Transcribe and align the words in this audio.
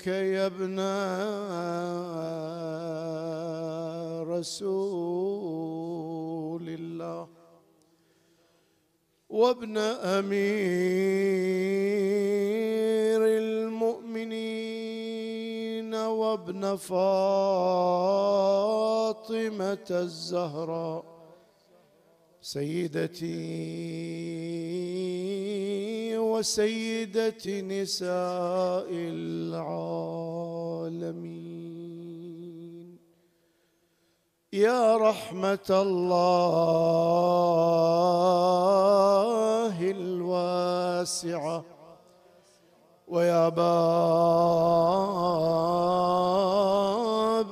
إليك 0.00 0.06
يا 0.06 0.46
ابن 0.46 0.80
رسول 4.32 5.48
الله 6.68 7.28
وابن 9.28 9.78
أمير 9.78 10.40
المؤمنين 13.40 14.34
وابن 15.94 16.76
فاطمة 16.76 17.00
الزهراء. 19.90 21.19
سيدتي 22.42 23.38
وسيدة 26.18 27.60
نساء 27.60 28.88
العالمين. 28.90 30.00
يا 34.52 34.96
رحمة 34.96 35.68
الله 35.70 37.10
الواسعة 39.90 41.64
ويا 43.08 43.48
باب 43.48 43.70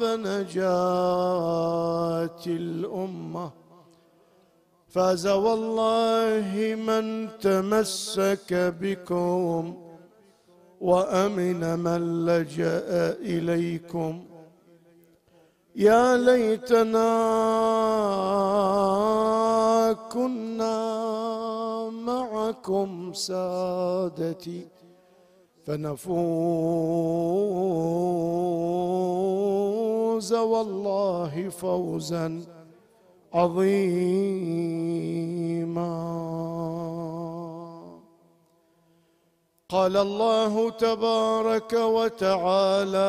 نجاة 0.02 0.66
الأمة 2.46 3.57
فاز 4.88 5.26
والله 5.26 6.74
من 6.88 7.28
تمسك 7.40 8.50
بكم 8.80 9.74
وأمن 10.80 11.78
من 11.78 12.26
لجأ 12.26 13.16
إليكم. 13.20 14.24
يا 15.76 16.16
ليتنا 16.16 17.12
كنا 20.12 20.78
معكم 21.90 23.12
سادتي 23.12 24.68
فنفوز 25.66 26.08
والله 30.32 31.48
فوزا. 31.48 32.57
عظيما. 33.34 34.88
قال 39.68 39.96
الله 39.96 40.70
تبارك 40.70 41.72
وتعالى 41.72 43.06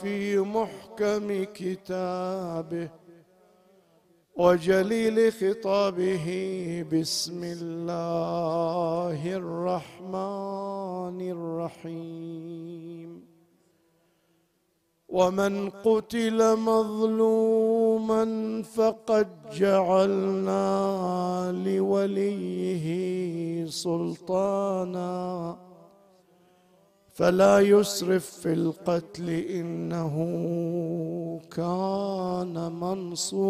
في 0.00 0.38
محكم 0.38 1.44
كتابه 1.44 2.88
وجليل 4.36 5.32
خطابه 5.32 6.26
بسم 6.92 7.44
الله 7.44 9.36
الرحمن 9.36 11.20
الرحيم. 11.30 13.17
ومن 15.08 15.70
قتل 15.70 16.56
مظلوما 16.56 18.24
فقد 18.62 19.28
جعلنا 19.52 20.62
لوليه 21.64 22.88
سلطانا. 23.66 25.56
فلا 27.14 27.60
يسرف 27.60 28.26
في 28.26 28.52
القتل 28.52 29.30
إنه 29.30 30.14
كان 31.50 32.72
منصورا. 32.80 33.48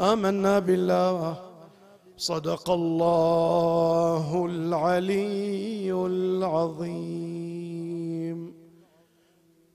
آمنا 0.00 0.58
بالله. 0.58 1.36
صدق 2.16 2.70
الله 2.70 4.46
العلي 4.46 5.92
العظيم. 5.92 7.27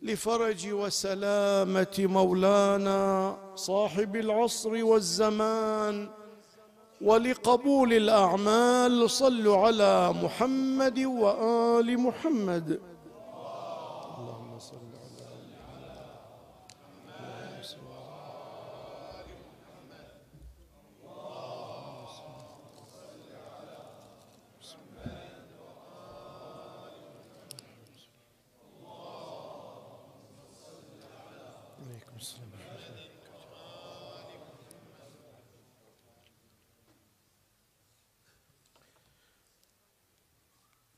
لفرج 0.03 0.67
وسلامة 0.71 1.95
مولانا 1.99 3.37
صاحب 3.55 4.15
العصر 4.15 4.83
والزمان 4.83 6.09
ولقبول 7.01 7.93
الأعمال 7.93 9.09
صلوا 9.09 9.57
على 9.57 10.13
محمد 10.23 10.99
وآل 10.99 11.99
محمد. 11.99 12.79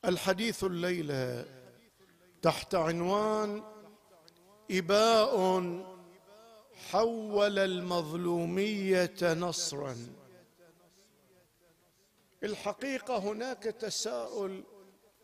الحديث 0.07 0.63
الليلة 0.63 1.45
تحت 2.41 2.75
عنوان 2.75 3.63
إباء 4.71 5.35
حول 6.89 7.59
المظلومية 7.59 9.17
نصرا. 9.23 9.95
الحقيقة 12.43 13.17
هناك 13.17 13.63
تساؤل 13.63 14.63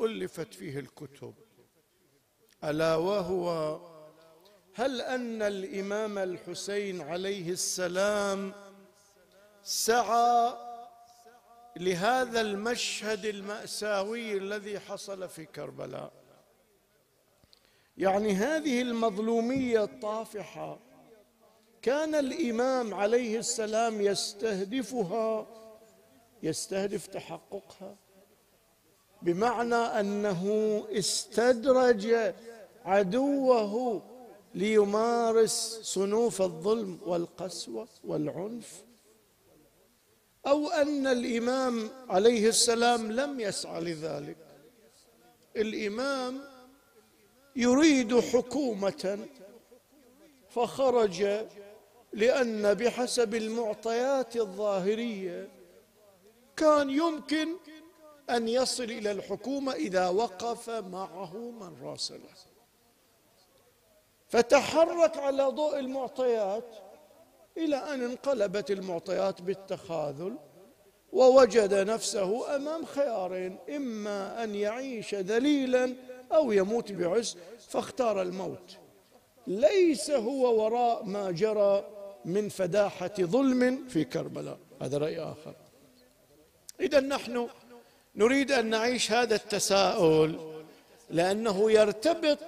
ألفت 0.02 0.54
فيه 0.54 0.80
الكتب. 0.80 1.34
ألا 2.64 2.96
وهو 2.96 3.80
هل 4.74 5.02
أن 5.02 5.42
الإمام 5.42 6.18
الحسين 6.18 7.02
عليه 7.02 7.50
السلام 7.50 8.54
سعى 9.64 10.71
لهذا 11.78 12.42
المشهد 12.42 13.26
المأساوي 13.26 14.38
الذي 14.38 14.80
حصل 14.80 15.30
في 15.30 15.46
كربلاء. 15.46 16.12
يعني 17.98 18.34
هذه 18.34 18.82
المظلومية 18.82 19.84
الطافحة 19.84 20.80
كان 21.82 22.16
الإمام 22.16 22.94
عليه 22.94 23.40
السلام 23.40 24.02
يستهدفها 24.02 25.48
يستهدف 26.44 27.08
تحققها 27.08 27.96
بمعنى 29.22 29.76
أنه 29.76 30.84
استدرج 30.92 32.34
عدوه 32.86 34.02
ليمارس 34.56 35.80
صنوف 35.84 36.42
الظلم 36.42 37.00
والقسوة 37.06 37.88
والعنف. 38.04 38.84
أو 40.48 40.70
أن 40.70 41.08
الإمام 41.08 41.90
عليه 42.10 42.48
السلام 42.48 43.12
لم 43.12 43.40
يسعى 43.40 43.82
لذلك. 43.82 44.38
الإمام 45.56 46.42
يريد 47.56 48.20
حكومة 48.20 49.28
فخرج 50.50 51.46
لأن 52.14 52.74
بحسب 52.74 53.36
المعطيات 53.36 54.36
الظاهرية 54.36 55.50
كان 56.58 56.90
يمكن 56.90 57.56
أن 58.30 58.48
يصل 58.48 58.84
إلى 58.84 59.12
الحكومة 59.12 59.74
إذا 59.74 60.10
وقف 60.10 60.70
معه 60.70 61.38
من 61.38 61.84
راسله. 61.84 62.30
فتحرك 64.30 65.18
على 65.18 65.44
ضوء 65.44 65.80
المعطيات 65.80 66.91
إلى 67.58 67.76
أن 67.76 68.04
انقلبت 68.04 68.72
المعطيات 68.72 69.42
بالتخاذل 69.42 70.36
ووجد 71.12 71.74
نفسه 71.74 72.56
أمام 72.56 72.86
خيارين 72.86 73.58
إما 73.76 74.44
أن 74.44 74.56
يعيش 74.56 75.16
ذليلا 75.16 75.96
أو 76.32 76.52
يموت 76.52 76.92
بعز 76.92 77.38
فاختار 77.70 78.22
الموت. 78.22 78.78
ليس 79.48 80.12
هو 80.12 80.64
وراء 80.64 81.04
ما 81.04 81.32
جرى 81.32 81.88
من 82.26 82.50
فداحة 82.50 83.14
ظلم 83.20 83.88
في 83.88 84.04
كربلاء. 84.04 84.58
هذا 84.82 84.98
رأي 84.98 85.20
آخر. 85.20 85.56
إذا 86.80 87.00
نحن 87.00 87.48
نريد 88.16 88.52
أن 88.52 88.66
نعيش 88.66 89.12
هذا 89.12 89.36
التساؤل 89.36 90.40
لأنه 91.10 91.72
يرتبط 91.72 92.40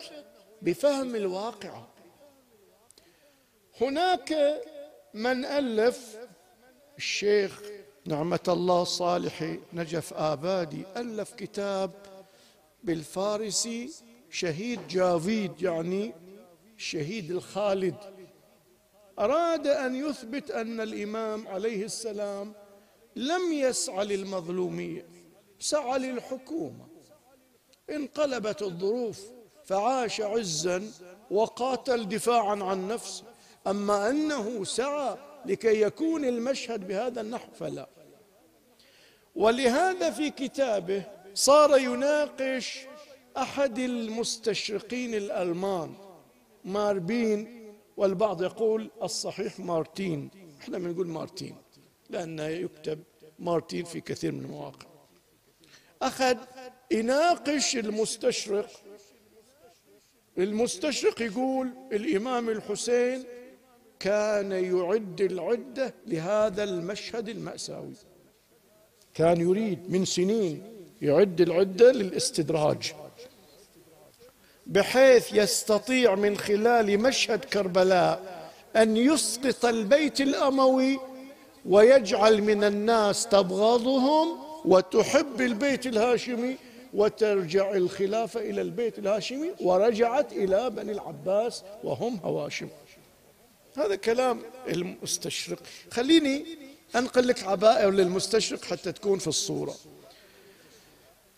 بفهم 0.61 1.15
الواقع. 1.15 1.81
هناك 3.81 4.61
من 5.13 5.45
ألف 5.45 6.17
الشيخ 6.97 7.61
نعمة 8.05 8.39
الله 8.47 8.81
الصالحي 8.81 9.59
نجف 9.73 10.13
آبادي 10.13 10.83
ألف 10.97 11.33
كتاب 11.33 11.91
بالفارسي 12.83 13.91
شهيد 14.29 14.87
جافيد 14.87 15.61
يعني 15.61 16.13
الشهيد 16.77 17.31
الخالد. 17.31 17.95
أراد 19.19 19.67
أن 19.67 19.95
يثبت 19.95 20.51
أن 20.51 20.81
الإمام 20.81 21.47
عليه 21.47 21.85
السلام 21.85 22.53
لم 23.15 23.53
يسعى 23.53 24.05
للمظلومية 24.05 25.05
سعى 25.59 25.99
للحكومة. 25.99 26.87
انقلبت 27.89 28.61
الظروف 28.61 29.21
فعاش 29.65 30.21
عزا 30.21 30.91
وقاتل 31.31 32.09
دفاعا 32.09 32.63
عن 32.63 32.87
نفسه. 32.87 33.32
أما 33.67 34.09
أنه 34.09 34.63
سعى 34.63 35.17
لكي 35.45 35.81
يكون 35.81 36.25
المشهد 36.25 36.87
بهذا 36.87 37.21
النحو 37.21 37.51
فلا. 37.51 37.89
ولهذا 39.35 40.11
في 40.11 40.29
كتابه 40.29 41.03
صار 41.33 41.77
يناقش 41.77 42.79
أحد 43.37 43.79
المستشرقين 43.79 45.13
الألمان 45.13 45.93
ماربين 46.65 47.73
والبعض 47.97 48.43
يقول 48.43 48.91
الصحيح 49.03 49.59
مارتين. 49.59 50.29
إحنا 50.61 50.77
بنقول 50.77 51.07
مارتين 51.07 51.55
لأنه 52.09 52.43
يكتب 52.43 53.03
مارتين 53.39 53.85
في 53.85 54.01
كثير 54.01 54.31
من 54.31 54.45
المواقع. 54.45 54.87
أخذ 56.01 56.37
يناقش 56.91 57.75
المستشرق 57.75 58.69
المستشرق 60.37 61.21
يقول 61.21 61.73
الإمام 61.91 62.49
الحسين 62.49 63.23
كان 64.03 64.51
يعد 64.51 65.21
العدة 65.21 65.93
لهذا 66.07 66.63
المشهد 66.63 67.29
المأساوي. 67.29 67.93
كان 69.13 69.41
يريد 69.41 69.91
من 69.91 70.05
سنين 70.05 70.63
يعد 71.01 71.41
العدة 71.41 71.91
للاستدراج. 71.91 72.93
بحيث 74.67 75.33
يستطيع 75.33 76.15
من 76.15 76.37
خلال 76.37 76.99
مشهد 76.99 77.45
كربلاء 77.45 78.49
أن 78.75 78.97
يسقط 78.97 79.65
البيت 79.65 80.21
الأموي 80.21 80.99
ويجعل 81.65 82.41
من 82.41 82.63
الناس 82.63 83.27
تبغضهم 83.27 84.27
وتحب 84.65 85.41
البيت 85.41 85.87
الهاشمي 85.87 86.57
وترجع 86.93 87.71
الخلافة 87.71 88.39
إلى 88.39 88.61
البيت 88.61 88.99
الهاشمي 88.99 89.51
ورجعت 89.61 90.31
إلى 90.31 90.69
بني 90.69 90.91
العباس 90.91 91.63
وهم 91.83 92.19
هواشم. 92.23 92.67
هذا 93.77 93.95
كلام 93.95 94.41
المستشرق. 94.67 95.59
خليني 95.91 96.45
أنقل 96.95 97.27
لك 97.27 97.43
عبائر 97.43 97.91
للمستشرق 97.91 98.63
حتى 98.65 98.91
تكون 98.91 99.19
في 99.19 99.27
الصورة. 99.27 99.75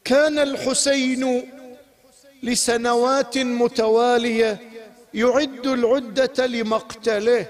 كان 0.04 0.40
الحسين 0.40 1.52
لسنوات 2.44 3.38
متوالية 3.38 4.60
يعد 5.14 5.68
العدة 5.68 6.46
لمقتله 6.46 7.48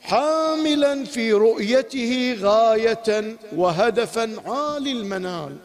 حاملا 0.00 1.04
في 1.04 1.32
رؤيته 1.32 2.36
غاية 2.40 3.36
وهدفا 3.56 4.36
عالي 4.46 4.92
المنال. 4.92 5.56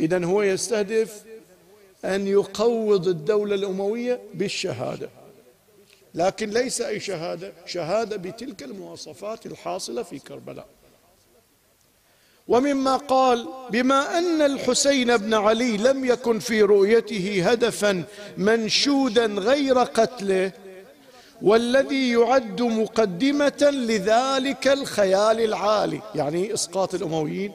إذا 0.00 0.24
هو 0.24 0.42
يستهدف 0.42 1.22
أن 2.04 2.26
يقوض 2.26 3.08
الدولة 3.08 3.54
الأموية 3.54 4.20
بالشهادة. 4.34 5.17
لكن 6.18 6.50
ليس 6.50 6.80
أي 6.80 7.00
شهادة 7.00 7.52
شهادة 7.66 8.16
بتلك 8.16 8.62
المواصفات 8.62 9.46
الحاصلة 9.46 10.02
في 10.02 10.18
كربلاء. 10.18 10.66
ومما 12.48 12.96
قال 12.96 13.48
بما 13.70 14.18
أن 14.18 14.42
الحسين 14.42 15.16
بن 15.16 15.34
علي 15.34 15.76
لم 15.76 16.04
يكن 16.04 16.38
في 16.38 16.62
رؤيته 16.62 17.50
هدفا 17.50 18.04
منشودا 18.36 19.26
غير 19.26 19.78
قتله 19.78 20.52
والذي 21.42 22.10
يعد 22.10 22.62
مقدمة 22.62 23.70
لذلك 23.72 24.68
الخيال 24.68 25.40
العالي 25.40 26.00
يعني 26.14 26.54
إسقاط 26.54 26.94
الأمويين 26.94 27.52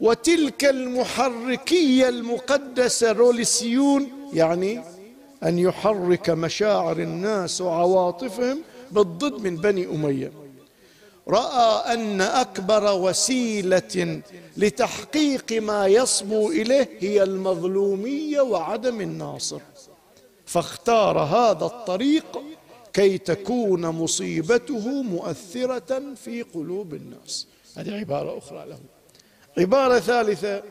وتلك 0.00 0.64
المحركية 0.64 2.08
المقدسة 2.08 3.12
روليسيون 3.12 4.30
يعني 4.32 4.82
أن 5.44 5.58
يحرك 5.58 6.30
مشاعر 6.30 6.98
الناس 6.98 7.60
وعواطفهم 7.60 8.62
بالضد 8.90 9.40
من 9.40 9.56
بني 9.56 9.86
أمية. 9.86 10.32
رأى 11.28 11.94
أن 11.94 12.20
أكبر 12.20 12.92
وسيلة 12.92 14.22
لتحقيق 14.56 15.52
ما 15.52 15.86
يصبو 15.86 16.50
إليه 16.50 16.88
هي 17.00 17.22
المظلومية 17.22 18.40
وعدم 18.40 19.00
الناصر. 19.00 19.60
فاختار 20.46 21.18
هذا 21.18 21.64
الطريق 21.64 22.42
كي 22.92 23.18
تكون 23.18 23.86
مصيبته 23.86 25.02
مؤثرة 25.02 26.14
في 26.24 26.42
قلوب 26.42 26.94
الناس. 26.94 27.46
هذه 27.76 27.98
عبارة 27.98 28.38
أخرى 28.38 28.66
له. 28.68 28.78
عبارة 29.58 29.98
ثالثة. 29.98 30.62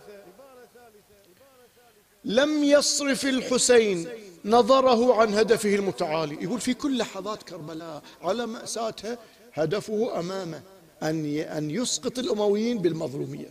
لم 2.26 2.64
يصرف 2.64 3.26
الحسين 3.26 4.08
نظره 4.46 5.22
عن 5.22 5.34
هدفه 5.34 5.76
المتعالي. 5.76 6.38
يقول 6.44 6.60
في 6.60 6.74
كل 6.74 6.98
لحظات 6.98 7.44
كربلاء 7.44 8.02
على 8.22 8.46
مأساتها 8.46 9.18
هدفه 9.54 10.20
أمامه 10.20 10.62
أن 11.04 11.38
أن 11.38 11.72
يسقط 11.72 12.20
الأمويين 12.20 12.78
بالمظلومية. 12.78 13.50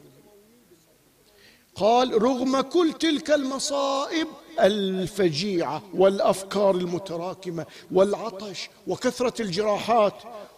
قال 1.75 2.23
رغم 2.23 2.61
كل 2.61 2.93
تلك 2.93 3.31
المصائب 3.31 4.27
الفجيعة 4.61 5.83
والأفكار 5.95 6.75
المتراكمة 6.75 7.67
والعطش 7.93 8.71
وكثرة 8.87 9.43
الجراحات 9.43 10.15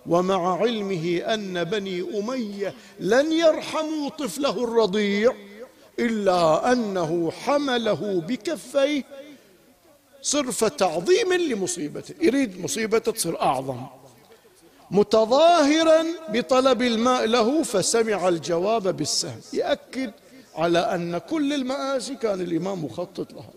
ومع 0.07 0.61
علمه 0.61 1.19
أن 1.19 1.65
بني 1.65 2.19
أمية 2.19 2.75
لن 3.01 3.33
يرحموا 3.33 4.09
طفله 4.09 4.65
الرضيع 4.65 5.35
إلا 5.99 6.73
أنه 6.73 7.31
حمله 7.31 8.23
بكفيه 8.29 9.05
صرف 10.27 10.65
تعظيم 10.65 11.33
لمصيبته. 11.33 12.15
يريد 12.21 12.61
مصيبته 12.61 13.13
تصير 13.13 13.41
أعظم. 13.41 13.81
متظاهرا 14.91 16.05
بطلب 16.29 16.83
الماء 16.83 17.25
له 17.25 17.63
فسمع 17.63 18.29
الجواب 18.29 18.97
بالسهم. 18.97 19.41
يأكد 19.53 20.13
على 20.55 20.79
أن 20.79 21.19
كل 21.19 21.53
المآسي 21.53 22.15
كان 22.15 22.41
الإمام 22.41 22.85
مخطط 22.85 23.33
لها. 23.33 23.51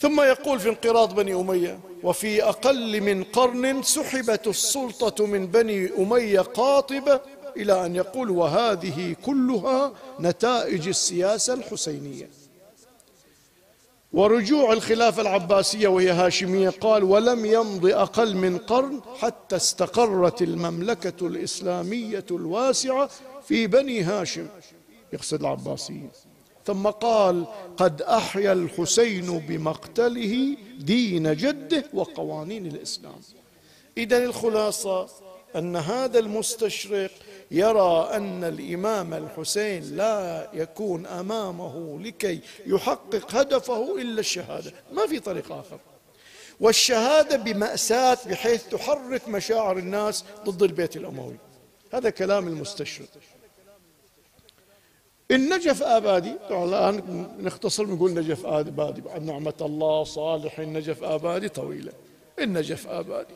ثم 0.00 0.20
يقول 0.20 0.60
في 0.60 0.68
انقراض 0.68 1.14
بني 1.14 1.34
أمية 1.34 1.80
وفي 2.02 2.44
أقل 2.44 3.00
من 3.00 3.24
قرن 3.24 3.82
سحبت 3.82 4.46
السلطة 4.46 5.26
من 5.26 5.46
بني 5.46 5.90
أمية 5.98 6.40
قاطبة 6.40 7.20
إلى 7.56 7.86
أن 7.86 7.96
يقول 7.96 8.30
وهذه 8.30 9.16
كلها 9.26 9.92
نتائج 10.20 10.88
السياسة 10.88 11.54
الحسينية. 11.54 12.41
ورجوع 14.12 14.72
الخلافة 14.72 15.22
العباسية 15.22 15.88
وهي 15.88 16.10
هاشمية 16.10 16.68
قال 16.70 17.04
ولم 17.04 17.44
يمض 17.44 17.86
أقل 17.86 18.36
من 18.36 18.58
قرن 18.58 19.00
حتى 19.18 19.56
استقرت 19.56 20.42
المملكة 20.42 21.26
الإسلامية 21.26 22.24
الواسعة 22.30 23.10
في 23.48 23.66
بني 23.66 24.02
هاشم. 24.02 24.46
يقصد 25.12 25.40
العباسيين 25.40 26.10
ثم 26.66 26.86
قال 26.86 27.46
قد 27.76 28.02
أحيا 28.02 28.52
الحسين 28.52 29.38
بمقتله 29.38 30.56
دين 30.78 31.36
جده 31.36 31.84
وقوانين 31.94 32.66
الإسلام. 32.66 33.20
إذا 33.98 34.24
الخلاصة 34.24 35.08
أن 35.56 35.76
هذا 35.76 36.18
المستشرق 36.18 37.10
يرى 37.50 38.08
أن 38.12 38.44
الإمام 38.44 39.14
الحسين 39.14 39.96
لا 39.96 40.48
يكون 40.54 41.06
أمامه 41.06 42.00
لكي 42.00 42.40
يحقق 42.66 43.34
هدفه 43.34 44.00
إلا 44.00 44.20
الشهادة. 44.20 44.72
ما 44.92 45.06
في 45.06 45.20
طريق 45.20 45.52
آخر. 45.52 45.78
والشهادة 46.60 47.36
بمأساة 47.36 48.18
بحيث 48.26 48.68
تحرك 48.68 49.28
مشاعر 49.28 49.78
الناس 49.78 50.24
ضد 50.44 50.62
البيت 50.62 50.96
الأموي. 50.96 51.36
هذا 51.92 52.10
كلام 52.10 52.48
المستشرق. 52.48 53.08
النجف 55.30 55.82
آبادي 55.82 56.32
الآن 56.50 57.26
نختصر 57.40 57.86
نقول 57.86 58.14
نجف 58.14 58.46
آبادي 58.46 59.00
بعد 59.00 59.22
نعمة 59.22 59.54
الله 59.60 60.04
صالح 60.04 60.58
النجف 60.58 61.02
آبادي 61.02 61.48
طويلة. 61.48 61.92
النجف 62.38 62.86
آبادي. 62.86 63.34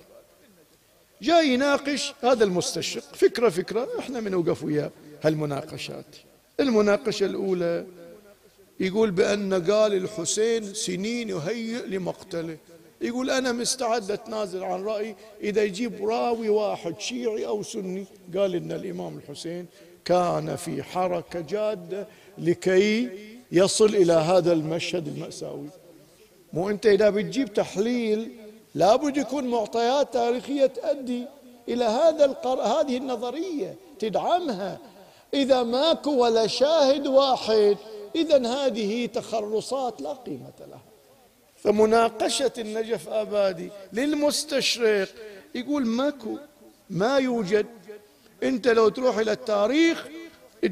جاي 1.23 1.49
يناقش 1.49 2.15
هذا 2.23 2.45
المستشرق. 2.45 3.03
فكرة 3.03 3.49
فكرة. 3.49 3.89
إحنا 3.99 4.21
بنوقف 4.21 4.65
وياه 4.65 4.91
هالمناقشات. 5.23 6.17
المناقشة 6.61 7.27
الأولى 7.27 7.87
يقول 8.81 9.11
بأن 9.11 9.71
قال 9.71 9.95
الحسين 9.95 10.75
سنين 10.75 11.29
يهيئ 11.29 11.87
لمقتله. 11.87 12.57
يقول 13.01 13.31
أنا 13.31 13.53
مستعد 13.53 14.11
أتنازل 14.11 14.65
عن 14.65 14.85
رأيي. 14.85 15.17
إذا 15.43 15.63
يجيب 15.63 16.09
راوي 16.09 16.49
واحد 16.49 17.01
شيعي 17.01 17.47
أو 17.47 17.63
سني 17.63 18.05
قال 18.37 18.55
إن 18.55 18.73
الإمام 18.73 19.19
الحسين 19.19 19.67
كان 20.05 20.57
في 20.57 20.83
حركة 20.83 21.41
جادة 21.41 22.07
لكي 22.39 23.09
يصل 23.53 23.95
إلى 23.95 24.13
هذا 24.13 24.53
المشهد 24.53 25.09
المأساوي. 25.09 25.69
مو 26.53 26.71
أنت 26.71 26.87
إذا 26.87 27.11
بتجيب 27.11 27.55
تحليل 27.55 28.31
لابد 28.77 29.17
يكون 29.17 29.45
معطيات 29.45 30.13
تاريخية 30.13 30.67
تؤدي 30.67 31.25
إلى 31.69 31.85
هذا 31.85 32.25
القر... 32.25 32.61
هذه 32.61 32.97
النظرية 32.97 33.77
تدعمها. 33.99 34.79
إذا 35.35 35.63
ماكو 35.63 36.11
ولا 36.11 36.47
شاهد 36.47 37.07
واحد 37.07 37.77
إذا 38.17 38.47
هذه 38.47 39.07
تخرصات 39.07 40.01
لا 40.01 40.13
قيمة 40.13 40.53
لها. 40.61 40.83
فمناقشة 41.57 42.53
النجف 42.59 43.09
آبادي 43.09 43.71
للمستشرق 43.93 45.09
يقول 45.55 45.87
ماكو 45.87 46.37
ما 46.91 47.19
يوجد. 47.19 47.67
أنت 48.43 48.69
لو 48.69 48.89
تروح 48.89 49.19
إلى 49.19 49.33
التاريخ 49.33 50.09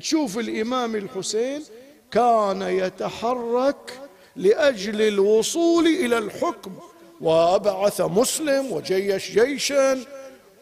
تشوف 0.00 0.38
الإمام 0.38 0.96
الحسين 0.96 1.62
كان 2.10 2.62
يتحرك 2.62 4.00
لأجل 4.36 5.02
الوصول 5.02 5.86
إلى 5.86 6.18
الحكم. 6.18 6.72
وبعث 7.20 8.00
مسلم 8.00 8.72
وجيش 8.72 9.30
جيشا 9.30 10.04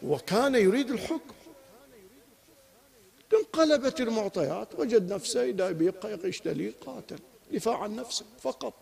وكان 0.03 0.55
يريد 0.55 0.91
الحكم. 0.91 1.33
انقلبت 3.33 4.01
المعطيات 4.01 4.67
وجد 4.79 5.13
نفسه 5.13 5.43
إذا 5.43 5.71
بيبقى 5.71 6.19
يشتري 6.23 6.73
قاتل 6.85 7.19
دفاع 7.51 7.77
عن 7.77 7.95
نفسه 7.95 8.25
فقط. 8.41 8.73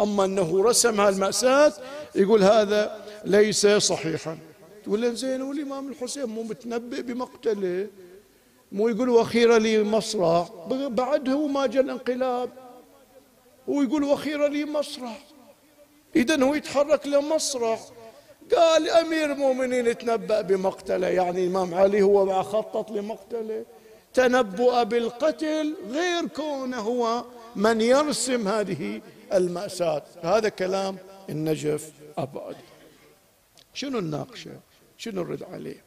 أما 0.00 0.24
أنه 0.24 0.62
رسم 0.62 1.00
هالمأساة 1.00 1.72
يقول 2.14 2.42
هذا 2.42 3.04
ليس 3.24 3.66
صحيحا. 3.66 4.38
تقول 4.84 5.02
له 5.02 5.12
زين 5.12 5.42
والإمام 5.42 5.88
الحسين 5.88 6.24
مو 6.24 6.42
متنبئ 6.42 7.02
بمقتله؟ 7.02 7.86
مو 8.72 8.88
يقول 8.88 9.08
وأخيرا 9.08 9.58
لي 9.58 9.82
مصرع؟ 9.82 10.48
بعد 10.88 11.28
هو 11.28 11.46
ما 11.46 11.66
جاء 11.66 11.82
الانقلاب. 11.82 12.50
هو 13.68 13.82
يقول 13.82 14.04
وأخيرا 14.04 14.48
لي 14.48 14.64
مصرع. 14.64 15.16
إذا 16.16 16.44
هو 16.44 16.54
يتحرك 16.54 17.06
لمصرع. 17.06 17.78
قال 18.56 18.90
أمير 18.90 19.32
المؤمنين 19.32 19.98
تنبأ 19.98 20.40
بمقتله. 20.40 21.08
يعني 21.08 21.44
الإمام 21.44 21.74
علي 21.74 22.02
هو 22.02 22.42
خطط 22.42 22.90
لمقتله. 22.90 23.64
تنبؤ 24.14 24.82
بالقتل 24.84 25.76
غير 25.90 26.26
كونه 26.26 26.78
هو 26.78 27.24
من 27.56 27.80
يرسم 27.80 28.48
هذه 28.48 29.00
المأساة. 29.32 30.02
هذا 30.22 30.48
كلام 30.48 30.96
النجف 31.30 31.92
أبادي 32.18 32.56
شنو 33.74 33.98
الناقشة؟ 33.98 34.50
شنو 34.96 35.22
الرد 35.22 35.42
عليه؟ 35.42 35.84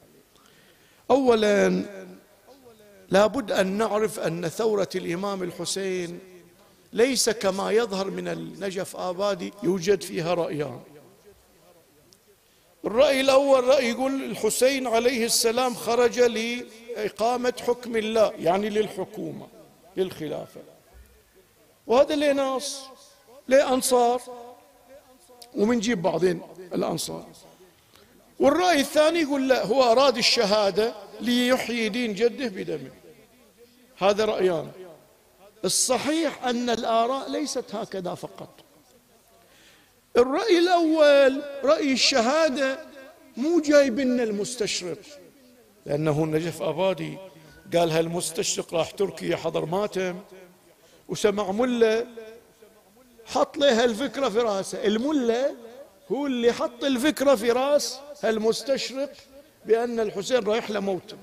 أولا 1.12 1.84
لابد 3.10 3.52
أن 3.52 3.68
نعرف 3.68 4.20
أن 4.20 4.48
ثورة 4.48 4.90
الإمام 4.96 5.44
الحسين 5.44 6.20
ليس 6.94 7.30
كما 7.30 7.72
يظهر 7.72 8.10
من 8.10 8.28
النجف 8.28 8.96
آبادي 8.96 9.54
يوجد 9.64 10.02
فيها 10.02 10.34
رأيان. 10.34 10.80
الرأي 12.86 13.22
الأول 13.22 13.64
رأي 13.64 13.90
يقول 13.90 14.24
الحسين 14.24 14.88
عليه 14.88 15.26
السلام 15.26 15.76
خرج 15.76 16.20
لإقامة 16.20 17.54
حكم 17.68 17.96
الله 17.96 18.34
يعني 18.40 18.70
للحكومة 18.70 19.48
للخلافة. 19.98 20.62
وهذا 21.88 22.16
له 22.16 22.34
ناس؟ 22.34 22.82
له 23.48 23.74
أنصار؟ 23.74 24.22
ومنجيب 25.56 26.02
بعضين 26.02 26.42
الأنصار. 26.74 27.26
والرأي 28.40 28.80
الثاني 28.80 29.20
يقول 29.20 29.48
لا 29.50 29.66
هو 29.66 29.92
أراد 29.92 30.18
الشهادة 30.18 30.94
ليحيي 31.22 31.90
دين 31.90 32.14
جده 32.14 32.48
بدمه. 32.48 32.92
هذا 33.98 34.26
رأيان 34.26 34.72
الصحيح 35.66 36.46
أن 36.46 36.70
الآراء 36.70 37.32
ليست 37.32 37.76
هكذا 37.76 38.16
فقط. 38.16 38.50
الرأي 40.18 40.58
الأول 40.58 41.44
رأي 41.64 41.92
الشهادة 41.92 42.80
مو 43.38 43.62
جايب 43.62 44.00
لنا 44.00 44.24
المستشرق. 44.24 44.98
لأنه 45.86 46.24
النجف 46.24 46.62
أبادي 46.62 47.18
قال 47.74 47.92
هالمستشرق 47.92 48.74
راح 48.74 48.92
تركيا 48.92 49.36
حضر 49.36 49.66
ماتم 49.66 50.20
وسمع 51.10 51.52
ملة 51.52 52.08
حط 53.26 53.58
له 53.58 53.84
الفكرة 53.84 54.30
في 54.30 54.40
راسه. 54.40 54.86
الملة 54.86 55.56
هو 56.12 56.28
اللي 56.28 56.54
حط 56.54 56.84
الفكرة 56.84 57.36
في 57.36 57.52
راس 57.52 58.00
المستشرق 58.24 59.14
بأن 59.66 60.00
الحسين 60.00 60.44
رايح 60.44 60.72
لموته. 60.72 61.18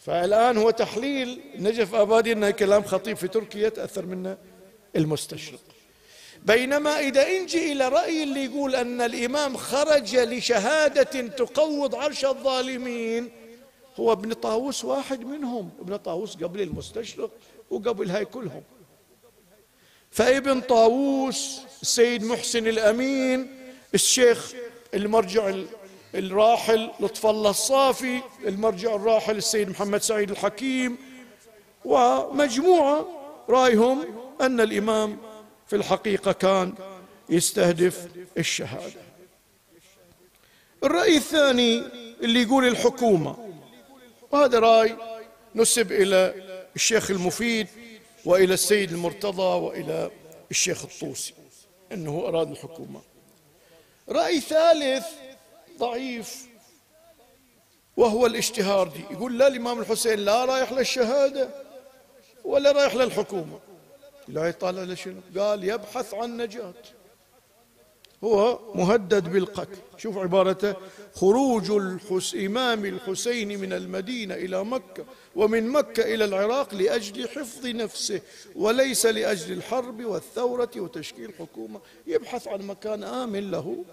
فالآن 0.00 0.56
هو 0.58 0.70
تحليل 0.70 1.40
نجف 1.58 1.94
آبادي 1.94 2.32
أنه 2.32 2.50
كلام 2.50 2.82
خطيب 2.82 3.16
في 3.16 3.28
تركيا 3.28 3.68
تأثر 3.68 4.06
منه 4.06 4.38
المستشرق. 4.96 5.60
بينما 6.44 7.00
إذا 7.00 7.26
إنجي 7.26 7.72
إلى 7.72 7.88
رأي 7.88 8.22
اللي 8.22 8.44
يقول 8.44 8.74
أن 8.74 9.00
الإمام 9.00 9.56
خرج 9.56 10.16
لشهادة 10.16 11.28
تقوض 11.28 11.94
عرش 11.94 12.24
الظالمين 12.24 13.30
هو 13.96 14.12
ابن 14.12 14.32
طاووس 14.32 14.84
واحد 14.84 15.24
منهم 15.24 15.70
ابن 15.80 15.96
طاووس 15.96 16.36
قبل 16.36 16.60
المستشرق 16.60 17.30
وقبل 17.70 18.10
هاي 18.10 18.24
كلهم. 18.24 18.62
فابن 20.10 20.60
طاووس 20.60 21.60
السيد 21.82 22.24
محسن 22.24 22.66
الأمين 22.66 23.56
الشيخ 23.94 24.52
المرجع 24.94 25.48
الراحل 26.14 26.90
لطف 27.00 27.26
الله 27.26 27.50
الصافي 27.50 28.20
المرجع 28.46 28.94
الراحل 28.94 29.36
السيد 29.36 29.70
محمد 29.70 30.02
سعيد 30.02 30.30
الحكيم 30.30 30.96
ومجموعة 31.84 33.06
رأيهم 33.48 34.04
أن 34.40 34.60
الإمام 34.60 35.18
في 35.66 35.76
الحقيقة 35.76 36.32
كان 36.32 36.74
يستهدف 37.28 38.08
الشهادة. 38.38 39.00
الرأي 40.84 41.16
الثاني 41.16 41.82
اللي 42.22 42.42
يقول 42.42 42.68
الحكومة 42.68 43.36
وهذا 44.30 44.58
رأي 44.58 44.96
نسب 45.54 45.92
إلى 45.92 46.34
الشيخ 46.76 47.10
المفيد 47.10 47.66
وإلى 48.24 48.54
السيد 48.54 48.92
المرتضى 48.92 49.42
وإلى 49.42 50.10
الشيخ 50.50 50.84
الطوسي 50.84 51.34
أنه 51.92 52.24
أراد 52.28 52.50
الحكومة. 52.50 53.00
رأي 54.08 54.40
ثالث 54.40 55.06
ضعيف. 55.80 56.46
وهو 57.96 58.26
الاشتهاردي 58.26 59.04
يقول 59.10 59.38
لا 59.38 59.46
الإمام 59.46 59.80
الحسين 59.80 60.18
لا 60.18 60.44
رايح 60.44 60.72
للشهادة 60.72 61.48
ولا 62.44 62.72
رايح 62.72 62.94
للحكومة. 62.94 63.58
لا 64.28 64.48
يطالع 64.48 64.82
لشنو 64.82 65.20
قال 65.38 65.64
يبحث 65.64 66.14
عن 66.14 66.36
نجاة. 66.36 66.74
هو 68.24 68.58
مهدد 68.74 69.28
بالقتل. 69.28 69.78
شوف 69.96 70.18
عبارته. 70.18 70.74
خروج 71.14 71.70
الحس 71.70 72.34
إمام 72.34 72.84
الحسين 72.84 73.60
من 73.60 73.72
المدينة 73.72 74.34
إلى 74.34 74.64
مكة 74.64 75.04
ومن 75.36 75.68
مكة 75.68 76.14
إلى 76.14 76.24
العراق 76.24 76.74
لأجل 76.74 77.28
حفظ 77.28 77.66
نفسه 77.66 78.20
وليس 78.56 79.06
لأجل 79.06 79.52
الحرب 79.52 80.04
والثورة 80.04 80.70
وتشكيل 80.76 81.32
حكومة. 81.38 81.80
يبحث 82.06 82.48
عن 82.48 82.60
مكان 82.62 83.04
آمن 83.04 83.50
له. 83.50 83.84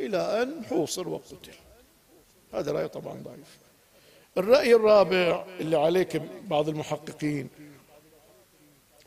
إلى 0.00 0.42
أن 0.42 0.64
حوصر 0.64 1.08
وقتل. 1.08 1.52
هذا 2.54 2.72
رأي 2.72 2.88
طبعا 2.88 3.22
ضعيف. 3.24 3.58
الرأي 4.38 4.74
الرابع 4.74 5.44
اللي 5.60 5.76
عليك 5.76 6.22
بعض 6.44 6.68
المحققين 6.68 7.48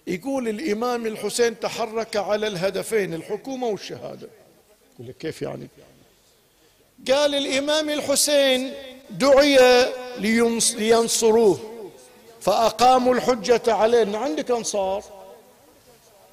يقول 0.08 0.48
الإمام 0.48 1.06
الحسين 1.06 1.60
تحرك 1.60 2.16
على 2.16 2.48
الهدفين 2.48 3.14
الحكومة 3.14 3.68
والشهادة. 3.68 4.30
يقول 4.96 5.08
لك 5.08 5.18
كيف 5.18 5.42
يعني؟ 5.42 5.68
قال 7.08 7.36
الإمام 7.36 7.90
الحسين 7.90 8.74
دعي 9.10 9.58
لينصروه 10.78 11.60
فأقاموا 12.42 13.16
الحجة 13.16 13.74
عليه. 13.74 14.18
عندك 14.18 14.52
أنصار؟ 14.52 15.21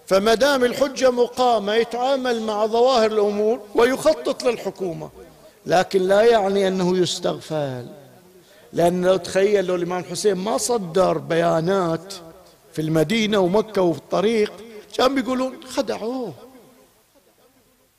فما 0.09 0.35
دام 0.35 0.65
الحجة 0.65 1.11
مقامة 1.11 1.75
يتعامل 1.75 2.43
مع 2.43 2.67
ظواهر 2.67 3.13
الأمور 3.13 3.61
ويخطط 3.75 4.43
للحكومة. 4.43 5.11
لكن 5.67 6.03
لا 6.03 6.21
يعني 6.23 6.69
أنه 6.69 6.99
يستغفل. 6.99 7.87
لأن 8.73 9.05
لو 9.07 9.17
تخيل 9.17 9.65
لو 9.65 9.75
الإمام 9.75 10.01
الحسين 10.01 10.35
ما 10.35 10.59
صدر 10.59 11.19
بيانات 11.19 12.15
في 12.73 12.83
المدينة 12.83 13.39
ومكة 13.39 13.83
وفي 13.83 13.99
الطريق 13.99 14.53
كان 14.97 15.15
بيقولون 15.15 15.65
خدعوه. 15.65 16.35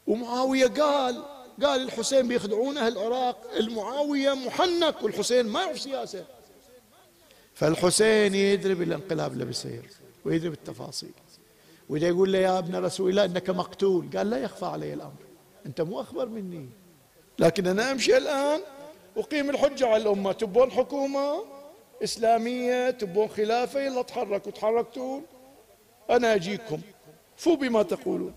ومعاوية 0.08 0.68
قال 0.68 1.24
قال 1.64 1.82
الحسين 1.84 2.28
بيخدعون 2.28 2.78
أهل 2.78 2.98
العراق 2.98 3.38
المعاوية 3.60 4.34
محنك 4.34 5.04
والحسين 5.04 5.46
ما 5.48 5.62
يعرف 5.62 5.82
سياسة. 5.82 6.26
فالحسين 7.56 8.36
يدري 8.36 8.74
بالانقلاب 8.74 9.34
اللي 9.34 9.46
بيصير 9.46 9.90
ويدري 10.26 10.50
بالتفاصيل. 10.50 11.12
وإذا 11.90 12.08
يقول 12.08 12.34
له 12.34 12.40
يا 12.40 12.60
ابن 12.60 12.76
رسول 12.76 13.10
الله 13.10 13.26
إنك 13.26 13.50
مقتول. 13.50 14.10
قال 14.16 14.30
لا 14.30 14.38
يخفى 14.38 14.66
علي 14.66 14.94
الأمر. 14.94 15.24
أنت 15.66 15.82
مو 15.82 16.02
أخبر 16.02 16.26
مني. 16.26 16.70
لكن 17.40 17.68
أنا 17.68 17.92
أمشي 17.92 18.18
الآن 18.18 18.60
أقيم 19.18 19.50
الحجة 19.50 19.88
على 19.88 20.04
الأمة. 20.04 20.32
تبون 20.32 20.72
حكومة 20.72 21.44
إسلامية 22.04 22.90
تبون 22.90 23.28
خلافة 23.28 23.80
يلا 23.80 24.02
تحركوا 24.02 24.52
تحركتوا 24.52 25.20
أنا 26.10 26.36
أجيكم. 26.36 26.80
فو 27.38 27.56
بما 27.56 27.84
تقولون. 27.84 28.34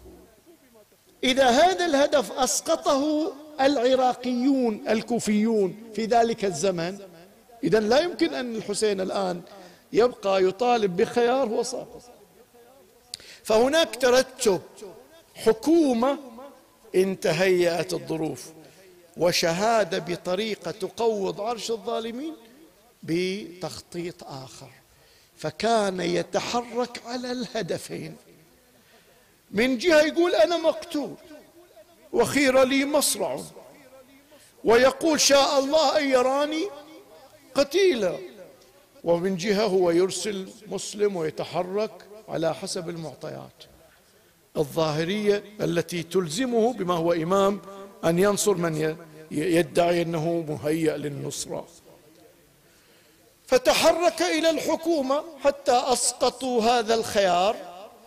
إذا 1.25 1.49
هذا 1.49 1.87
الهدف 1.87 2.33
أسقطه 2.33 3.33
العراقيون 3.61 4.85
الكوفيون 4.89 5.77
في 5.95 6.05
ذلك 6.05 6.45
الزمن 6.45 6.99
إذا 7.65 7.81
لا 7.81 8.01
يمكن 8.01 8.35
أن 8.35 8.57
الحسين 8.57 9.01
الآن 9.01 9.41
يبقى 9.93 10.45
يطالب 10.45 10.97
بخيار 10.97 11.49
هو 11.49 11.63
ساقط 11.63 12.03
فهناك 13.45 13.97
ترتب. 13.97 14.61
حكومة 15.35 16.19
إن 16.95 17.21
تهيأت 17.21 17.93
الظروف. 17.93 18.53
وشهادة 19.17 19.99
بطريقة 19.99 20.71
تقوض 20.71 21.41
عرش 21.41 21.71
الظالمين 21.71 22.37
بتخطيط 23.03 24.25
آخر. 24.25 24.71
فكان 25.37 26.01
يتحرك 26.01 27.03
على 27.07 27.33
الهدفين. 27.33 28.17
من 29.51 29.79
جهة 29.79 30.01
يقول 30.01 30.35
أنا 30.35 30.57
مقتول 30.57 31.15
وخير 32.13 32.63
لي 32.65 32.85
مصرع. 32.85 33.41
ويقول 34.65 35.21
شاء 35.21 35.59
الله 35.59 35.99
أن 35.99 36.11
يراني 36.11 36.69
قتيلا. 37.55 38.19
ومن 39.05 39.37
جهة 39.37 39.65
هو 39.65 39.91
يرسل 39.91 40.49
مسلم 40.67 41.17
ويتحرك. 41.17 42.05
على 42.29 42.55
حسب 42.55 42.89
المعطيات. 42.89 43.65
الظاهرية 44.57 45.45
التي 45.61 46.03
تلزمه 46.03 46.73
بما 46.73 46.95
هو 46.95 47.13
إمام 47.13 47.61
أن 48.05 48.19
ينصر 48.19 48.55
من 48.55 48.97
يدعي 49.31 50.03
أنه 50.03 50.45
مهيأ 50.49 50.97
للنصرة. 50.97 51.69
فتحرك 53.47 54.23
إلى 54.23 54.51
الحكومة 54.51 55.25
حتى 55.45 55.73
أسقطوا 55.73 56.63
هذا 56.63 56.95
الخيار 56.95 57.57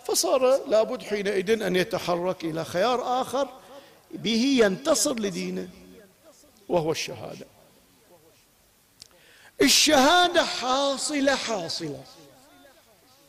فصار 0.06 0.68
لابد 0.68 1.02
حينئذ 1.02 1.62
أن 1.62 1.76
يتحرك 1.76 2.44
إلى 2.44 2.66
خيار 2.66 3.22
آخر 3.22 3.48
به 4.12 4.58
ينتصر 4.62 5.20
لدينه 5.20 5.70
وهو 6.70 6.92
الشهادة. 6.92 7.46
الشهادة 9.62 10.44
حاصلة 10.44 11.36
حاصلة. 11.36 12.04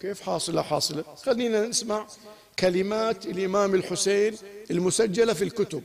كيف 0.01 0.21
حاصلة؟ 0.21 0.63
حاصلة. 0.63 1.05
خلينا 1.25 1.67
نسمع 1.67 2.07
كلمات 2.59 3.27
الإمام 3.27 3.75
الحسين 3.75 4.37
المسجلة 4.71 5.33
في 5.33 5.45
الكتب. 5.45 5.83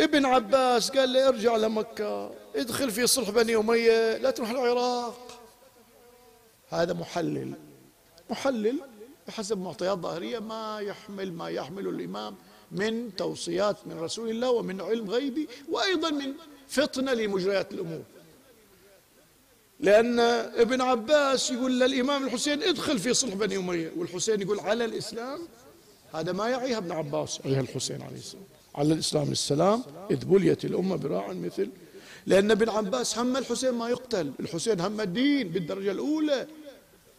ابن 0.00 0.26
عباس 0.26 0.90
قال 0.90 1.12
له 1.12 1.28
ارجع 1.28 1.56
لمكة 1.56 2.30
ادخل 2.56 2.90
في 2.90 3.06
صلح 3.06 3.30
بني 3.30 3.56
أمية 3.56 4.16
لا 4.16 4.30
تروح 4.30 4.50
العراق. 4.50 5.40
هذا 6.68 6.92
محلل. 6.92 7.52
محلل 8.30 8.80
بحسب 9.28 9.58
معطيات 9.58 9.98
ظاهرية 9.98 10.38
ما 10.38 10.80
يحمل 10.80 11.32
ما 11.32 11.48
يحمل 11.48 11.88
الإمام 11.88 12.36
من 12.72 13.16
توصيات 13.16 13.76
من 13.86 14.00
رسول 14.00 14.30
الله 14.30 14.50
ومن 14.50 14.80
علم 14.80 15.10
غيبي 15.10 15.48
وأيضا 15.68 16.10
من 16.10 16.32
فطنة 16.68 17.12
لمجريات 17.12 17.72
الأمور. 17.72 18.02
لأن 19.80 20.20
ابن 20.20 20.80
عباس 20.80 21.50
يقول 21.50 21.80
للإمام 21.80 22.26
الحسين 22.26 22.62
ادخل 22.62 22.98
في 22.98 23.14
صلح 23.14 23.34
بني 23.34 23.56
أمية. 23.56 23.92
والحسين 23.96 24.42
يقول 24.42 24.60
على 24.60 24.84
الإسلام. 24.84 25.40
هذا 26.12 26.32
ما 26.32 26.48
يعيها 26.48 26.78
ابن 26.78 26.92
عباس 26.92 27.40
يعيها 27.44 27.60
الحسين 27.60 28.02
عليه 28.02 28.16
السلام. 28.16 28.44
على 28.74 28.94
الإسلام 28.94 29.32
السلام 29.32 29.82
إذ 30.10 30.24
بليت 30.24 30.64
الأمة 30.64 30.96
براع 30.96 31.32
مثل. 31.32 31.70
لأن 32.26 32.50
ابن 32.50 32.68
عباس 32.68 33.18
هم 33.18 33.36
الحسين 33.36 33.70
ما 33.70 33.88
يقتل. 33.88 34.32
الحسين 34.40 34.80
هم 34.80 35.00
الدين 35.00 35.48
بالدرجة 35.48 35.90
الأولى. 35.90 36.46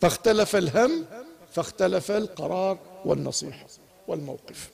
فاختلف 0.02 0.56
الهم 0.56 1.06
فاختلف 1.52 2.12
القرار 2.12 2.80
والنصيحة 3.06 3.68
والموقف. 4.08 4.70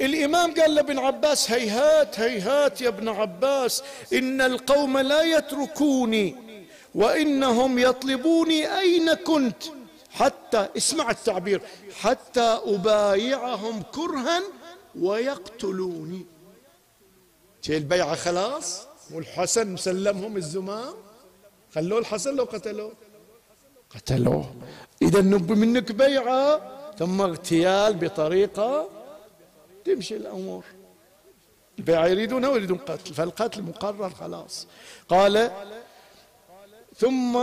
الإمام 0.00 0.54
قال 0.54 0.74
لابن 0.74 0.98
عباس 0.98 1.50
هيهات 1.50 2.20
هيهات 2.20 2.80
يا 2.80 2.88
ابن 2.88 3.08
عباس 3.08 3.82
إن 4.12 4.40
القوم 4.40 4.98
لا 4.98 5.22
يتركوني 5.22 6.36
وإنهم 6.94 7.78
يطلبوني 7.78 8.78
أين 8.78 9.14
كنت. 9.14 9.62
حتى 10.10 10.68
اسمع 10.76 11.10
التعبير 11.10 11.60
حتى 12.00 12.60
أبايعهم 12.64 13.82
كرها 13.82 14.42
ويقتلوني. 15.00 16.26
البيعة 17.68 18.14
خلاص؟ 18.14 18.86
والحسن 19.14 19.76
سلمهم 19.76 20.36
الزمام؟ 20.36 20.94
خلوه 21.74 21.98
الحسن 21.98 22.36
لو 22.36 22.44
قتلوه. 22.44 22.92
قتلوه. 23.94 24.54
إذا 25.02 25.20
نب 25.20 25.52
منك 25.52 25.92
بيعة 25.92 26.60
ثم 26.98 27.20
اغتيال 27.20 27.94
بطريقة 27.94 28.88
تمشي 29.84 30.16
الأمور. 30.16 30.64
البيعة 31.78 32.06
يريدونها 32.06 32.48
ويريدون 32.48 32.78
قتل 32.78 33.14
فالقتل 33.14 33.62
مقرر 33.62 34.10
خلاص. 34.10 34.66
قال 35.08 35.50
ثم 36.96 37.38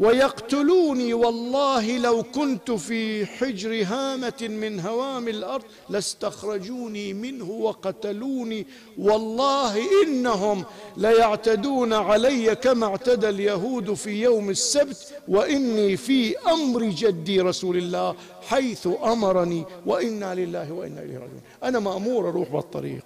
ويقتلوني 0.00 1.14
والله 1.14 1.98
لو 1.98 2.22
كنت 2.22 2.70
في 2.70 3.26
حجر 3.26 3.84
هامة 3.84 4.48
من 4.50 4.80
هوام 4.80 5.28
الأرض 5.28 5.64
لاستخرجوني 5.88 7.12
منه 7.12 7.50
وقتلوني. 7.50 8.66
والله 8.98 10.02
إنهم 10.04 10.64
ليعتدون 10.96 11.92
علي 11.92 12.54
كما 12.54 12.86
اعتدى 12.86 13.28
اليهود 13.28 13.94
في 13.94 14.22
يوم 14.22 14.50
السبت 14.50 15.14
وإني 15.28 15.96
في 15.96 16.38
أمر 16.38 16.82
جدي 16.84 17.40
رسول 17.40 17.76
الله 17.76 18.16
حيث 18.42 18.88
أمرني 19.04 19.64
وإنا 19.86 20.34
لله 20.34 20.72
وإنا 20.72 21.02
إليه 21.02 21.14
راجعون. 21.14 21.42
أنا 21.64 21.78
مأمور 21.78 22.28
أروح 22.28 22.48
بالطريق. 22.48 23.04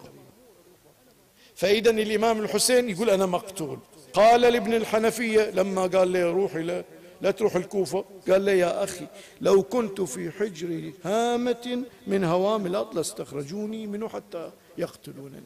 فإذا 1.55 1.91
الإمام 1.91 2.39
الحسين 2.41 2.91
يقول 2.91 3.11
أنا 3.11 3.27
مقتول. 3.27 3.79
قال 4.15 4.41
لابن 4.41 4.75
الحنفية 4.75 5.51
لما 5.51 5.87
قال 5.87 6.09
لي 6.09 6.23
روح 6.23 6.55
إلى 6.55 6.85
لا 7.21 7.31
تروح 7.31 7.57
الكوفة 7.57 8.05
قال 8.29 8.43
لي 8.43 8.59
يا 8.59 8.85
أخي 8.85 9.07
لو 9.41 9.63
كنت 9.63 10.01
في 10.01 10.31
حجر 10.31 10.93
هامة 11.05 11.83
من 12.07 12.25
هوام 12.25 12.67
الأرض 12.67 12.97
لاستخرجوني 12.97 13.87
منه 13.87 14.09
حتى 14.09 14.51
يقتلونني. 14.79 15.45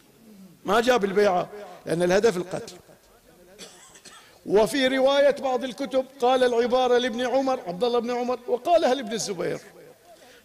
ما 0.65 0.81
جاب 0.81 1.05
البيعة 1.05 1.49
لأن 1.87 2.03
الهدف 2.03 2.37
القتل. 2.37 2.77
وفي 4.47 4.89
رواية 4.89 5.31
بعض 5.31 5.65
الكتب 5.65 6.05
قال 6.21 6.45
العبارة 6.45 6.99
لابن 6.99 7.27
عمر 7.27 7.61
عبد 7.67 7.85
الله 7.85 7.99
بن 7.99 8.11
عمر 8.11 8.39
وقالها 8.49 8.95
لابن 8.95 9.13
الزبير 9.13 9.61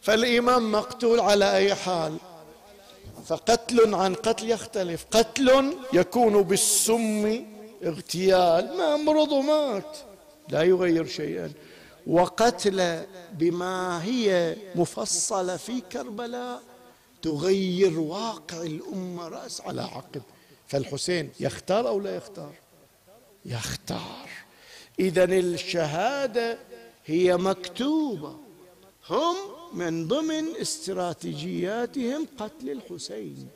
فالإمام 0.01 0.71
مقتول 0.71 1.19
على 1.19 1.55
أي 1.55 1.75
حال؟ 1.75 2.17
فقتل 3.25 3.95
عن 3.95 4.13
قتل 4.13 4.49
يختلف. 4.49 5.05
قتل 5.11 5.73
يكون 5.93 6.41
بالسم 6.41 7.45
اغتيال 7.83 8.77
ما 8.77 8.97
مرض 8.97 9.31
ومات. 9.31 9.97
لا 10.49 10.61
يغير 10.61 11.05
شيئا. 11.05 11.51
وقتل 12.07 13.03
بما 13.33 14.03
هي 14.03 14.55
مفصلة 14.75 15.57
في 15.57 15.81
كربلاء 15.81 16.61
تغير 17.21 17.99
واقع 17.99 18.61
الأمة 18.61 19.27
رأس 19.27 19.61
على 19.61 19.81
عقب. 19.81 20.21
فالحسين 20.67 21.31
يختار 21.39 21.87
أو 21.87 21.99
لا 21.99 22.15
يختار؟ 22.15 22.53
يختار. 23.45 24.29
إذا 24.99 25.23
الشهادة 25.23 26.57
هي 27.05 27.37
مكتوبة. 27.37 28.35
هم 29.09 29.35
من 29.73 30.07
ضمن 30.07 30.55
استراتيجياتهم 30.61 32.27
قتل 32.37 32.69
الحسين. 32.69 33.49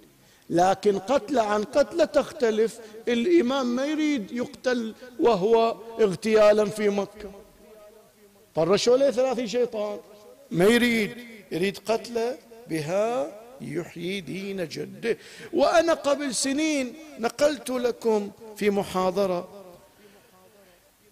لكن 0.49 0.99
قتل 0.99 1.39
عن 1.39 1.63
قتل 1.63 2.07
تختلف. 2.07 2.79
الإمام 3.07 3.75
ما 3.75 3.85
يريد 3.85 4.31
يقتل 4.31 4.95
وهو 5.19 5.75
اغتيالا 5.99 6.65
في 6.65 6.89
مكة. 6.89 7.31
طرشوا 8.55 8.97
له 8.97 9.11
ثلاثين 9.11 9.47
شيطان. 9.47 9.99
ما 10.51 10.65
يريد؟ 10.65 11.17
يريد 11.51 11.77
قتله 11.85 12.37
بها 12.69 13.41
يحيي 13.61 14.21
دين 14.21 14.67
جده. 14.67 15.17
وأنا 15.53 15.93
قبل 15.93 16.35
سنين 16.35 16.93
نقلت 17.19 17.69
لكم 17.69 18.31
في 18.55 18.69
محاضرة 18.69 19.47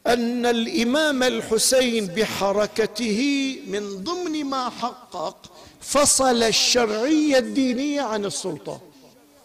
أن 0.08 0.45
الإمام 0.45 1.24
الحسين 1.24 2.06
بحركته 2.06 3.19
من 3.67 4.04
ضمن 4.04 4.45
ما 4.45 4.69
حقق 4.69 5.52
فصل 5.82 6.43
الشرعية 6.43 7.38
الدينية 7.38 8.02
عن 8.02 8.26
السلطة. 8.26 8.82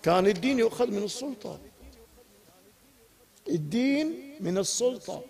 كان 0.02 0.26
الدين 0.26 0.58
يؤخذ 0.58 0.86
من 0.86 1.02
السلطة. 1.02 1.58
الدين 3.48 4.36
من 4.40 4.58
السلطة. 4.58 5.22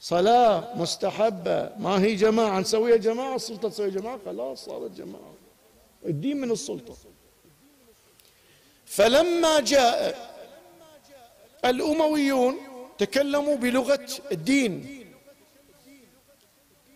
صلاة 0.00 0.76
مستحبة. 0.76 1.76
ما 1.76 2.02
هي 2.02 2.14
جماعة. 2.14 2.60
نسويها 2.60 2.96
جماعة. 2.96 3.36
السلطة 3.36 3.68
تسوي 3.68 3.90
جماعة. 3.90 4.18
خلاص 4.24 4.64
صارت 4.64 4.90
جماعة. 4.90 5.34
الدين 6.06 6.40
من 6.40 6.50
السلطة. 6.50 6.96
فلما 8.86 9.60
جاء 9.60 10.28
الأمويون 11.64 12.56
تكلموا 12.98 13.56
بلغة 13.56 14.08
الدين. 14.32 15.04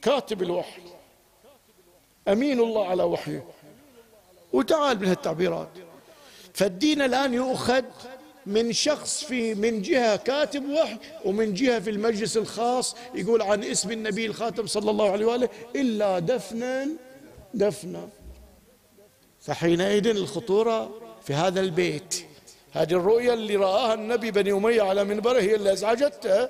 كاتب 0.02 0.42
الوحي. 0.42 0.82
أمين 2.28 2.60
الله 2.60 2.88
على 2.88 3.02
وحيه. 3.02 3.46
وتعال 4.52 5.00
من 5.00 5.06
هالتعبيرات 5.06 5.68
فالدين 6.54 7.02
الآن 7.02 7.34
يؤخذ 7.34 7.82
من 8.46 8.72
شخص 8.72 9.24
في 9.24 9.54
من 9.54 9.82
جهة 9.82 10.16
كاتب 10.16 10.70
وحي 10.70 10.98
ومن 11.24 11.54
جهة 11.54 11.80
في 11.80 11.90
المجلس 11.90 12.36
الخاص 12.36 12.96
يقول 13.14 13.42
عن 13.42 13.64
اسم 13.64 13.92
النبي 13.92 14.26
الخاتم 14.26 14.66
صلى 14.66 14.90
الله 14.90 15.10
عليه 15.10 15.26
وآله 15.26 15.48
إلا 15.76 16.18
دفنا 16.18 16.88
دفنا. 17.54 18.08
فحينئذ 19.40 20.06
الخطورة 20.06 20.90
في 21.22 21.34
هذا 21.34 21.60
البيت. 21.60 22.24
هذه 22.72 22.92
الرؤية 22.92 23.34
اللي 23.34 23.56
رآها 23.56 23.94
النبي 23.94 24.30
بني 24.30 24.52
أمية 24.52 24.82
على 24.82 25.04
منبره 25.04 25.40
هي 25.40 25.54
اللي 25.54 25.72
أزعجته. 25.72 26.48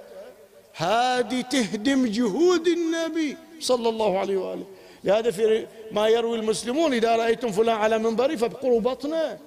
هذه 0.75 1.41
تهدم 1.41 2.07
جهود 2.07 2.67
النبي 2.67 3.37
صلى 3.61 3.89
الله 3.89 4.19
عليه 4.19 4.37
وآله. 4.37 4.65
لهذا 5.05 5.31
في 5.31 5.67
ما 5.93 6.09
يروي 6.09 6.39
المسلمون 6.39 6.95
إذا 6.95 7.17
رأيتم 7.17 7.53
فلان 7.53 7.77
على 7.77 7.99
منبري 7.99 8.37
فابقروا 8.37 8.81
بطنه. 8.81 9.39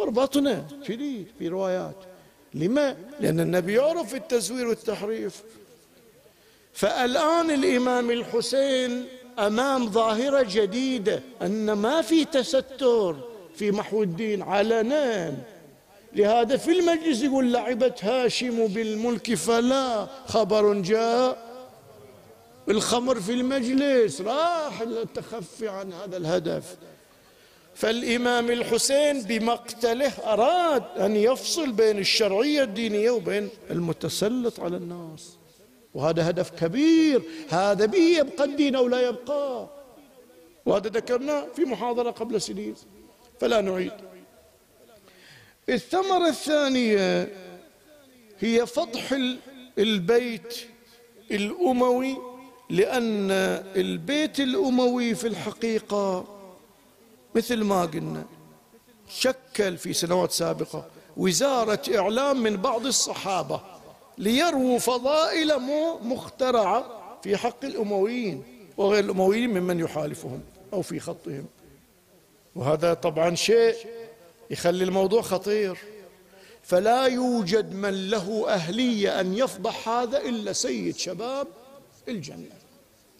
قربطنا 0.00 0.64
شديد 0.88 1.26
في 1.38 1.48
روايات. 1.48 1.96
لما؟ 2.54 2.96
لأن 3.20 3.40
النبي 3.40 3.74
يعرف 3.74 4.14
التزوير 4.14 4.66
والتحريف. 4.68 5.42
فالآن 6.72 7.50
الإمام 7.50 8.10
الحسين 8.10 9.04
أمام 9.38 9.90
ظاهرة 9.90 10.46
جديدة 10.50 11.22
أن 11.42 11.72
ما 11.72 12.02
في 12.02 12.24
تستر 12.24 13.16
في 13.54 13.70
محو 13.70 14.02
الدين 14.02 14.42
علنا 14.42 15.34
لهذا 16.12 16.56
في 16.56 16.78
المجلس 16.78 17.22
يقول 17.22 17.52
لعبت 17.52 18.04
هاشم 18.04 18.66
بالملك 18.66 19.34
فلا 19.34 20.06
خبر 20.26 20.74
جاء. 20.74 21.50
الخمر 22.68 23.20
في 23.20 23.32
المجلس 23.32 24.20
راح 24.20 24.80
التخفي 24.80 25.68
عن 25.68 25.92
هذا 25.92 26.16
الهدف. 26.16 26.76
فالإمام 27.80 28.50
الحسين 28.50 29.22
بمقتله 29.22 30.12
أراد 30.24 30.84
أن 30.98 31.16
يفصل 31.16 31.72
بين 31.72 31.98
الشرعية 31.98 32.62
الدينية 32.62 33.10
وبين 33.10 33.48
المتسلط 33.70 34.60
على 34.60 34.76
الناس. 34.76 35.36
وهذا 35.94 36.30
هدف 36.30 36.50
كبير. 36.50 37.22
هذا 37.48 37.86
به 37.86 37.98
يبقى 37.98 38.44
الدين 38.44 38.76
أو 38.76 38.88
لا 38.88 39.08
يبقى. 39.08 39.68
وهذا 40.66 40.88
ذكرناه 40.88 41.46
في 41.56 41.64
محاضرة 41.64 42.10
قبل 42.10 42.40
سنين. 42.40 42.74
فلا 43.40 43.60
نعيد. 43.60 43.92
الثمرة 45.68 46.28
الثانية 46.28 47.32
هي 48.38 48.66
فضح 48.66 49.16
البيت 49.78 50.54
الأموي 51.30 52.16
لأن 52.70 53.30
البيت 53.76 54.40
الأموي 54.40 55.14
في 55.14 55.26
الحقيقة 55.26 56.39
مثل 57.34 57.64
ما 57.64 57.82
قلنا. 57.82 58.24
شكل 59.08 59.78
في 59.78 59.92
سنوات 59.92 60.32
سابقة 60.32 60.86
وزارة 61.16 61.82
إعلام 61.98 62.42
من 62.42 62.56
بعض 62.56 62.86
الصحابة 62.86 63.60
ليرووا 64.18 64.78
فضائل 64.78 65.60
مخترعة 66.02 66.84
في 67.22 67.36
حق 67.36 67.64
الأمويين 67.64 68.42
وغير 68.76 69.04
الأمويين 69.04 69.50
ممن 69.50 69.80
يحالفهم 69.80 70.40
أو 70.72 70.82
في 70.82 71.00
خطهم. 71.00 71.46
وهذا 72.54 72.94
طبعا 72.94 73.34
شيء 73.34 73.74
يخلي 74.50 74.84
الموضوع 74.84 75.22
خطير. 75.22 75.78
فلا 76.62 77.06
يوجد 77.06 77.74
من 77.74 78.10
له 78.10 78.48
أهلية 78.48 79.20
أن 79.20 79.34
يفضح 79.34 79.88
هذا 79.88 80.18
إلا 80.18 80.52
سيد 80.52 80.96
شباب 80.96 81.46
الجنة. 82.08 82.59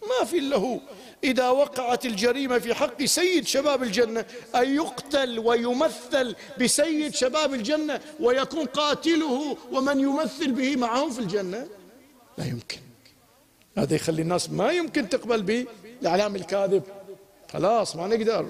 ما 0.01 0.25
في 0.25 0.39
له 0.39 0.81
إذا 1.23 1.49
وقعت 1.49 2.05
الجريمة 2.05 2.59
في 2.59 2.73
حق 2.73 3.03
سيد 3.03 3.47
شباب 3.47 3.83
الجنة 3.83 4.25
أن 4.55 4.75
يقتل 4.75 5.39
ويمثل 5.39 6.35
بسيد 6.61 7.13
شباب 7.13 7.53
الجنة 7.53 8.01
ويكون 8.19 8.65
قاتله 8.65 9.57
ومن 9.71 9.99
يمثل 9.99 10.51
به 10.51 10.75
معهم 10.75 11.11
في 11.11 11.19
الجنة؟ 11.19 11.67
لا 12.37 12.45
يمكن. 12.45 12.77
هذا 13.77 13.95
يخلي 13.95 14.21
الناس 14.21 14.49
ما 14.49 14.71
يمكن 14.71 15.09
تقبل 15.09 15.41
به 15.41 15.65
الإعلام 16.01 16.35
الكاذب. 16.35 16.83
خلاص 17.53 17.95
ما 17.95 18.07
نقدر. 18.07 18.47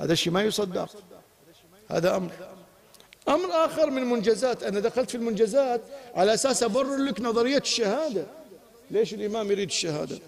هذا 0.00 0.12
الشيء 0.12 0.32
ما 0.32 0.42
يصدق. 0.42 0.88
هذا 1.90 2.16
أمر. 2.16 2.30
أمر 3.28 3.64
آخر 3.64 3.90
من 3.90 4.02
المنجزات 4.02 4.62
أنا 4.62 4.80
دخلت 4.80 5.10
في 5.10 5.16
المنجزات 5.16 5.80
على 6.14 6.34
أساس 6.34 6.62
أبرر 6.62 6.96
لك 6.96 7.20
نظرية 7.20 7.58
الشهادة. 7.58 8.26
ليش 8.90 9.14
الإمام 9.14 9.50
يريد 9.50 9.68
الشهادة؟ 9.68 10.18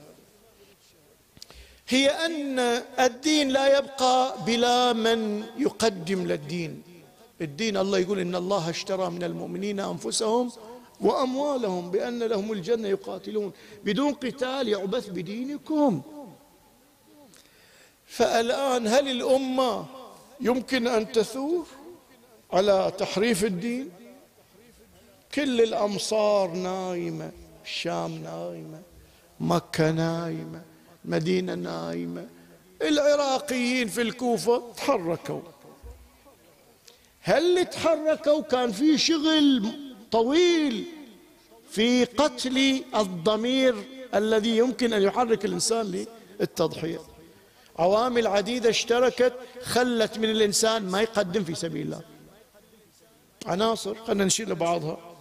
هي 1.88 2.10
أن 2.10 2.58
الدين 3.00 3.48
لا 3.48 3.78
يبقى 3.78 4.44
بلا 4.46 4.92
من 4.92 5.44
يقدم 5.56 6.26
للدين. 6.26 6.82
الدين 7.40 7.76
الله 7.76 7.98
يقول 7.98 8.18
إن 8.18 8.34
الله 8.34 8.70
اشترى 8.70 9.10
من 9.10 9.22
المؤمنين 9.22 9.80
أنفسهم 9.80 10.52
وأموالهم 11.00 11.90
بأن 11.90 12.22
لهم 12.22 12.52
الجنة 12.52 12.88
يقاتلون. 12.88 13.52
بدون 13.84 14.12
قتال 14.14 14.68
يعبث 14.68 15.08
بدينكم. 15.08 16.02
فالآن 18.06 18.86
هل 18.86 19.08
الأمة 19.08 19.86
يمكن 20.40 20.86
أن 20.86 21.12
تثور 21.12 21.66
على 22.52 22.92
تحريف 22.98 23.44
الدين؟ 23.44 23.90
كل 25.34 25.60
الأمصار 25.60 26.50
نايمة 26.50 27.30
الشام 27.64 28.14
نايمة 28.14 28.82
مكة 29.40 29.90
نايمة 29.90 30.62
مدينة 31.08 31.54
نايمة. 31.54 32.28
العراقيين 32.82 33.88
في 33.88 34.02
الكوفة 34.02 34.72
تحركوا. 34.76 35.40
هل 37.20 37.64
تحركوا؟ 37.64 38.42
كان 38.42 38.72
في 38.72 38.98
شغل 38.98 39.72
طويل 40.10 40.84
في 41.70 42.04
قتل 42.04 42.84
الضمير 42.94 43.74
الذي 44.14 44.56
يمكن 44.56 44.92
أن 44.92 45.02
يحرك 45.02 45.44
الإنسان 45.44 46.06
للتضحية. 46.40 47.00
عوامل 47.78 48.26
عديدة 48.26 48.70
اشتركت 48.70 49.32
خلت 49.62 50.18
من 50.18 50.30
الإنسان 50.30 50.82
ما 50.82 51.00
يقدم 51.00 51.44
في 51.44 51.54
سبيل 51.54 51.82
الله. 51.82 52.02
عناصر 53.46 53.94
خلينا 53.94 54.24
نشيل 54.24 54.54
بعضها 54.54 55.16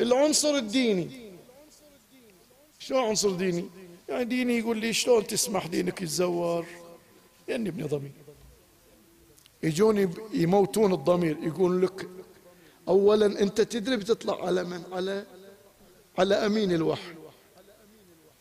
العنصر 0.00 0.54
الديني. 0.54 1.32
شو 2.78 2.98
عنصر 2.98 3.30
ديني؟ 3.30 3.70
يعني 4.08 4.24
ديني 4.24 4.58
يقول 4.58 4.78
لي 4.78 4.92
شلون 4.92 5.26
تسمح 5.26 5.66
دينك 5.66 6.02
يتزور 6.02 6.66
يعني 7.48 7.68
ابن 7.68 7.86
ضمير. 7.86 8.12
يجون 9.62 10.14
يموتون 10.32 10.92
الضمير. 10.92 11.36
يقول 11.42 11.82
لك 11.82 12.08
اولا 12.88 13.26
أنت 13.26 13.60
تدري 13.60 13.96
بتطلع 13.96 14.46
على 14.46 14.64
من؟ 14.64 14.82
على 14.92 15.24
على 16.18 16.34
أمين 16.34 16.72
الوحي. 16.72 17.14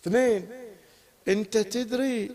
اثنين 0.01 0.47
أنت 1.27 1.57
تدري 1.57 2.31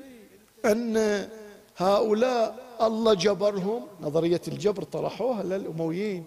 أن 0.64 1.29
هؤلاء 1.77 2.71
الله 2.81 3.14
جبرهم؟ 3.14 3.87
نظرية 4.01 4.40
الجبر 4.49 4.83
طرحوها 4.83 5.43
للأمويين. 5.43 6.25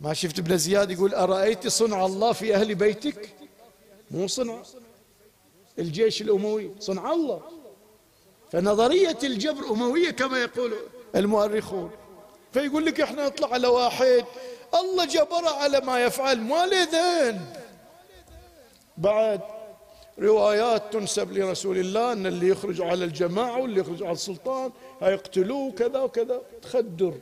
ما 0.00 0.14
شفت 0.14 0.38
ابن 0.38 0.56
زياد 0.56 0.90
يقول 0.90 1.14
أرأيت 1.14 1.68
صنع 1.68 2.06
الله 2.06 2.32
في 2.32 2.54
أهل 2.54 2.74
بيتك؟ 2.74 3.34
مو 4.10 4.26
صنع. 4.26 4.62
الجيش 5.80 6.22
الأموي؟ 6.22 6.70
صنع 6.80 7.12
الله. 7.12 7.42
فنظرية 8.52 9.18
الجبر 9.24 9.70
أموية 9.70 10.10
كما 10.10 10.38
يقول 10.38 10.72
المؤرخون. 11.16 11.90
فيقول 12.52 12.86
لك 12.86 13.00
إحنا 13.00 13.26
نطلع 13.26 13.52
على 13.52 13.66
واحد 13.66 14.24
الله 14.80 15.04
جبر 15.04 15.48
على 15.48 15.80
ما 15.80 16.04
يفعل 16.04 16.40
ما 16.40 16.66
ذن 16.66 17.40
بعد 18.98 19.40
روايات 20.18 20.92
تنسب 20.92 21.32
لرسول 21.32 21.78
الله 21.78 22.12
أن 22.12 22.26
اللي 22.26 22.48
يخرج 22.48 22.80
على 22.80 23.04
الجماعة 23.04 23.60
واللي 23.60 23.80
يخرج 23.80 24.02
على 24.02 24.12
السلطان 24.12 24.70
هيقتلوه 25.00 25.72
كذا 25.72 26.00
وكذا. 26.00 26.42
تخدر. 26.62 27.14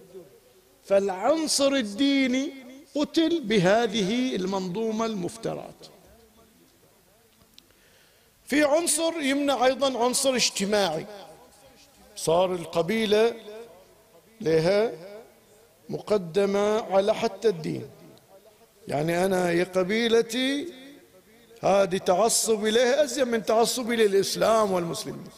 فالعنصر 0.84 1.72
الديني 1.72 2.52
قتل 2.94 3.40
بهذه 3.40 4.36
المنظومة 4.36 5.06
المفترات. 5.06 5.86
في 8.48 8.64
عنصر 8.64 9.20
يمنع 9.20 9.66
أيضا 9.66 10.04
عنصر 10.04 10.34
اجتماعي. 10.34 11.06
صار 12.16 12.54
القبيلة 12.54 13.34
لها 14.40 14.92
مقدمة 15.88 16.94
على 16.94 17.14
حتى 17.14 17.48
الدين. 17.48 17.88
يعني 18.88 19.24
أنا 19.24 19.52
يا 19.52 19.64
قبيلتي 19.64 20.72
هذه 21.62 21.96
تعصب 21.96 22.66
اليه 22.66 23.04
ازين 23.04 23.28
من 23.28 23.42
تعصبي 23.42 23.96
للإسلام 23.96 24.72
والمسلمين. 24.72 25.28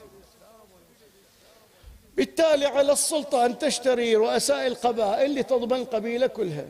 بالتالي 2.17 2.67
على 2.67 2.93
السلطة 2.93 3.47
أن 3.47 3.59
تشتري 3.59 4.17
رؤساء 4.17 4.67
القبائل 4.67 5.35
لتضمن 5.35 5.81
القبيله 5.81 6.27
كلها. 6.27 6.67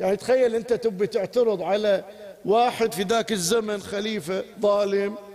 يعني 0.00 0.16
تخيل 0.16 0.54
أنت 0.54 0.72
تبي 0.72 1.06
تعترض 1.06 1.62
على 1.62 2.04
واحد 2.44 2.92
في 2.92 3.02
ذاك 3.02 3.32
الزمن 3.32 3.82
خليفة 3.82 4.44
ظالم 4.60 5.27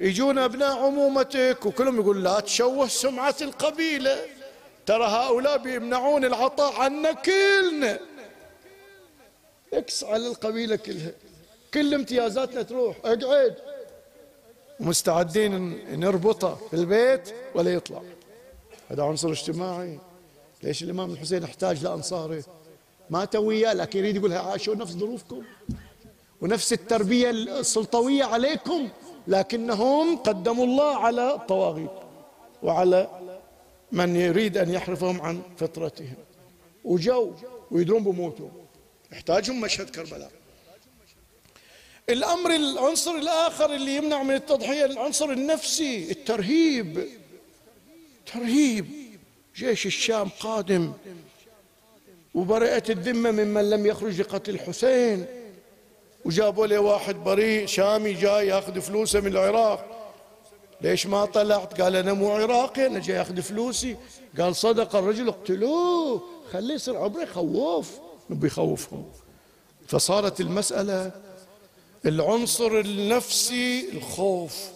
يجون 0.00 0.38
أبناء 0.38 0.78
عمومتك 0.78 1.66
وكلهم 1.66 2.00
يقول 2.00 2.24
لا 2.24 2.40
تشوه 2.40 2.88
سمعة 2.88 3.36
القبيلة. 3.40 4.26
ترى 4.86 5.04
هؤلاء 5.04 5.58
بيمنعون 5.58 6.24
العطاء 6.24 6.80
عنا 6.80 7.12
كلنا. 7.12 7.98
إكس 9.72 10.04
على 10.04 10.26
القبيلة 10.26 10.76
كلها. 10.76 11.12
كل 11.74 11.94
امتيازاتنا 11.94 12.62
تروح. 12.62 12.96
اقعد. 13.04 13.54
مستعدين 14.80 15.80
نربطه 16.00 16.54
في 16.70 16.76
البيت 16.76 17.34
ولا 17.54 17.74
يطلع. 17.74 18.02
هذا 18.88 19.02
عنصر 19.02 19.28
اجتماعي. 19.30 19.98
ليش 20.62 20.82
الإمام 20.82 21.10
الحسين 21.10 21.44
احتاج 21.44 21.84
لأنصاره؟ 21.84 22.44
ما 23.10 23.28
وياه 23.34 23.72
لكن 23.72 23.98
يريد 23.98 24.16
يقولها 24.16 24.38
عاشوا 24.38 24.74
نفس 24.74 24.92
ظروفكم 24.92 25.42
ونفس 26.40 26.72
التربية 26.72 27.30
السلطوية 27.30 28.24
عليكم. 28.24 28.88
لكنهم 29.28 30.16
قدموا 30.16 30.64
الله 30.64 30.96
على 30.96 31.34
الطواغيت 31.34 31.90
وعلى 32.62 33.08
من 33.92 34.16
يريد 34.16 34.56
أن 34.56 34.70
يحرفهم 34.70 35.20
عن 35.20 35.42
فطرتهم. 35.58 36.14
وجو 36.84 37.32
ويدرون 37.70 38.04
بموتهم 38.04 38.50
يحتاجهم 39.12 39.60
مشهد 39.60 39.90
كربلاء. 39.90 40.30
الأمر 42.08 42.54
العنصر 42.54 43.10
الآخر 43.10 43.74
اللي 43.74 43.96
يمنع 43.96 44.22
من 44.22 44.34
التضحية 44.34 44.84
العنصر 44.84 45.30
النفسي 45.30 46.10
الترهيب. 46.10 47.08
ترهيب. 48.32 48.86
جيش 49.56 49.86
الشام 49.86 50.28
قادم. 50.40 50.92
وبرئت 52.34 52.90
الذمة 52.90 53.30
ممن 53.30 53.70
لم 53.70 53.86
يخرج 53.86 54.20
لقتل 54.20 54.54
الحسين 54.54 55.26
وجابوا 56.28 56.66
له 56.66 56.78
واحد 56.78 57.14
بريء 57.14 57.66
شامي 57.66 58.12
جاي 58.12 58.46
ياخذ 58.46 58.80
فلوسه 58.80 59.20
من 59.20 59.26
العراق. 59.26 60.12
ليش 60.80 61.06
ما 61.06 61.24
طلعت؟ 61.24 61.80
قال 61.80 61.96
أنا 61.96 62.12
مو 62.12 62.30
عراقي 62.30 62.86
أنا 62.86 62.98
جاي 62.98 63.20
اخذ 63.20 63.42
فلوسي. 63.42 63.96
قال 64.38 64.56
صدق 64.56 64.96
الرجل 64.96 65.28
اقتلوه 65.28 66.22
خليه 66.52 66.74
يصير 66.74 66.96
عبره 66.96 67.22
يخوف. 67.22 67.98
نبي 68.30 68.46
يخوفهم. 68.46 69.04
فصارت 69.86 70.40
المسألة 70.40 71.12
العنصر 72.06 72.80
النفسي 72.80 73.88
الخوف 73.92 74.70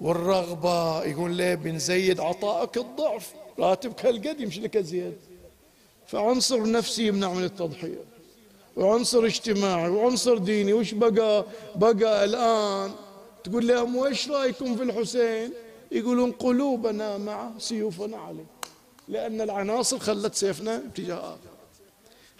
والرغبة. 0.00 1.04
يقول 1.04 1.30
ليه 1.30 1.54
بنزيد 1.54 2.20
عطائك 2.20 2.76
الضعف؟ 2.76 3.32
راتبك 3.58 4.06
هالقد 4.06 4.40
يمشي 4.40 4.60
لك 4.60 4.78
زياد 4.78 5.18
فعنصر 6.06 6.70
نفسي 6.70 7.06
يمنع 7.06 7.32
من 7.32 7.44
التضحية. 7.44 8.09
وعنصر 8.76 9.24
اجتماعي 9.24 9.88
وعنصر 9.88 10.38
ديني 10.38 10.72
وش 10.72 10.94
بقى؟ 10.94 11.44
بقى 11.76 12.24
الآن 12.24 12.90
تقول 13.44 13.68
لهم 13.68 13.96
وش 13.96 14.28
رأيكم 14.28 14.76
في 14.76 14.82
الحسين؟ 14.82 15.52
يقولون 15.92 16.32
قلوبنا 16.32 17.18
مع 17.18 17.50
سيوفنا 17.58 18.16
عليه 18.16 18.46
لأن 19.08 19.40
العناصر 19.40 19.98
خلت 19.98 20.34
سيفنا 20.34 20.76
اتجاه 20.76 21.16
آخر. 21.16 21.50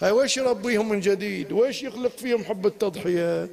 هاي 0.00 0.10
وش 0.12 0.36
يربيهم 0.36 0.88
من 0.88 1.00
جديد؟ 1.00 1.52
وش 1.52 1.82
يخلق 1.82 2.10
فيهم 2.16 2.44
حب 2.44 2.66
التضحية؟ 2.66 3.50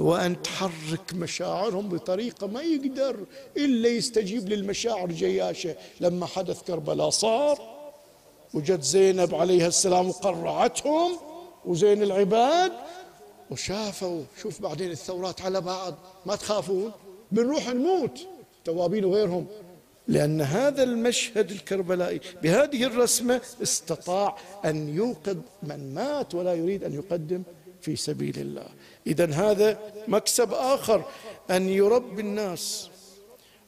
هو 0.00 0.16
أن 0.16 0.42
تحرك 0.42 1.14
مشاعرهم 1.14 1.88
بطريقة 1.88 2.46
ما 2.46 2.62
يقدر 2.62 3.16
إلا 3.56 3.88
يستجيب 3.88 4.48
للمشاعر 4.48 5.06
جياشة. 5.12 5.76
لما 6.00 6.26
حدث 6.26 6.62
كربلاء 6.62 7.10
صار 7.10 7.58
وجد 8.54 8.80
زينب 8.80 9.34
عليها 9.34 9.66
السلام 9.66 10.08
وقرعتهم 10.08 11.12
وزين 11.64 12.02
العباد. 12.02 12.72
وشافوا 13.50 14.22
شوف 14.42 14.62
بعدين 14.62 14.90
الثورات 14.90 15.40
على 15.42 15.60
بعض 15.60 15.94
ما 16.26 16.36
تخافون؟ 16.36 16.92
بنروح 17.32 17.68
نموت. 17.68 18.26
توابين 18.64 19.04
وغيرهم. 19.04 19.46
لأن 20.08 20.40
هذا 20.40 20.82
المشهد 20.82 21.50
الكربلائي 21.50 22.20
بهذه 22.42 22.84
الرسمة 22.84 23.40
استطاع 23.62 24.36
أن 24.64 24.88
يوقظ 24.88 25.36
من 25.62 25.94
مات 25.94 26.34
ولا 26.34 26.54
يريد 26.54 26.84
أن 26.84 26.94
يقدم 26.94 27.42
في 27.80 27.96
سبيل 27.96 28.38
الله. 28.38 28.66
إذا 29.06 29.30
هذا 29.32 29.78
مكسب 30.08 30.52
آخر 30.52 31.04
أن 31.50 31.68
يربي 31.68 32.22
الناس 32.22 32.88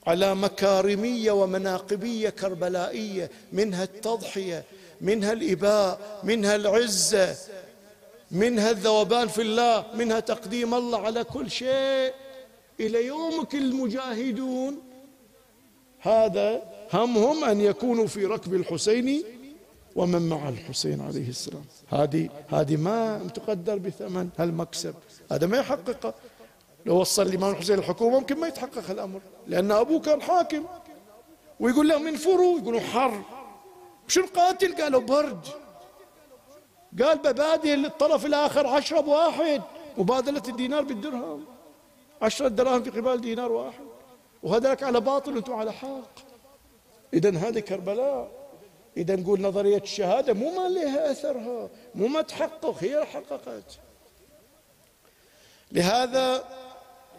على 0.06 0.34
مكارمية 0.34 1.32
ومناقبية 1.32 2.28
كربلائية 2.28 3.30
منها 3.52 3.84
التضحية 3.84 4.64
منها 5.00 5.32
الإباء 5.32 6.20
منها 6.24 6.56
العزة. 6.56 7.36
منها 8.32 8.70
الذوبان 8.70 9.28
في 9.28 9.42
الله 9.42 9.86
منها 9.94 10.20
تقديم 10.20 10.74
الله 10.74 10.98
على 10.98 11.24
كل 11.24 11.50
شيء. 11.50 12.12
إلى 12.80 13.06
يومك 13.06 13.54
المجاهدون. 13.54 14.78
هذا 15.98 16.62
همهم 16.92 17.44
أن 17.44 17.60
يكونوا 17.60 18.06
في 18.06 18.26
ركب 18.26 18.54
الحسين 18.54 19.24
ومن 19.96 20.28
مع 20.28 20.48
الحسين 20.48 21.00
عليه 21.00 21.28
السلام. 21.28 21.64
هذه 21.88 22.28
هذه 22.48 22.76
ما 22.76 23.28
تقدر 23.34 23.78
بثمن 23.78 24.28
هالمكسب. 24.38 24.94
هذا 25.32 25.46
ما 25.46 25.58
يحققه 25.58 26.14
لو 26.86 27.00
وصل 27.00 27.22
الإمام 27.22 27.50
الحسين 27.50 27.78
الحكومة 27.78 28.18
ممكن 28.18 28.38
ما 28.38 28.48
يتحقق 28.48 28.90
الأمر 28.90 29.20
لأن 29.46 29.72
أبوه 29.72 30.00
كان 30.00 30.22
حاكم. 30.22 30.64
ويقول 31.60 31.88
لهم 31.88 32.06
انفروا 32.06 32.58
يقولوا 32.58 32.80
حر. 32.80 33.22
شو 34.08 34.20
القاتل 34.20 34.82
قالوا 34.82 35.00
برد 35.00 35.46
قال 37.00 37.18
ببادل 37.18 37.86
الطرف 37.86 38.26
الآخر 38.26 38.66
عشرة 38.66 39.00
بواحد. 39.00 39.62
مبادلة 39.98 40.42
الدينار 40.48 40.82
بالدرهم. 40.82 41.44
عشرة 42.22 42.48
دراهم 42.48 42.82
في 42.82 42.90
قبال 42.90 43.20
دينار 43.20 43.52
واحد. 43.52 43.84
وهذاك 44.42 44.82
على 44.82 45.00
باطل 45.00 45.34
وأنتم 45.34 45.52
على 45.52 45.72
حق. 45.72 46.14
إذا 47.14 47.30
هذه 47.38 47.58
كربلاء. 47.58 48.30
إذا 48.96 49.16
نقول 49.16 49.40
نظرية 49.40 49.78
الشهادة 49.78 50.32
مو 50.32 50.50
ما 50.50 50.68
لها 50.68 51.10
أثرها. 51.10 51.68
مو 51.94 52.06
ما 52.06 52.22
تحقق 52.22 52.76
هي 52.80 53.04
حققت. 53.04 53.78
لهذا 55.72 56.44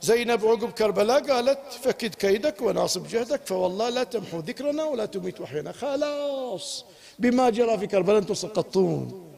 زينب 0.01 0.45
عقب 0.45 0.71
كربلاء 0.71 1.31
قالت 1.31 1.59
فكد 1.81 2.15
كيدك 2.15 2.61
وناصب 2.61 3.07
جهدك 3.07 3.45
فوالله 3.45 3.89
لا 3.89 4.03
تمحو 4.03 4.39
ذكرنا 4.39 4.83
ولا 4.83 5.05
تميت 5.05 5.41
وحينا. 5.41 5.71
خلاص. 5.71 6.85
بما 7.19 7.49
جرى 7.49 7.77
في 7.77 7.87
كربلاء 7.87 8.17
أنتم 8.17 8.33
سقطتون. 8.33 9.32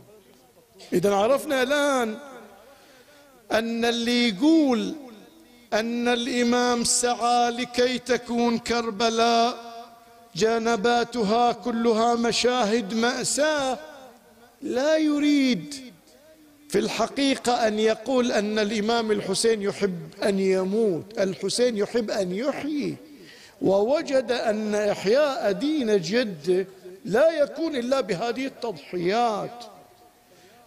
إذا 0.94 1.14
عرفنا 1.14 1.64
الآن 1.64 2.18
أن 3.52 3.86
اللي 3.86 4.30
يقول 4.30 4.96
أن 5.74 6.08
الإمام 6.08 6.84
سعى 6.84 7.50
لكي 7.50 7.98
تكون 7.98 8.58
كربلاء 8.58 9.76
جنباتها 10.36 11.52
كلها 11.52 12.16
مشاهد 12.16 12.94
مأساة 12.94 13.78
لا 14.62 14.98
يريد 14.98 15.76
في 16.70 16.80
الحقيقة 16.80 17.68
أن 17.68 17.80
يقول 17.80 18.32
أن 18.32 18.60
الإمام 18.60 19.12
الحسين 19.12 19.62
يحب 19.62 20.00
أن 20.24 20.40
يموت 20.40 21.20
الحسين 21.20 21.78
يحب 21.78 22.12
أن 22.12 22.32
يحيي. 22.32 22.96
ووجد 23.62 24.32
أن 24.32 24.76
إحياء 24.76 25.52
دين 25.52 26.02
جده 26.02 26.68
لا 27.06 27.32
يكون 27.32 27.76
إلا 27.76 28.02
بهذه 28.02 28.46
التضحيات. 28.46 29.66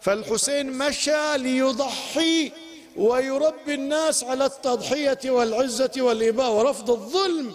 فالحسين 0.00 0.72
مشى 0.72 1.38
ليضحي 1.38 2.52
ويربي 2.96 3.74
الناس 3.74 4.24
على 4.24 4.46
التضحية 4.46 5.18
والعزة 5.24 5.90
والإباء 5.98 6.52
ورفض 6.52 6.90
الظلم 6.90 7.54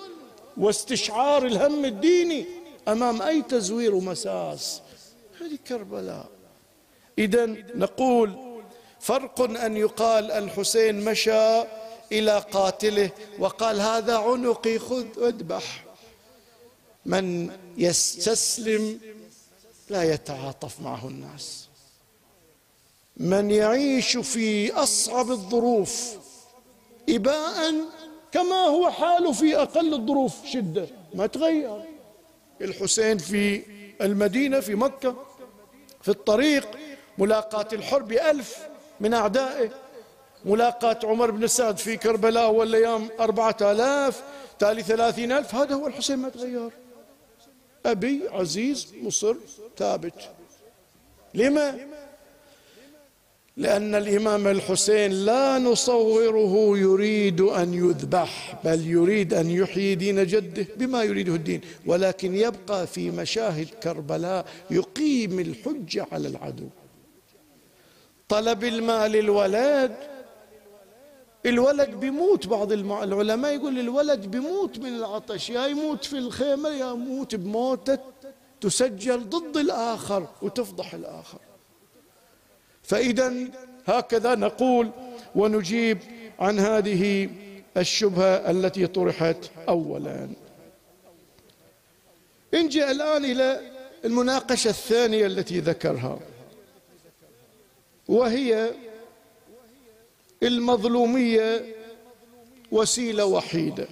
واستشعار 0.58 1.45
الهم 1.45 1.86
الديني 1.86 2.45
أمام 2.88 3.21
أي 3.21 3.41
تزوير 3.41 3.95
ومساس 3.95 4.82
هذه 5.41 5.58
كربلاء. 5.67 6.29
إذا 7.17 7.45
نقول 7.75 8.36
فرق 8.99 9.41
أن 9.41 9.77
يقال 9.77 10.32
الحسين 10.32 11.06
مشى 11.06 11.62
إلى 12.12 12.45
قاتله 12.51 13.12
وقال 13.39 13.82
هذا 13.82 14.17
عنقي 14.17 14.79
خذ 14.79 15.06
أذبح. 15.17 15.86
من 17.06 17.51
يستسلم 17.77 18.99
لا 19.89 20.13
يتعاطف 20.13 20.79
معه 20.82 21.08
الناس. 21.08 21.67
من 23.17 23.52
يعيش 23.52 24.17
في 24.17 24.73
أصعب 24.73 25.32
الظروف 25.32 26.17
إباء 27.10 27.73
كما 28.32 28.56
هو 28.56 28.89
حاله 28.91 29.32
في 29.32 29.58
أقل 29.58 29.93
الظروف 29.93 30.45
شدة. 30.45 30.88
ما 31.13 31.28
تغير. 31.28 31.82
الحسين 32.62 33.17
في 33.17 33.62
المدينة 34.02 34.60
في 34.60 34.76
مكة 34.76 35.15
في 36.02 36.10
الطريق 36.10 36.67
ملاقاة 37.17 37.67
الحر 37.73 38.02
بألف 38.02 38.67
من 38.99 39.13
أعدائه 39.13 39.69
ملاقاة 40.45 40.99
عمر 41.04 41.32
بن 41.32 41.47
سعد 41.47 41.78
في 41.78 41.97
كربلاء 41.97 42.52
والأيام 42.52 43.10
أربعة 43.19 43.58
آلاف 43.62 44.23
تالي 44.60 44.84
ثلاثين 44.84 45.32
ألف. 45.32 45.56
هذا 45.56 45.76
هو 45.76 45.88
الحسين 45.88 46.17
ما 46.17 46.30
تغير. 46.30 46.69
أبي 47.86 48.21
عزيز 48.32 48.93
مصر 49.02 49.36
ثابت. 49.78 50.30
لما؟ 51.34 51.92
لأن 53.57 53.95
الإمام 53.95 54.47
الحسين 54.47 55.11
لا 55.11 55.59
نصوره 55.59 56.77
يريد 56.77 57.41
أن 57.41 57.73
يذبح 57.73 58.59
بل 58.65 58.87
يريد 58.87 59.33
أن 59.33 59.51
يحيي 59.51 59.95
دين 59.95 60.25
جده 60.25 60.67
بما 60.77 61.03
يريده 61.03 61.35
الدين 61.35 61.61
ولكن 61.85 62.35
يبقى 62.35 62.87
في 62.87 63.11
مشاهد 63.11 63.67
كربلاء 63.83 64.45
يقيم 64.71 65.39
الحجة 65.39 66.07
على 66.11 66.27
العدو. 66.27 66.67
طلب 68.29 68.63
المال 68.63 69.11
للولد 69.11 69.95
الولد 71.45 71.89
بيموت 71.89 72.47
بعض 72.47 72.71
العلماء 72.71 73.55
يقول 73.55 73.79
الولد 73.79 74.25
بيموت 74.25 74.79
من 74.79 74.95
العطش 74.95 75.49
يا 75.49 75.65
يموت 75.67 76.05
في 76.05 76.17
الخيمة 76.17 76.69
يا 76.69 76.91
يموت 76.91 77.35
بموتة 77.35 77.97
تسجل 78.61 79.29
ضد 79.29 79.57
الآخر 79.57 80.27
وتفضح 80.41 80.93
الآخر. 80.93 81.37
فإذا 82.83 83.33
هكذا 83.85 84.35
نقول 84.35 84.89
ونجيب 85.35 85.97
عن 86.39 86.59
هذه 86.59 87.29
الشبهة 87.77 88.51
التي 88.51 88.87
طرحت 88.87 89.37
أولا. 89.69 90.29
نجي 92.53 92.91
الآن 92.91 93.25
إلى 93.25 93.61
المناقشة 94.05 94.69
الثانية 94.69 95.25
التي 95.25 95.59
ذكرها 95.59 96.19
وهي 98.07 98.71
المظلومية 100.43 101.75
وسيلة 102.71 103.25
وحيدة. 103.25 103.87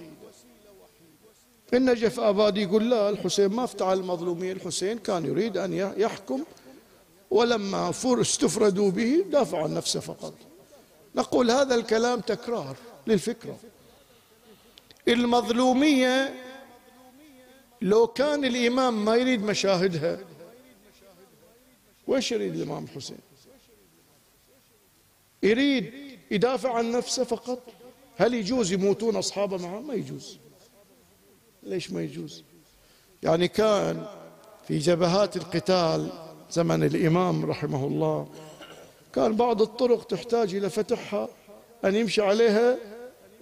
النجف 1.74 2.20
آبادي 2.20 2.62
يقول 2.62 2.90
لا 2.90 3.08
الحسين 3.08 3.48
ما 3.48 3.64
افتعل 3.64 3.98
المظلومية 3.98 4.52
الحسين 4.52 4.98
كان 4.98 5.26
يريد 5.26 5.56
أن 5.56 5.72
يحكم 5.96 6.44
ولما 7.32 7.92
استفردوا 8.04 8.90
به 8.90 9.24
دافع 9.30 9.62
عن 9.62 9.74
نفسه 9.74 10.00
فقط. 10.00 10.34
نقول 11.14 11.50
هذا 11.50 11.74
الكلام 11.74 12.20
تكرار 12.20 12.76
للفكرة. 13.06 13.58
المظلومية 15.08 16.34
لو 17.82 18.06
كان 18.06 18.44
الإمام 18.44 19.04
ما 19.04 19.16
يريد 19.16 19.42
مشاهدها 19.42 20.18
وش 22.06 22.32
يريد 22.32 22.54
الإمام 22.54 22.84
الحسين 22.84 23.18
يريد 25.42 25.92
يدافع 26.30 26.74
عن 26.74 26.92
نفسه 26.92 27.24
فقط؟ 27.24 27.62
هل 28.16 28.34
يجوز 28.34 28.72
يموتون 28.72 29.16
أصحابه 29.16 29.56
معه؟ 29.56 29.80
ما 29.80 29.94
يجوز. 29.94 30.38
ليش 31.62 31.90
ما 31.90 32.02
يجوز؟ 32.02 32.44
يعني 33.22 33.48
كان 33.48 34.06
في 34.68 34.78
جبهات 34.78 35.36
القتال 35.36 36.31
زمن 36.52 36.82
الإمام 36.82 37.44
رحمه 37.44 37.86
الله. 37.86 38.28
كان 39.14 39.36
بعض 39.36 39.62
الطرق 39.62 40.06
تحتاج 40.06 40.54
إلى 40.54 40.70
فتحها 40.70 41.28
أن 41.84 41.94
يمشي 41.94 42.22
عليها 42.22 42.78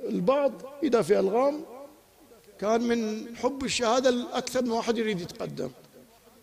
البعض 0.09 0.53
إذا 0.83 1.03
في 1.03 1.19
ألغام. 1.19 1.65
كان 2.61 2.81
من 2.81 3.27
حب 3.37 3.65
الشهادة 3.65 4.27
أكثر 4.33 4.63
من 4.63 4.71
واحد 4.71 4.99
يريد 4.99 5.21
يتقدم. 5.21 5.71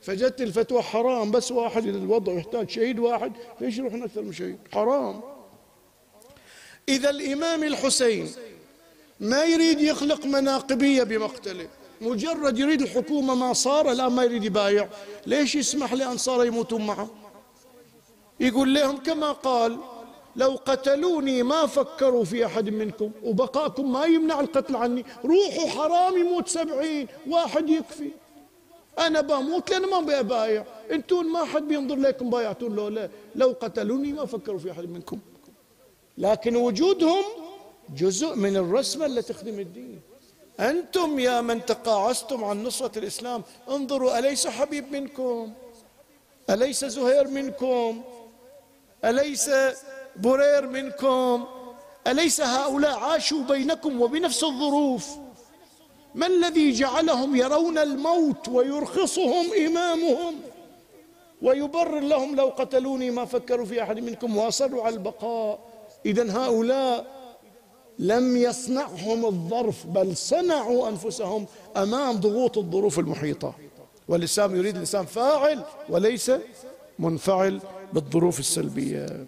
فجدت 0.02 0.42
الفتوى 0.42 0.82
حرام 0.82 1.32
بس 1.32 1.52
واحد 1.52 1.86
الوضع 1.86 2.34
يحتاج 2.34 2.70
شهيد 2.70 3.00
واحد 3.00 3.32
ليش 3.62 3.78
يروحون 3.78 4.04
أكثر 4.04 4.22
من 4.22 4.34
شهيد؟ 4.34 4.58
حرام. 4.74 5.22
إذا 6.90 7.10
الإمام 7.10 7.64
الحسين 7.64 8.32
ما 9.20 9.44
يريد 9.44 9.82
يخلق 9.82 10.26
مناقبية 10.26 11.04
بمقتله. 11.04 11.68
مجرد 12.02 12.60
يريد 12.60 12.82
الحكومة 12.82 13.36
ما 13.36 13.54
صار 13.54 13.92
الآن 13.92 14.12
ما 14.12 14.24
يريد 14.24 14.44
يبايع. 14.44 14.90
ليش 15.26 15.56
يسمح 15.56 15.94
لأنصاره 15.94 16.46
يموتون 16.46 16.86
معه 16.86 17.10
يقول 18.40 18.74
لهم 18.74 18.98
كما 18.98 19.32
قال 19.32 19.78
لو 20.36 20.60
قتلوني 20.66 21.44
ما 21.44 21.66
فكروا 21.66 22.24
في 22.24 22.46
أحد 22.46 22.70
منكم 22.70 23.12
وبقاكم 23.24 23.92
ما 23.92 24.06
يمنع 24.06 24.40
القتل 24.40 24.76
عني. 24.76 25.06
روحوا 25.26 25.70
حرام 25.70 26.18
يموت 26.18 26.48
سبعين 26.48 27.08
واحد 27.28 27.70
يكفي. 27.70 28.10
أنا 29.00 29.22
بموت 29.22 29.70
لأن 29.70 29.90
ما 29.90 30.00
بأبايع 30.00 30.66
أنتون 30.92 31.26
ما 31.26 31.46
حد 31.46 31.68
بينظر 31.68 31.96
لكم 31.96 32.30
بايعتون 32.30 32.76
لو 32.76 32.88
لا. 32.88 33.10
لو 33.36 33.56
قتلوني 33.62 34.14
ما 34.14 34.26
فكروا 34.26 34.60
في 34.60 34.72
أحد 34.72 34.90
منكم. 34.90 35.20
لكن 36.18 36.56
وجودهم 36.56 37.24
جزء 37.96 38.36
من 38.36 38.58
الرسمة 38.58 39.06
التي 39.06 39.34
تخدم 39.34 39.60
الدين. 39.60 39.97
أنتم 40.60 41.20
يا 41.20 41.42
من 41.42 41.66
تقاعستم 41.66 42.44
عن 42.44 42.64
نصرة 42.64 43.00
الإسلام. 43.00 43.44
انظروا 43.70 44.20
أليس 44.20 44.48
حبيب 44.48 44.92
منكم؟ 44.92 45.54
أليس 46.50 46.86
زهير 46.86 47.28
منكم؟ 47.28 48.02
أليس 49.06 49.52
برير 50.16 50.68
منكم؟ 50.68 51.46
أليس 52.08 52.42
هؤلاء 52.42 53.00
عاشوا 53.00 53.42
بينكم 53.42 54.02
وبنفس 54.02 54.44
الظروف؟ 54.44 55.08
ما 56.16 56.28
الذي 56.28 56.72
جعلهم 56.72 57.36
يرون 57.36 57.78
الموت 57.78 58.50
ويرخصهم 58.50 59.54
إمامهم؟ 59.66 60.36
ويبرر 61.42 62.00
لهم 62.00 62.36
لو 62.36 62.48
قتلوني 62.48 63.12
ما 63.12 63.26
فكروا 63.26 63.66
في 63.66 63.84
أحد 63.84 64.00
منكم 64.00 64.38
وأصروا 64.38 64.84
على 64.84 64.96
البقاء. 64.96 65.60
إذا 66.06 66.38
هؤلاء 66.38 67.17
لم 68.00 68.38
يصنعهم 68.38 69.26
الظرف 69.26 69.86
بل 69.86 70.18
صنعوا 70.18 70.90
أنفسهم 70.90 71.46
أمام 71.78 72.16
ضغوط 72.16 72.58
الظروف 72.58 73.00
المحيطة. 73.00 73.56
والإسلام 74.08 74.56
يريد 74.56 74.74
الإنسان 74.74 75.06
فاعل 75.06 75.64
وليس 75.90 76.32
منفعل 77.00 77.60
بالظروف 77.94 78.40
السلبية. 78.40 79.26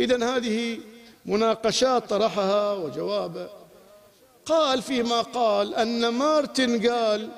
إذا 0.00 0.36
هذه 0.36 0.78
مناقشات 1.26 2.10
طرحها 2.10 2.72
وجوابه 2.72 3.48
قال 4.44 4.82
فيما 4.82 5.20
قال 5.22 5.74
أن 5.74 6.08
مارتن 6.08 6.88
قال 6.88 7.28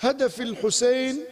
هدف 0.00 0.40
الحسين 0.40 1.24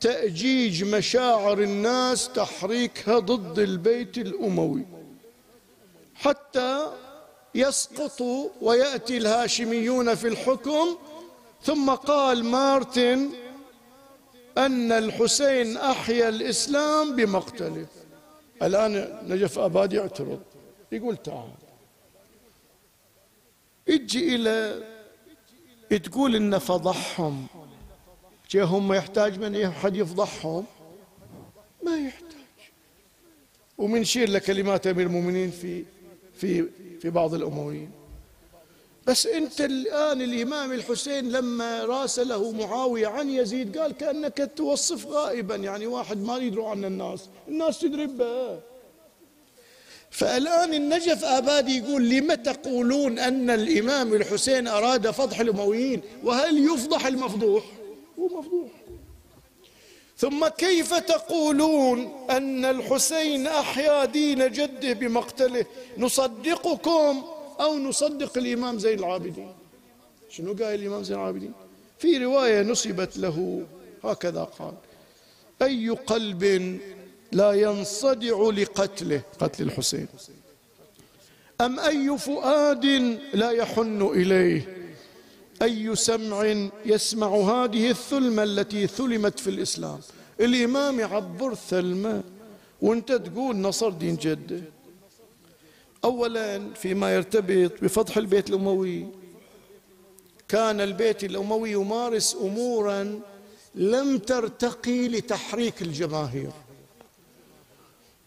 تأجيج 0.00 0.84
مشاعر 0.84 1.58
الناس 1.60 2.28
تحريكها 2.28 3.18
ضد 3.18 3.58
البيت 3.58 4.18
الأموي. 4.18 4.86
حتى 6.14 6.92
يسقطوا 7.54 8.48
ويأتي 8.60 9.16
الهاشميون 9.16 10.14
في 10.14 10.28
الحكم. 10.28 10.96
ثم 11.62 11.90
قال 11.90 12.44
مارتن 12.44 13.30
أن 14.58 14.92
الحسين 14.92 15.76
أحيا 15.76 16.28
الإسلام 16.28 17.16
بمقتله. 17.16 17.86
الآن 18.62 19.18
نجف 19.28 19.58
أباد 19.58 19.92
يعترض 19.92 20.40
يقول 20.92 21.16
تعال. 21.16 21.50
أجي 23.88 24.34
إلى 24.34 24.82
تقول 26.04 26.36
إن 26.36 26.58
فضحهم. 26.58 27.46
هم 28.54 28.92
يحتاج 28.92 29.38
من 29.38 29.62
أحد 29.62 29.96
يفضحهم؟ 29.96 30.64
ما 31.82 31.96
يحتاج. 31.98 32.44
ومنشير 33.78 34.30
لكلمات 34.30 34.86
أمير 34.86 35.06
المؤمنين 35.06 35.50
في 35.50 35.84
في 36.44 36.68
في 37.00 37.10
بعض 37.10 37.34
الأمويين 37.34 37.90
بس 39.06 39.26
أنت 39.26 39.60
الآن 39.60 40.22
الإمام 40.22 40.72
الحسين 40.72 41.32
لما 41.32 41.84
راسله 41.84 42.52
معاوية 42.52 43.06
عن 43.06 43.30
يزيد 43.30 43.78
قال 43.78 43.92
كأنك 43.92 44.50
توصف 44.56 45.06
غائبا 45.06 45.56
يعني 45.56 45.86
واحد 45.86 46.18
ما 46.18 46.36
يدروا 46.36 46.68
عن 46.68 46.84
الناس. 46.84 47.28
الناس 47.48 47.78
تدري 47.78 48.06
به. 48.06 48.60
فالآن 50.10 50.74
النجف 50.74 51.24
آبادي 51.24 51.78
يقول 51.78 52.08
لم 52.10 52.34
تقولون 52.34 53.18
أن 53.18 53.50
الإمام 53.50 54.14
الحسين 54.14 54.68
أراد 54.68 55.10
فضح 55.10 55.40
الأمويين؟ 55.40 56.00
وهل 56.24 56.66
يفضح 56.74 57.06
المفضوح؟ 57.06 57.64
هو 58.18 58.26
مفضوح. 58.38 58.70
ثم 60.24 60.48
كيف 60.48 60.94
تقولون 60.94 62.26
أن 62.30 62.64
الحسين 62.64 63.46
أحيا 63.46 64.04
دين 64.04 64.52
جده 64.52 64.92
بمقتله؟ 64.92 65.66
نصدقكم 65.98 67.22
أو 67.60 67.78
نصدق 67.78 68.38
الإمام 68.38 68.78
زين 68.78 68.98
العابدين. 68.98 69.52
شنو 70.30 70.52
قال 70.52 70.62
الإمام 70.62 71.02
زين 71.02 71.16
العابدين؟ 71.16 71.52
في 71.98 72.16
رواية 72.16 72.62
نصبت 72.62 73.16
له 73.16 73.66
هكذا 74.04 74.44
قال 74.44 74.74
أي 75.62 75.88
قلب 75.88 76.44
لا 77.32 77.52
ينصدع 77.52 78.36
لقتله؟ 78.50 79.22
قتل 79.38 79.62
الحسين. 79.62 80.06
أم 81.60 81.80
أي 81.80 82.18
فؤاد 82.18 82.84
لا 83.34 83.50
يحن 83.50 84.02
إليه؟ 84.02 84.83
أي 85.62 85.96
سمع 85.96 86.68
يسمع 86.86 87.28
هذه 87.28 87.90
الثلمة 87.90 88.42
التي 88.42 88.86
ثلمت 88.86 89.38
في 89.38 89.50
الإسلام؟ 89.50 90.00
الإمام 90.40 91.00
يعبر 91.00 91.54
ثلمة 91.54 92.22
وأنت 92.82 93.12
تقول 93.12 93.56
نصر 93.56 93.90
دين 93.90 94.16
جده 94.16 94.60
أولا 96.04 96.74
فيما 96.74 97.14
يرتبط 97.14 97.72
بفتح 97.82 98.16
البيت 98.16 98.50
الأموي. 98.50 99.06
كان 100.48 100.80
البيت 100.80 101.24
الأموي 101.24 101.70
يمارس 101.70 102.36
أمورا 102.40 103.20
لم 103.74 104.18
ترتقي 104.18 105.08
لتحريك 105.08 105.82
الجماهير. 105.82 106.50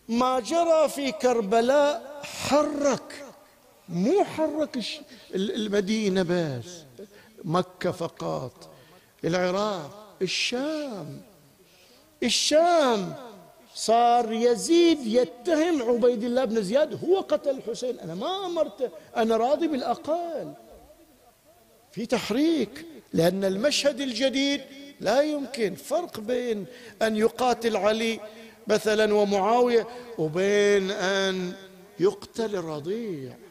ما 0.09 0.39
جرى 0.39 0.89
في 0.89 1.11
كربلاء 1.11 2.21
حرك 2.23 3.25
مو 3.89 4.23
حرك 4.23 4.79
المدينة 5.35 6.23
بس. 6.23 6.86
مكة 7.47 7.91
فقط. 7.91 8.69
العراق 9.25 10.15
الشام. 10.21 11.21
الشام 12.23 13.15
صار 13.75 14.31
يزيد 14.31 15.07
يتهم 15.07 15.81
عبيد 15.81 16.23
الله 16.23 16.45
بن 16.45 16.61
زياد 16.63 17.05
هو 17.05 17.19
قتل 17.19 17.49
الحسين. 17.49 17.99
أنا 17.99 18.15
ما 18.15 18.45
أمرته 18.45 18.89
أنا 19.15 19.37
راضي 19.37 19.67
بالأقل. 19.67 20.53
في 21.91 22.05
تحريك 22.05 22.85
لأن 23.13 23.43
المشهد 23.43 24.01
الجديد 24.01 24.61
لا 24.99 25.21
يمكن. 25.21 25.75
فرق 25.75 26.19
بين 26.19 26.65
أن 27.01 27.15
يقاتل 27.15 27.77
علي 27.77 28.19
مثلا 28.67 29.13
ومعاوية 29.13 29.87
وبين 30.17 30.91
أن 30.91 31.53
يقتل 31.99 32.55
الرضيع. 32.55 33.46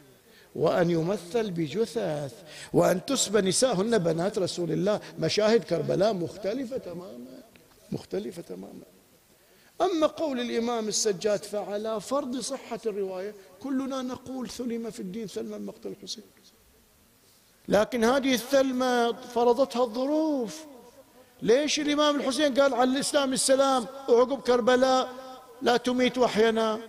وأن 0.57 0.89
يمثل 0.89 1.51
بجثث 1.51 2.33
وأن 2.73 3.05
تسبى 3.05 3.41
نساهن 3.41 3.97
بنات 3.97 4.39
رسول 4.39 4.71
الله. 4.71 4.99
مشاهد 5.19 5.63
كربلاء 5.63 6.13
مختلفة 6.13 6.77
تماما 6.77 7.41
مختلفة 7.91 8.41
تماما. 8.41 8.87
أما 9.81 10.07
قول 10.07 10.39
الإمام 10.39 10.87
السجاد 10.87 11.43
فعلى 11.43 12.01
فرض 12.01 12.39
صحة 12.39 12.79
الرواية 12.85 13.33
كلنا 13.63 14.01
نقول 14.01 14.49
ثلم 14.49 14.89
في 14.89 14.99
الدين 14.99 15.27
ثلما 15.27 15.57
مقتل 15.57 15.89
الحسين. 15.89 16.23
لكن 17.67 18.03
هذه 18.03 18.33
الثلمة 18.33 19.11
فرضتها 19.11 19.83
الظروف. 19.83 20.65
ليش 21.41 21.79
الإمام 21.79 22.15
الحسين 22.15 22.53
قال 22.53 22.73
على 22.73 22.91
الإسلام 22.91 23.33
السلام 23.33 23.85
وعقب 24.09 24.41
كربلاء 24.41 25.09
لا 25.61 25.77
تميت 25.77 26.17
وحينا؟ 26.17 26.79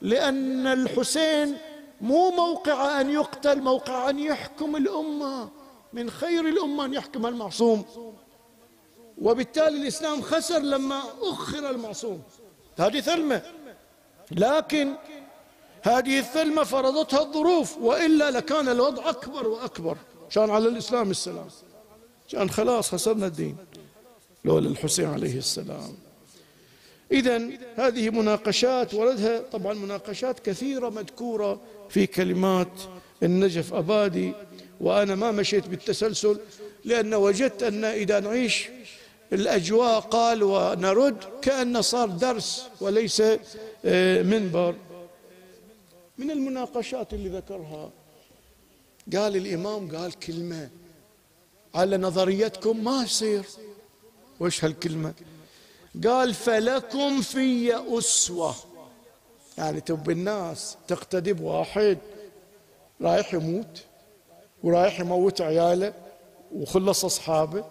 لأن 0.00 0.66
الحسين 0.66 1.56
مو 2.00 2.30
موقع 2.30 3.00
أن 3.00 3.10
يقتل 3.10 3.62
موقع 3.62 4.10
أن 4.10 4.18
يحكم 4.18 4.76
الأمة. 4.76 5.48
من 5.92 6.10
خير 6.10 6.48
الأمة 6.48 6.84
أن 6.84 6.94
يحكم 6.94 7.26
المعصوم. 7.26 7.84
وبالتالي 9.18 9.82
الإسلام 9.82 10.22
خسر 10.22 10.58
لما 10.58 11.02
أخر 11.22 11.70
المعصوم. 11.70 12.22
هذه 12.78 13.00
ثلمة. 13.00 13.42
لكن 14.30 14.94
هذه 15.82 16.18
الثلمة 16.18 16.64
فرضتها 16.64 17.20
الظروف 17.20 17.78
وإلا 17.78 18.30
لكان 18.30 18.68
الوضع 18.68 19.10
أكبر 19.10 19.48
وأكبر. 19.48 19.96
كان 20.30 20.50
على 20.50 20.68
الإسلام 20.68 21.10
السلام. 21.10 21.48
كان 22.28 22.50
خلاص 22.50 22.90
خسرنا 22.90 23.26
الدين. 23.26 23.56
لولا 24.44 24.68
الحسين 24.68 25.08
عليه 25.08 25.38
السلام. 25.38 25.96
إذا 27.12 27.48
هذه 27.76 28.10
مناقشات 28.10 28.94
وردها. 28.94 29.40
طبعا 29.40 29.74
مناقشات 29.74 30.40
كثيرة 30.40 30.88
مذكورة 30.88 31.60
في 31.88 32.06
كلمات 32.06 32.72
النجف 33.22 33.74
أبادي 33.74 34.32
وأنا 34.80 35.14
ما 35.14 35.32
مشيت 35.32 35.68
بالتسلسل 35.68 36.38
لأن 36.84 37.14
وجدت 37.14 37.62
أن 37.62 37.84
إذا 37.84 38.20
نعيش 38.20 38.68
الأجواء 39.32 40.00
قال 40.00 40.42
ونرد 40.42 41.16
كأن 41.42 41.82
صار 41.82 42.08
درس 42.08 42.66
وليس 42.80 43.22
آه، 43.84 44.22
منبر. 44.22 44.74
من 46.18 46.30
المناقشات 46.30 47.14
اللي 47.14 47.28
ذكرها 47.28 47.90
قال 49.16 49.36
الإمام 49.36 49.96
قال 49.96 50.18
كلمة 50.18 50.70
على 51.74 51.96
نظريتكم 51.96 52.84
ما 52.84 53.02
يصير. 53.02 53.44
وش 54.40 54.64
هالكلمة؟ 54.64 55.14
قال 56.04 56.34
فلكم 56.34 57.22
في 57.22 57.74
أسوة. 57.98 58.54
يعني 59.58 59.80
تب 59.80 60.10
الناس 60.10 60.76
تقتدي 60.88 61.32
بواحد 61.32 61.98
رايح 63.02 63.34
يموت 63.34 63.84
ورايح 64.62 65.00
يموت 65.00 65.40
عياله 65.40 65.92
وخلص 66.54 67.04
أصحابه 67.04 67.64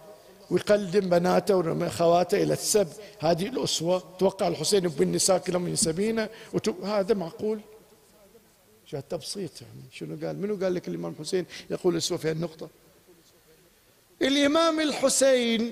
ويقدم 0.52 1.10
بناته 1.10 1.56
وخواته 1.56 2.44
إلى 2.44 2.54
السب. 2.54 2.88
هذه 3.20 3.48
الأسوة 3.48 4.04
توقع 4.20 4.48
الحسين 4.48 4.88
بالنساء 4.88 5.38
كلهم 5.38 5.68
ينسبينه. 5.68 6.30
هذا 6.84 7.14
معقول؟ 7.14 7.60
شو 8.86 8.98
التبسيط 8.98 9.62
يعني؟ 9.62 9.82
شنو 9.92 10.28
قال؟ 10.28 10.42
منو 10.42 10.56
قال 10.64 10.74
لك 10.74 10.88
الإمام 10.88 11.12
الحسين 11.12 11.46
يقول 11.70 11.98
أسوة 11.98 12.18
في 12.18 12.32
النقطة 12.32 12.70
الإمام 14.22 14.80
الحسين 14.80 15.72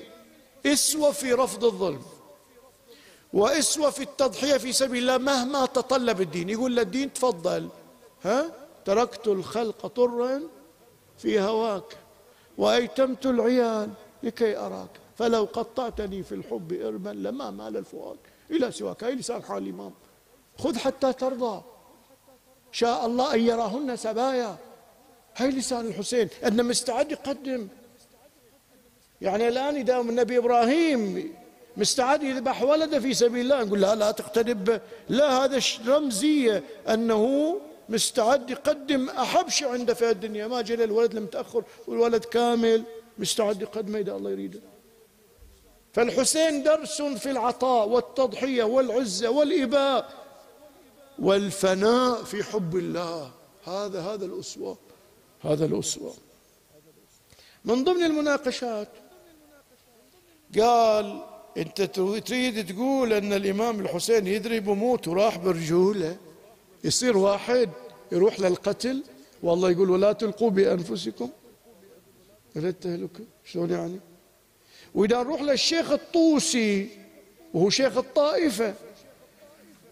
أسوة 0.65 1.11
في 1.11 1.33
رفض 1.33 1.65
الظلم. 1.65 2.01
وإسوة 3.33 3.89
في 3.89 4.03
التضحية 4.03 4.57
في 4.57 4.73
سبيل 4.73 5.01
الله 5.01 5.17
مهما 5.17 5.65
تطلب 5.65 6.21
الدين 6.21 6.49
يقول 6.49 6.75
للدين 6.75 7.13
تفضل. 7.13 7.69
ها؟ 8.23 8.51
تركت 8.85 9.27
الخلق 9.27 9.87
طرا 9.87 10.41
في 11.17 11.39
هواك 11.39 11.97
وأيتمت 12.57 13.25
العيال 13.25 13.89
لكي 14.23 14.57
أراك. 14.57 14.89
فلو 15.17 15.43
قطعتني 15.53 16.23
في 16.23 16.35
الحب 16.35 16.73
إرما 16.73 17.09
لما 17.09 17.51
مال 17.51 17.77
الفؤاد. 17.77 18.17
إلى 18.51 18.71
سواك. 18.71 19.03
هاي 19.03 19.15
لسان 19.15 19.43
حال 19.43 19.63
الإمام. 19.63 19.93
خذ 20.59 20.77
حتى 20.77 21.13
ترضى. 21.13 21.61
شاء 22.71 23.05
الله 23.05 23.33
أن 23.33 23.39
يراهن 23.39 23.95
سبايا. 23.95 24.57
هاي 25.35 25.49
لسان 25.49 25.87
الحسين. 25.87 26.29
أنه 26.47 26.63
مستعد 26.63 27.11
يقدم. 27.11 27.67
يعني 29.21 29.47
الآن 29.47 29.77
يداوم 29.77 30.09
النبي 30.09 30.37
إبراهيم. 30.37 31.33
مستعد 31.77 32.23
يذبح 32.23 32.63
ولده 32.63 32.99
في 32.99 33.13
سبيل 33.13 33.41
الله. 33.41 33.63
نقول 33.63 33.81
لا 33.81 33.95
لا 33.95 34.11
تقترب. 34.11 34.81
لا 35.09 35.43
هذا 35.43 35.59
رمزية 35.87 36.63
أنه 36.89 37.55
مستعد 37.89 38.49
يقدم 38.49 39.09
أحب 39.09 39.49
شيء 39.49 39.67
عنده 39.67 39.93
في 39.93 40.09
الدنيا. 40.09 40.47
ما 40.47 40.61
جل 40.61 40.81
الولد 40.81 41.15
المتأخر 41.15 41.63
والولد 41.87 42.25
كامل 42.25 42.83
مستعد 43.17 43.61
يقدمه 43.61 43.99
إذا 43.99 44.15
الله 44.15 44.31
يريده. 44.31 44.59
فالحسين 45.93 46.63
درس 46.63 47.01
في 47.01 47.31
العطاء 47.31 47.87
والتضحية 47.87 48.63
والعزة 48.63 49.29
والإباء 49.29 50.09
والفناء 51.19 52.23
في 52.23 52.43
حب 52.43 52.75
الله. 52.75 53.31
هذا 53.65 54.01
هذا 54.01 54.25
الأسوة 54.25 54.77
هذا 55.41 55.65
الأسوة. 55.65 56.13
من 57.65 57.83
ضمن 57.83 58.03
المناقشات 58.03 58.87
قال 60.59 61.23
انت 61.57 61.81
تريد 61.81 62.73
تقول 62.73 63.13
ان 63.13 63.33
الامام 63.33 63.79
الحسين 63.79 64.27
يدري 64.27 64.59
بموت 64.59 65.07
وراح 65.07 65.37
برجوله؟ 65.37 66.17
يصير 66.83 67.17
واحد 67.17 67.69
يروح 68.11 68.39
للقتل؟ 68.39 69.03
والله 69.43 69.71
يقول 69.71 69.89
ولا 69.89 70.11
تلقوا 70.13 70.49
بأنفسكم. 70.49 71.29
إلى 72.55 72.69
التهلكه 72.69 73.23
شلون 73.45 73.69
يعني؟ 73.69 73.99
وإذا 74.95 75.23
نروح 75.23 75.41
للشيخ 75.41 75.91
الطوسي 75.91 76.89
وهو 77.53 77.69
شيخ 77.69 77.97
الطائفة 77.97 78.73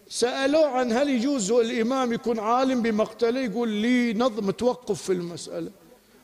سألوه 0.08 0.66
عن 0.66 0.92
هل 0.92 1.08
يجوز 1.08 1.50
الإمام 1.50 2.12
يكون 2.12 2.38
عالم 2.38 2.82
بمقتله؟ 2.82 3.40
يقول 3.40 3.68
لي 3.68 4.12
نظم 4.12 4.50
توقف 4.50 5.02
في 5.02 5.12
المسألة. 5.12 5.70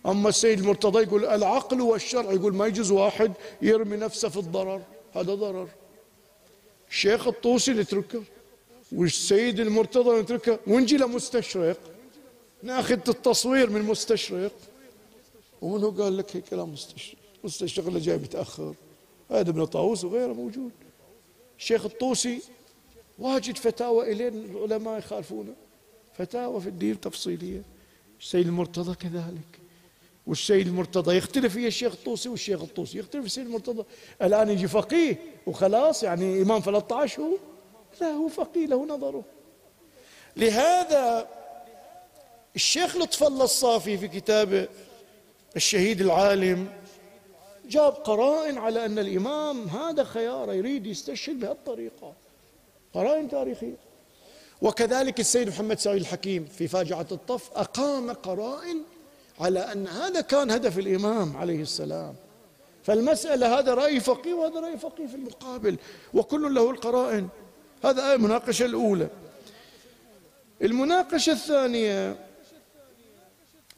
أما 0.07 0.29
السيد 0.29 0.59
المرتضى 0.59 1.03
يقول 1.03 1.25
العقل 1.25 1.81
والشرع 1.81 2.33
يقول 2.33 2.55
ما 2.55 2.67
يجوز 2.67 2.91
واحد 2.91 3.33
يرمي 3.63 3.97
نفسه 3.97 4.29
في 4.29 4.37
الضرر. 4.37 4.83
هذا 5.15 5.35
ضرر. 5.35 5.69
الشيخ 6.91 7.27
الطوسي 7.27 7.73
نتركه 7.73 8.23
والسيد 8.93 9.61
المرتضى 9.61 10.21
نتركه 10.21 10.59
ونجي 10.67 10.97
لمستشرق 10.97 11.79
ناخذ 12.63 13.09
التصوير 13.09 13.71
من 13.71 13.83
مستشرق. 13.83 14.53
ومنو 15.63 15.91
قال 15.91 16.17
لك 16.17 16.45
كلام 16.45 16.73
مستشرق. 16.73 17.19
مستشرق 17.45 17.87
اللي 17.87 18.01
جاي 18.01 18.17
متاخر 18.17 18.75
هذا 19.31 19.51
ابن 19.51 19.65
طاووس 19.65 20.05
وغيره 20.05 20.33
موجود. 20.33 20.71
الشيخ 21.59 21.85
الطوسي 21.85 22.43
واجد 23.19 23.57
فتاوى 23.57 24.13
الين 24.13 24.45
العلماء 24.45 24.99
يخالفونه. 24.99 25.55
فتاوى 26.19 26.61
في 26.61 26.69
الدين 26.69 27.01
تفصيليه 27.01 27.63
السيد 28.21 28.47
المرتضى 28.47 28.95
كذلك. 28.95 29.58
والسيد 30.29 30.67
المرتضى 30.67 31.17
يختلف 31.17 31.53
فيها 31.53 31.67
الشيخ 31.69 31.93
الطوسي 31.93 32.29
والشيخ 32.29 32.63
الطوسي 32.63 32.99
يختلف. 32.99 33.25
السيد 33.25 33.47
المرتضى 33.47 33.85
الآن 34.23 34.49
يجي 34.49 34.69
فقيه 34.69 35.17
وخلاص 35.47 36.03
يعني 36.03 36.43
إمام 36.43 36.61
13 36.61 37.23
هو 37.23 37.37
لا 38.01 38.07
هو 38.07 38.29
فقيه 38.29 38.67
له 38.67 38.87
نظره. 38.87 39.25
لهذا 40.37 41.29
الشيخ 42.57 42.97
لطف 42.97 43.23
الله 43.23 43.45
الصافي 43.45 43.99
في 43.99 44.09
كتابه 44.09 44.69
الشهيد 45.57 46.01
العالم 46.01 46.69
جاب 47.69 47.93
قرائن 47.93 48.59
على 48.59 48.85
أن 48.85 48.99
الإمام 48.99 49.69
هذا 49.69 50.05
خياره 50.05 50.53
يريد 50.53 50.87
يستشهد 50.87 51.41
بهالطريقة. 51.41 52.13
قرائن 52.95 53.29
تاريخية. 53.29 53.77
وكذلك 54.63 55.21
السيد 55.21 55.49
محمد 55.49 55.79
سعيد 55.79 56.01
الحكيم 56.01 56.45
في 56.45 56.69
فاجعة 56.69 57.07
الطف 57.13 57.51
أقام 57.57 58.13
قرائن 58.13 58.83
على 59.41 59.61
أن 59.73 59.87
هذا 59.87 60.21
كان 60.21 60.51
هدف 60.51 60.79
الإمام 60.79 61.37
عليه 61.37 61.63
السلام. 61.63 62.15
فالمسألة 62.83 63.59
هذا 63.59 63.75
رأي 63.75 64.01
فقيه 64.01 64.35
وهذا 64.35 64.61
رأي 64.61 64.79
فقيه 64.79 65.07
في 65.07 65.15
المقابل 65.15 65.77
وكل 66.15 66.55
له 66.55 66.71
القرائن. 66.71 67.29
هذا 67.85 68.15
المناقشة 68.15 68.65
الأولى. 68.65 69.09
المناقشة 70.63 71.33
الثانية 71.33 72.17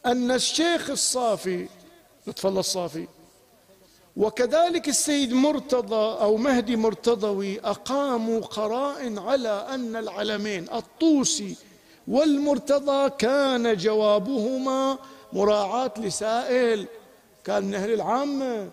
أن 0.07 0.31
الشيخ 0.31 0.91
الصافي 0.91 1.69
لطف 2.27 2.47
الله 2.47 2.61
الصافي 2.61 3.07
وكذلك 4.17 4.89
السيد 4.89 5.33
مرتضى 5.33 6.21
أو 6.23 6.37
مهدي 6.37 6.77
مرتضوي 6.77 7.61
أقاموا 7.61 8.41
قرائن 8.41 9.19
على 9.19 9.67
أن 9.69 9.97
العلمين 9.97 10.67
الطوسي 10.73 11.57
والمرتضى 12.09 13.11
كان 13.11 13.77
جوابهما 13.77 14.99
مراعاة 15.33 15.93
لسائل. 15.99 16.87
كان 17.45 17.65
من 17.65 17.75
أهل 17.75 17.93
العامة. 17.93 18.71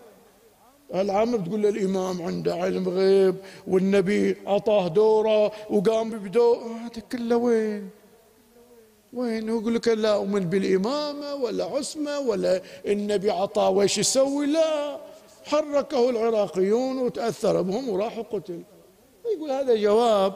العامة 0.94 1.38
بتقول 1.38 1.62
للإمام 1.62 2.22
عنده 2.22 2.54
علم 2.54 2.88
غيب 2.88 3.36
والنبي 3.66 4.36
أعطاه 4.46 4.88
دوره 4.88 5.52
وقام 5.70 6.10
بدور 6.10 6.56
هذا 6.56 7.02
كله 7.12 7.36
وين؟ 7.36 7.90
وين؟ 9.12 9.48
يقول 9.48 9.74
لك 9.74 9.88
لا 9.88 10.14
أؤمن 10.14 10.40
بالإمامة 10.40 11.34
ولا 11.34 11.64
عصمة 11.64 12.18
ولا 12.18 12.62
النبي 12.86 13.30
عطاه 13.30 13.70
ويش 13.70 13.98
يسوي؟ 13.98 14.46
لا. 14.46 15.00
حركه 15.44 16.10
العراقيون 16.10 16.98
وتأثر 16.98 17.62
بهم 17.62 17.88
وراح 17.88 18.18
وقتل 18.18 18.62
يقول 19.36 19.50
هذا 19.50 19.74
جواب 19.76 20.34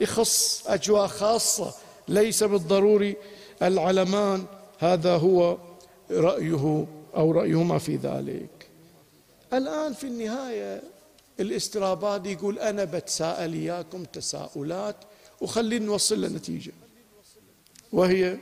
يخص 0.00 0.64
أجواء 0.66 1.06
خاصة 1.06 1.74
ليس 2.08 2.44
بالضروري 2.44 3.16
العلمان. 3.62 4.44
هذا 4.82 5.16
هو 5.16 5.58
رأيه 6.10 6.86
أو 7.16 7.30
رأيهما 7.30 7.78
في 7.78 7.96
ذلك. 7.96 8.68
الآن 9.52 9.92
في 9.92 10.06
النهاية 10.06 10.82
الاسترابادي 11.40 12.32
يقول 12.32 12.58
أنا 12.58 12.84
بتساءل 12.84 13.52
إياكم 13.52 14.04
تساؤلات 14.04 14.96
وخلينا 15.40 15.86
نوصل 15.86 16.20
لنتيجة 16.20 16.72
وهي 17.92 18.38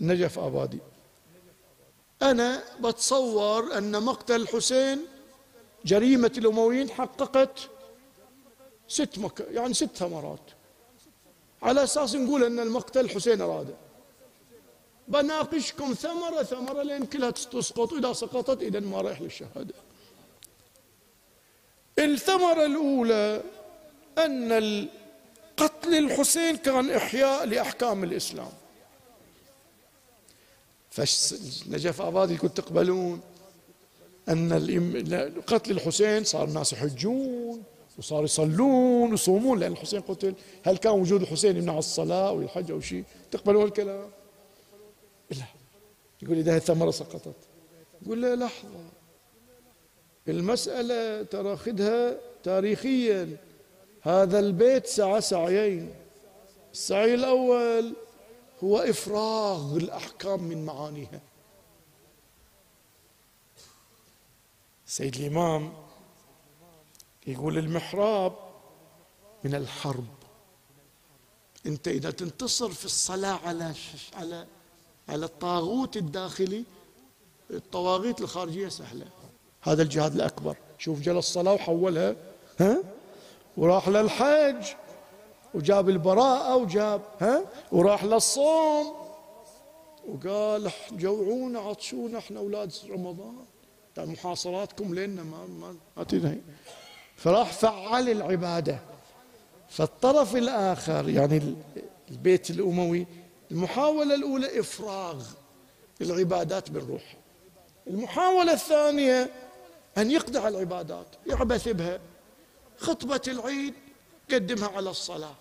نجف 0.00 0.38
آبادي. 0.38 0.78
أنا 2.22 2.62
بتصور 2.80 3.78
أن 3.78 4.02
مقتل 4.02 4.40
الحسين 4.40 4.98
جريمة 5.84 6.32
الأمويين 6.38 6.90
حققت 6.90 7.68
ست 8.88 9.18
مك... 9.18 9.46
يعني 9.50 9.74
ست 9.74 9.96
ثمرات. 9.96 10.50
على 11.62 11.84
أساس 11.84 12.14
نقول 12.14 12.44
أن 12.44 12.60
المقتل 12.60 13.00
الحسين 13.00 13.40
أراده 13.40 13.74
بناقشكم 15.08 15.94
ثمرة 15.94 16.42
ثمرة 16.42 16.82
لين 16.82 17.06
كلها 17.06 17.30
تسقط 17.30 17.92
إذا 17.92 18.12
سقطت 18.12 18.62
إذا 18.62 18.80
ما 18.80 19.00
رايح 19.00 19.20
للشهادة. 19.20 19.74
الثمرة 21.98 22.66
الأولى 22.66 23.42
أن 24.18 24.88
قتل 25.56 25.94
الحسين 25.94 26.56
كان 26.56 26.90
إحياء 26.90 27.44
لأحكام 27.44 28.04
الإسلام. 28.04 28.50
فنجف 30.90 32.00
آبادي 32.00 32.34
يقول 32.34 32.50
تقبلون 32.50 33.20
أن 34.28 35.42
قتل 35.46 35.70
الحسين 35.70 36.24
صار 36.24 36.44
الناس 36.44 36.72
يحجون 36.72 37.62
وصار 37.98 38.24
يصلون 38.24 39.10
ويصومون. 39.10 39.58
لأن 39.60 39.72
الحسين 39.72 40.00
قتل 40.00 40.34
هل 40.62 40.76
كان 40.76 40.92
وجود 40.92 41.22
الحسين 41.22 41.56
يمنع 41.56 41.78
الصلاة 41.78 42.32
والحج 42.32 42.70
أو 42.70 42.80
شيء؟ 42.80 43.04
تقبلون 43.30 43.64
الكلام؟ 43.64 44.10
لا 45.32 45.46
يقول 46.22 46.38
إذا 46.38 46.56
الثمرة 46.56 46.90
سقطت. 46.90 47.36
يقول 48.02 48.22
له 48.22 48.34
لحظة. 48.34 48.84
المسألة 50.28 51.22
ترى 51.22 51.56
خذها 51.56 52.16
تاريخيا. 52.42 53.36
هذا 54.02 54.38
البيت 54.38 54.86
سعى 54.86 55.20
سعيين. 55.20 55.94
السعي 56.72 57.14
الأول 57.14 57.94
هو 58.64 58.78
إفراغ 58.78 59.76
الأحكام 59.76 60.42
من 60.42 60.64
معانيها. 60.64 61.20
سيد 64.86 65.16
الإمام 65.16 65.72
يقول 67.26 67.58
المحراب 67.58 68.36
من 69.44 69.54
الحرب. 69.54 70.06
أنت 71.66 71.88
إذا 71.88 72.10
تنتصر 72.10 72.68
في 72.70 72.84
الصلاة 72.84 73.38
على 73.46 73.74
على 74.14 74.46
على 75.08 75.24
الطاغوت 75.26 75.96
الداخلي 75.96 76.64
الطواغيت 77.50 78.20
الخارجية 78.20 78.68
سهلة. 78.68 79.06
هذا 79.62 79.82
الجهاد 79.82 80.14
الأكبر. 80.14 80.56
شوف 80.78 81.00
جل 81.00 81.16
الصلاة 81.16 81.52
وحولها 81.52 82.16
ها؟ 82.60 82.82
وراح 83.56 83.88
للحج 83.88 84.64
وجاب 85.54 85.88
البراءة 85.88 86.56
وجاب 86.56 87.02
ها؟ 87.20 87.42
وراح 87.72 88.04
للصوم. 88.04 88.94
وقال 90.08 90.70
جوعونا 90.92 91.58
عطشونا 91.58 92.18
إحنا 92.18 92.40
أولاد 92.40 92.72
رمضان. 92.90 93.36
يعني 93.96 94.12
محاصراتكم 94.12 94.94
لنا 94.94 95.22
ما 95.22 95.76
ما, 95.96 96.04
تنهي. 96.04 96.38
فراح 97.16 97.52
فعل 97.52 98.08
العبادة. 98.08 98.78
فالطرف 99.68 100.36
الآخر 100.36 101.08
يعني 101.08 101.54
البيت 102.10 102.50
الأموي 102.50 103.06
المحاولة 103.52 104.14
الأولى 104.14 104.60
إفراغ 104.60 105.24
العبادات 106.00 106.70
بالروح. 106.70 107.16
المحاولة 107.86 108.52
الثانية 108.52 109.30
أن 109.98 110.10
يقطع 110.10 110.48
العبادات 110.48 111.06
يعبث 111.26 111.68
بها. 111.68 112.00
خطبة 112.78 113.20
العيد 113.28 113.74
قدمها 114.30 114.68
على 114.68 114.90
الصلاة. 114.90 115.34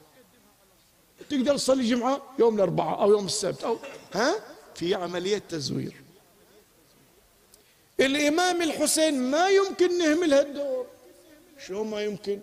تقدر 1.30 1.58
تصلي 1.58 1.90
جمعة 1.90 2.22
يوم 2.40 2.56
الأربعاء 2.56 3.02
أو 3.02 3.12
يوم 3.12 3.26
السبت 3.26 3.64
أو 3.64 3.78
ها؟ 4.14 4.36
في 4.76 4.96
عملية 4.96 5.38
تزوير. 5.38 5.94
الإمام 8.00 8.62
الحسين 8.62 9.32
ما 9.32 9.50
يمكن 9.50 9.98
نهمل 9.98 10.34
هالدور 10.34 10.86
شلون 11.68 11.88
ما 11.88 12.04
يمكن؟ 12.04 12.40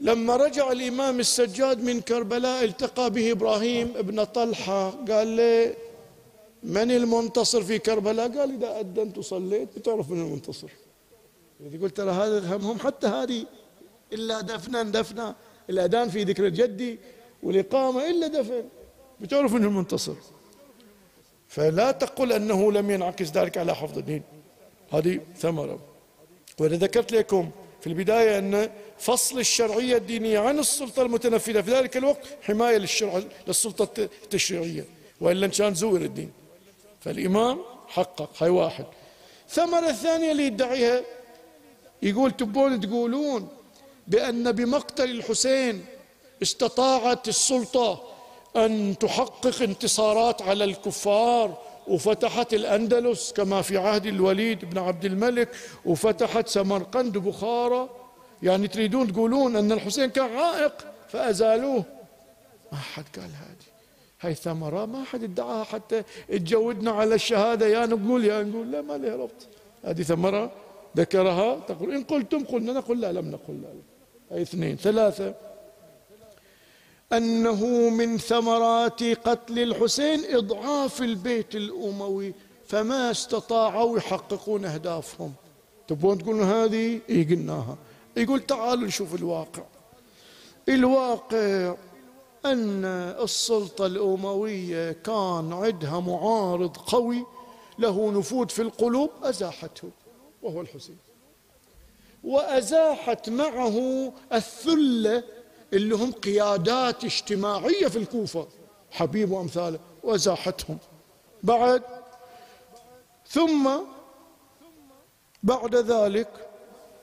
لما 0.00 0.36
رجع 0.36 0.72
الإمام 0.72 1.20
السجاد 1.20 1.84
من 1.84 2.00
كربلاء 2.00 2.64
التقى 2.64 3.10
به 3.10 3.32
إبراهيم 3.32 3.92
ابن 3.96 4.24
طلحة 4.24 4.90
قال 4.90 5.36
له 5.36 5.74
من 6.62 6.90
المنتصر 6.90 7.62
في 7.62 7.78
كربلاء؟ 7.78 8.28
قال 8.38 8.54
إذا 8.54 8.80
أدنت 8.80 9.18
وصليت 9.18 9.68
بتعرف 9.78 10.10
من 10.10 10.20
المنتصر. 10.20 10.68
يقول 11.72 11.90
ترى 11.90 12.10
هذا 12.10 12.56
همهم 12.56 12.78
حتى 12.78 13.06
هذه 13.06 13.46
إلا 14.12 14.40
دفنا 14.40 14.82
دفنا 14.82 15.34
الأذان 15.70 16.08
في 16.08 16.24
ذكر 16.24 16.46
الجدي 16.46 16.98
والإقامة 17.42 18.10
إلا 18.10 18.26
دفن 18.26 18.64
بتعرف 19.20 19.52
من 19.52 19.64
المنتصر. 19.64 20.14
فلا 21.48 21.90
تقل 21.90 22.32
أنه 22.32 22.72
لم 22.72 22.90
ينعكس 22.90 23.30
ذلك 23.30 23.58
على 23.58 23.74
حفظ 23.74 23.98
الدين. 23.98 24.22
هذه 24.90 25.20
ثمرة. 25.36 25.78
وأنا 26.60 26.76
ذكرت 26.76 27.12
لكم 27.12 27.50
في 27.80 27.86
البداية 27.86 28.38
أن 28.38 28.70
فصل 28.98 29.38
الشرعية 29.38 29.96
الدينية 29.96 30.38
عن 30.38 30.58
السلطة 30.58 31.02
المتنفذة. 31.02 31.60
في 31.60 31.72
ذلك 31.72 31.96
الوقت 31.96 32.26
حماية 32.42 32.76
للشرع 32.76 33.22
للسلطة 33.48 34.02
التشريعية. 34.02 34.84
وإلا 35.20 35.46
كان 35.46 35.74
زور 35.74 36.00
الدين. 36.00 36.32
فالإمام 37.00 37.58
حقق 37.88 38.30
هاي 38.42 38.50
واحد. 38.50 38.84
ثمرة 39.48 39.88
الثانية 39.88 40.32
اللي 40.32 40.46
يدعيها 40.46 41.02
يقول 42.02 42.30
تبون 42.30 42.80
تقولون 42.80 43.48
بأن 44.06 44.52
بمقتل 44.52 45.10
الحسين 45.10 45.84
استطاعت 46.42 47.28
السلطة 47.28 48.02
أن 48.56 48.96
تحقق 49.00 49.62
انتصارات 49.62 50.42
على 50.42 50.64
الكفار 50.64 51.58
وفتحت 51.88 52.54
الأندلس 52.54 53.32
كما 53.32 53.62
في 53.62 53.78
عهد 53.78 54.06
الوليد 54.06 54.64
بن 54.64 54.78
عبد 54.78 55.04
الملك 55.04 55.48
وفتحت 55.84 56.48
سمرقند 56.48 57.18
بخارى 57.18 57.88
يعني 58.42 58.68
تريدون 58.68 59.12
تقولون 59.12 59.56
أن 59.56 59.72
الحسين 59.72 60.10
كان 60.10 60.36
عائق 60.36 60.72
فأزالوه. 61.08 61.84
ما 62.72 62.78
حد 62.78 63.04
قال 63.16 63.24
هذه. 63.24 63.66
هاي 64.20 64.34
ثمرة 64.34 64.86
ما 64.86 65.04
حد 65.04 65.22
ادعاها 65.22 65.64
حتى 65.64 66.02
تجودنا 66.28 66.90
على 66.90 67.14
الشهادة. 67.14 67.66
يا 67.66 67.86
نقول 67.86 68.24
يا 68.24 68.42
نقول. 68.42 68.72
لا 68.72 68.82
ما 68.82 68.92
لها 68.92 69.16
ربط. 69.16 69.46
هذه 69.84 70.02
ثمرة 70.02 70.52
ذكرها. 70.96 71.58
تقول 71.68 71.94
إن 71.94 72.04
قلتم 72.04 72.44
قلنا. 72.44 72.72
نقول 72.72 73.00
لا 73.00 73.12
لم 73.12 73.30
نقل 73.30 73.62
لا. 73.62 73.68
هاي 74.30 74.42
اثنين. 74.42 74.76
ثلاثة. 74.76 75.34
أنه 77.12 77.88
من 77.90 78.18
ثمرات 78.18 79.02
قتل 79.02 79.58
الحسين 79.58 80.34
إضعاف 80.34 81.02
البيت 81.02 81.54
الأموي 81.54 82.34
فما 82.66 83.10
استطاعوا 83.10 83.98
يحققون 83.98 84.64
أهدافهم. 84.64 85.32
تبون 85.88 86.18
تقولون 86.18 86.42
هذه؟ 86.42 87.00
إيه 87.08 87.28
قلناها. 87.28 87.76
يقول 88.16 88.40
تعالوا 88.40 88.86
نشوف 88.86 89.14
الواقع. 89.14 89.62
الواقع 90.68 91.74
أن 92.44 92.84
السلطة 93.22 93.86
الأموية 93.86 94.92
كان 94.92 95.52
عندها 95.52 96.00
معارض 96.00 96.76
قوي 96.76 97.26
له 97.78 98.10
نفوذ 98.10 98.48
في 98.48 98.62
القلوب 98.62 99.10
أزاحته 99.22 99.90
وهو 100.42 100.60
الحسين. 100.60 100.98
وأزاحت 102.24 103.30
معه 103.30 104.12
الثلة 104.32 105.24
اللي 105.72 105.94
هم 105.94 106.12
قيادات 106.12 107.04
اجتماعية 107.04 107.86
في 107.86 107.98
الكوفة. 107.98 108.48
حبيب 108.90 109.30
وأمثاله 109.30 109.78
وزاحتهم 110.02 110.78
بعد 111.42 111.82
ثم 113.28 113.70
بعد 115.42 115.74
ذلك 115.74 116.45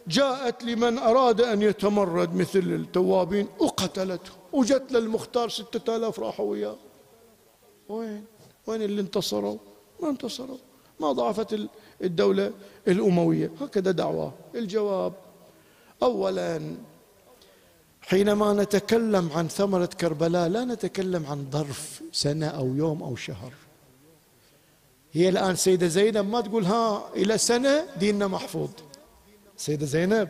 جاءت 0.07 0.63
لمن 0.63 0.97
أراد 0.97 1.41
أن 1.41 1.61
يتمرد 1.61 2.35
مثل 2.35 2.59
التوابين 2.59 3.47
وقتلته 3.59 4.31
وجت 4.53 4.83
للمختار 4.91 5.49
ستة 5.49 5.95
آلاف 5.95 6.19
راحوا 6.19 6.51
وياه. 6.51 6.75
وين؟ 7.89 8.25
وين 8.67 8.81
اللي 8.81 9.01
انتصروا؟ 9.01 9.57
ما 10.01 10.09
انتصروا. 10.09 10.57
ما 10.99 11.11
ضعفت 11.11 11.59
الدولة 12.01 12.51
الأموية. 12.87 13.51
هكذا 13.61 13.91
دعواه. 13.91 14.33
الجواب 14.55 15.13
أولا 16.03 16.75
حينما 18.01 18.53
نتكلم 18.53 19.29
عن 19.35 19.47
ثمرة 19.47 19.85
كربلاء 19.85 20.49
لا 20.49 20.65
نتكلم 20.65 21.25
عن 21.25 21.47
ظرف 21.51 22.01
سنة 22.11 22.47
أو 22.47 22.75
يوم 22.75 23.03
أو 23.03 23.15
شهر. 23.15 23.53
هي 25.11 25.29
الآن 25.29 25.55
سيدة 25.55 25.87
زينب 25.87 26.29
ما 26.29 26.41
تقول 26.41 26.65
ها 26.65 27.09
إلى 27.15 27.37
سنة 27.37 27.85
ديننا 27.99 28.27
محفوظ. 28.27 28.69
سيدة 29.64 29.86
زينب 29.86 30.30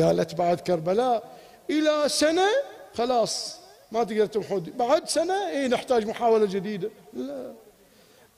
قالت 0.00 0.34
بعد 0.34 0.60
كربلاء 0.60 1.38
إلى 1.70 2.08
سنة؟ 2.08 2.48
خلاص 2.94 3.56
ما 3.92 4.04
تقدر 4.04 4.26
تمحود 4.26 4.76
بعد 4.76 5.08
سنة؟ 5.08 5.48
إيه 5.48 5.66
نحتاج 5.66 6.06
محاولة 6.06 6.46
جديدة. 6.46 6.90
لا. 7.12 7.54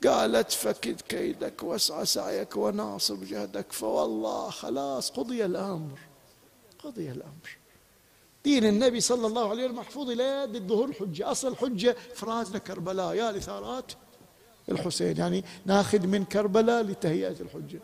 قالت 0.07 0.53
فكد 0.53 1.01
كيدك 1.01 1.63
واسعى 1.63 2.05
سعيك 2.07 2.57
وناصب 2.57 3.25
جهدك. 3.25 3.73
فوالله 3.73 4.51
خلاص 4.51 5.11
قضي 5.11 5.45
الأمر. 5.45 5.99
قضي 6.85 7.11
الأمر. 7.11 7.59
دين 8.45 8.65
النبي 8.65 9.01
صلى 9.01 9.27
الله 9.27 9.51
عليه 9.51 9.65
وسلم 9.65 9.77
محفوظ 9.77 10.11
إلى 10.11 10.45
الظهور 10.45 10.89
الحجة. 10.89 11.31
أصل 11.31 11.49
الحجة 11.49 11.97
فرازنا 12.15 12.59
كربلاء. 12.59 13.15
يا 13.15 13.33
لثارات 13.33 13.93
الحسين 14.69 15.17
يعني 15.17 15.45
ناخذ 15.67 16.07
من 16.07 16.25
كربلاء 16.25 16.83
لتهيئة 16.83 17.37
الحجة. 17.41 17.81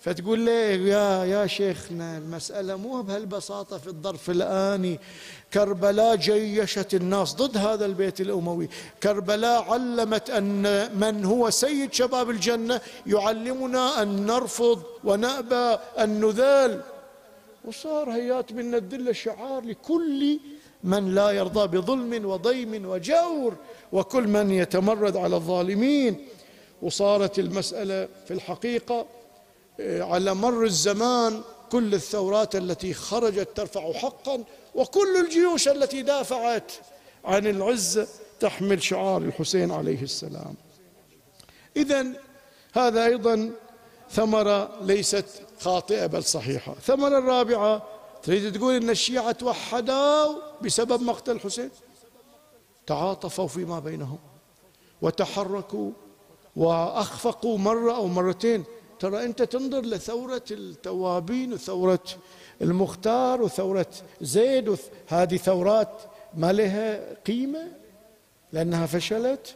فتقول 0.00 0.38
لي 0.38 0.88
يا 0.88 1.24
يا 1.24 1.46
شيخنا 1.46 2.18
المسألة 2.18 2.76
مو 2.76 3.02
بهالبساطة 3.02 3.78
في 3.78 3.86
الظرف 3.86 4.30
الآني. 4.30 4.98
كربلاء 5.52 6.16
جيشت 6.16 6.94
الناس 6.94 7.34
ضد 7.34 7.56
هذا 7.56 7.86
البيت 7.86 8.20
الأموي. 8.20 8.68
كربلاء 9.02 9.62
علمت 9.62 10.30
أن 10.30 10.62
من 11.00 11.24
هو 11.24 11.50
سيد 11.50 11.92
شباب 11.92 12.30
الجنة 12.30 12.80
يعلمنا 13.06 14.02
أن 14.02 14.26
نرفض 14.26 14.82
ونأبى 15.04 15.78
أن 15.98 16.20
نذال. 16.20 16.80
وصار 17.64 18.10
هيات 18.10 18.52
منا 18.52 18.76
الذلة 18.76 19.12
شعار 19.12 19.64
لكل 19.64 20.38
من 20.84 21.14
لا 21.14 21.30
يرضى 21.30 21.78
بظلم 21.78 22.26
وضيم 22.26 22.86
وجور 22.88 23.56
وكل 23.92 24.28
من 24.28 24.50
يتمرد 24.50 25.16
على 25.16 25.36
الظالمين. 25.36 26.26
وصارت 26.82 27.38
المسألة 27.38 28.08
في 28.26 28.34
الحقيقة 28.34 29.06
على 29.80 30.34
مر 30.34 30.64
الزمان 30.64 31.42
كل 31.72 31.94
الثورات 31.94 32.56
التي 32.56 32.94
خرجت 32.94 33.48
ترفع 33.56 33.92
حقا 33.92 34.44
وكل 34.74 35.16
الجيوش 35.24 35.68
التي 35.68 36.02
دافعت 36.02 36.72
عن 37.24 37.46
العزة 37.46 38.08
تحمل 38.40 38.82
شعار 38.82 39.22
الحسين 39.22 39.70
عليه 39.70 40.02
السلام. 40.02 40.54
إذا 41.76 42.06
هذا 42.72 43.04
أيضا 43.06 43.50
ثمرة 44.10 44.70
ليست 44.82 45.26
خاطئة 45.60 46.06
بل 46.06 46.24
صحيحة. 46.24 46.74
ثمرة 46.74 47.18
الرابعة 47.18 47.82
تريد 48.22 48.52
تقول 48.52 48.74
إن 48.74 48.90
الشيعة 48.90 49.32
توحدوا 49.32 50.34
بسبب 50.62 51.02
مقتل 51.02 51.32
الحسين؟ 51.32 51.70
تعاطفوا 52.86 53.48
فيما 53.48 53.78
بينهم 53.78 54.18
وتحركوا 55.02 55.90
وأخفقوا 56.56 57.58
مرة 57.58 57.96
أو 57.96 58.06
مرتين. 58.06 58.64
ترى 59.00 59.24
أنت 59.24 59.42
تنظر 59.42 59.80
لثورة 59.80 60.44
التوابين 60.50 61.52
وثورة 61.52 62.04
المختار 62.62 63.42
وثورة 63.42 63.86
زيد 64.20 64.78
هذه 65.08 65.36
ثورات 65.36 66.02
ما 66.34 66.52
لها 66.52 67.14
قيمة؟ 67.26 67.72
لأنها 68.52 68.86
فشلت؟ 68.86 69.54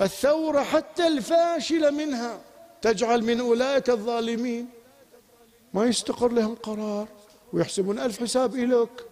الثورة 0.00 0.62
حتى 0.62 1.06
الفاشلة 1.06 1.90
منها 1.90 2.40
تجعل 2.82 3.24
من 3.24 3.40
أولئك 3.40 3.90
الظالمين. 3.90 4.68
ما 5.74 5.84
يستقر 5.84 6.32
لهم 6.32 6.54
قرار 6.54 7.08
ويحسبون 7.52 7.98
ألف 7.98 8.20
حساب 8.20 8.54
إليك. 8.54 9.04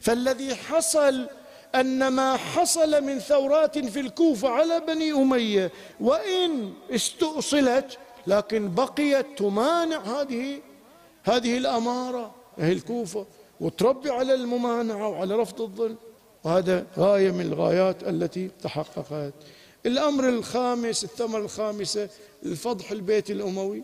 فالذي 0.00 0.54
حصل 0.54 1.26
أن 1.74 2.08
ما 2.08 2.36
حصل 2.36 3.04
من 3.04 3.18
ثورات 3.18 3.78
في 3.78 4.00
الكوفة 4.00 4.48
على 4.48 4.80
بني 4.80 5.12
أمية 5.12 5.72
وإن 6.00 6.72
استؤصلت 6.90 7.98
لكن 8.26 8.74
بقيت 8.74 9.26
تمانع 9.36 9.98
هذه 9.98 10.60
هذه 11.22 11.58
الأمارة 11.58 12.34
هي 12.58 12.72
الكوفة 12.72 13.26
وتربي 13.60 14.10
على 14.10 14.34
الممانعة 14.34 15.08
وعلى 15.08 15.36
رفض 15.36 15.60
الظلم. 15.60 15.96
وهذا 16.44 16.86
غاية 16.98 17.30
من 17.30 17.40
الغايات 17.40 18.02
التي 18.02 18.50
تحققت. 18.62 19.32
الأمر 19.86 20.28
الخامس 20.28 21.04
الثمرة 21.04 21.38
الخامسة 21.38 22.08
الفضح 22.42 22.90
البيت 22.90 23.30
الأموي. 23.30 23.82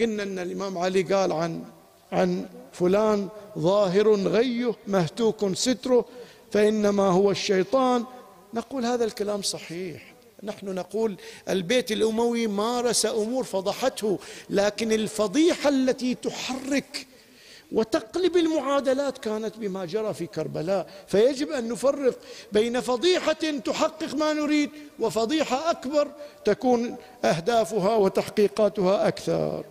قلنا 0.00 0.22
أن 0.22 0.38
الإمام 0.38 0.78
علي 0.78 1.02
قال 1.02 1.32
عن 1.32 1.64
عن 2.12 2.48
فلان 2.72 3.28
ظاهر 3.58 4.14
غيه 4.14 4.74
مهتوك 4.86 5.54
ستره 5.54 6.04
فإنما 6.50 7.08
هو 7.08 7.30
الشيطان. 7.30 8.04
نقول 8.54 8.84
هذا 8.84 9.04
الكلام 9.04 9.42
صحيح. 9.42 10.09
نحن 10.42 10.74
نقول 10.74 11.16
البيت 11.48 11.92
الأموي 11.92 12.46
مارس 12.46 13.06
أمور 13.06 13.44
فضحته 13.44 14.18
لكن 14.50 14.92
الفضيحة 14.92 15.68
التي 15.68 16.14
تحرك 16.14 17.06
وتقلب 17.72 18.36
المعادلات 18.36 19.18
كانت 19.18 19.56
بما 19.56 19.84
جرى 19.84 20.14
في 20.14 20.26
كربلاء. 20.26 20.90
فيجب 21.06 21.50
أن 21.50 21.68
نفرق 21.68 22.18
بين 22.52 22.80
فضيحة 22.80 23.32
تحقق 23.64 24.14
ما 24.14 24.32
نريد 24.32 24.70
وفضيحة 24.98 25.70
أكبر 25.70 26.08
تكون 26.44 26.96
أهدافها 27.24 27.96
وتحقيقاتها 27.96 29.08
أكثر. 29.08 29.64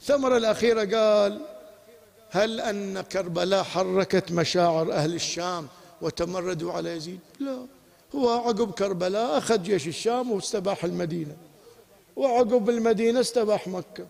الثمره 0.00 0.36
الاخيره 0.36 0.98
قال 0.98 1.40
هل 2.30 2.60
أن 2.60 3.00
كربلاء 3.00 3.62
حركت 3.62 4.32
مشاعر 4.32 4.92
أهل 4.92 5.14
الشام 5.14 5.68
وتمردوا 6.02 6.72
على 6.72 6.96
يزيد؟ 6.96 7.20
لا. 7.40 7.66
هو 8.14 8.30
عقب 8.30 8.72
كربلاء 8.72 9.38
أخذ 9.38 9.62
جيش 9.62 9.88
الشام 9.88 10.32
واستباح 10.32 10.84
المدينة. 10.84 11.36
وعقب 12.16 12.70
المدينة 12.70 13.20
استباح 13.20 13.68
مكة. 13.68 14.06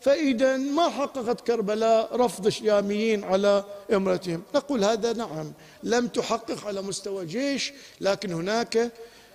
فإذا 0.00 0.56
ما 0.56 0.88
حققت 0.88 1.40
كربلاء 1.40 2.16
رفض 2.16 2.46
الشاميين 2.46 3.24
على 3.24 3.64
إمرتهم. 3.92 4.42
نقول 4.54 4.84
هذا 4.84 5.12
نعم 5.12 5.52
لم 5.82 6.08
تحقق 6.08 6.66
على 6.66 6.82
مستوى 6.82 7.26
جيش 7.26 7.72
لكن 8.00 8.32
هناك 8.32 8.92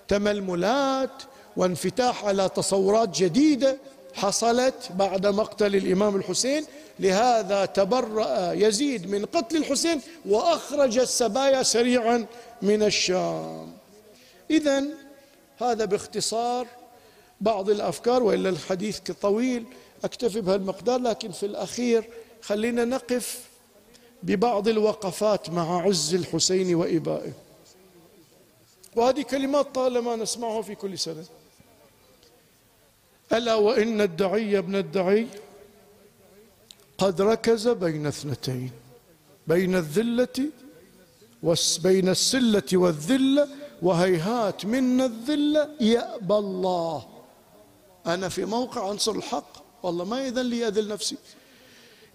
تململات 0.08 1.24
وانفتاح 1.58 2.26
على 2.26 2.50
تصورات 2.50 3.18
جديدة 3.18 3.78
حصلت 4.14 4.90
بعد 4.96 5.28
مقتل 5.28 5.76
الإمام 5.76 6.16
الحسين. 6.16 6.66
لهذا 7.00 7.66
تبرأ 7.66 8.54
يزيد 8.54 9.10
من 9.10 9.26
قتل 9.26 9.58
الحسين 9.58 10.02
وأخرج 10.26 10.98
السبايا 11.00 11.64
سريعا 11.64 12.26
من 12.62 12.84
الشام. 12.84 13.77
إذا 14.52 14.84
هذا 15.58 15.86
باختصار 15.86 16.68
بعض 17.42 17.70
الأفكار 17.70 18.24
وإلا 18.24 18.50
الحديث 18.50 19.00
طويل 19.00 19.66
أكتفي 20.04 20.42
بهالمقدار 20.42 21.00
لكن 21.00 21.32
في 21.32 21.46
الأخير 21.46 22.10
خلينا 22.42 22.86
نقف 22.86 23.44
ببعض 24.24 24.68
الوقفات 24.68 25.50
مع 25.50 25.82
عز 25.82 26.16
الحسين 26.16 26.76
وإبائه. 26.76 27.34
وهذه 28.96 29.22
كلمات 29.22 29.76
طالما 29.76 30.16
نسمعها 30.16 30.62
في 30.62 30.76
كل 30.76 31.00
سنة. 31.00 31.26
ألا 33.34 33.56
وإن 33.56 34.02
الدعي 34.02 34.58
ابن 34.58 34.76
الدعي 34.76 35.28
قد 36.98 37.22
ركز 37.22 37.68
بين 37.68 38.08
اثنتين 38.08 38.72
بين 39.48 39.76
الذلة 39.76 40.50
وبين 41.44 42.10
السلة 42.10 42.64
والذلة 42.74 43.48
وهيهات 43.82 44.66
منا 44.66 45.06
الذلة 45.06 45.70
يأبى 45.82 46.36
الله. 46.36 47.06
أنا 48.08 48.30
في 48.30 48.46
موقع 48.46 48.90
عنصر 48.90 49.12
الحق 49.12 49.84
والله 49.84 50.06
ما 50.06 50.26
يذن 50.26 50.46
لي 50.46 50.68
أذل 50.68 50.88
نفسي. 50.88 51.18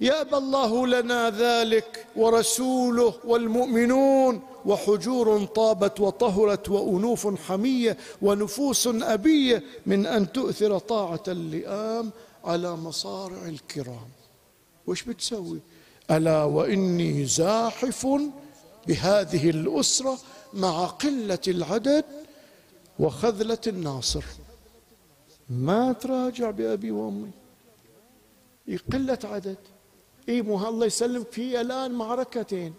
يأبى 0.00 0.36
الله 0.36 0.86
لنا 0.86 1.30
ذلك 1.30 2.06
ورسوله 2.16 3.14
والمؤمنون 3.24 4.42
وحجور 4.66 5.44
طابت 5.44 6.00
وطهرت 6.00 6.68
وأنوف 6.68 7.40
حمية 7.48 7.96
ونفوس 8.22 8.86
أبية 8.86 9.62
من 9.86 10.06
أن 10.06 10.32
تؤثر 10.32 10.78
طاعة 10.78 11.22
اللئام 11.28 12.10
على 12.44 12.76
مصارع 12.76 13.46
الكرام. 13.46 14.08
وش 14.86 15.02
بتسوي؟ 15.02 15.58
ألا 16.10 16.44
وإني 16.44 17.24
زاحف 17.24 18.06
بهذه 18.86 19.50
الأسرة 19.50 20.18
مع 20.54 20.86
قلة 20.86 21.38
العدد 21.48 22.04
وخذلة 22.98 23.58
الناصر. 23.66 24.24
ما 25.48 25.92
تراجع 25.92 26.50
بأبي 26.50 26.90
وأمي. 26.90 27.30
قلة 28.92 29.18
عدد. 29.24 29.56
إي 30.28 30.42
مو 30.42 30.68
الله 30.68 30.86
يسلمك 30.86 31.32
في 31.32 31.60
الآن 31.60 31.92
معركتين. 31.92 32.74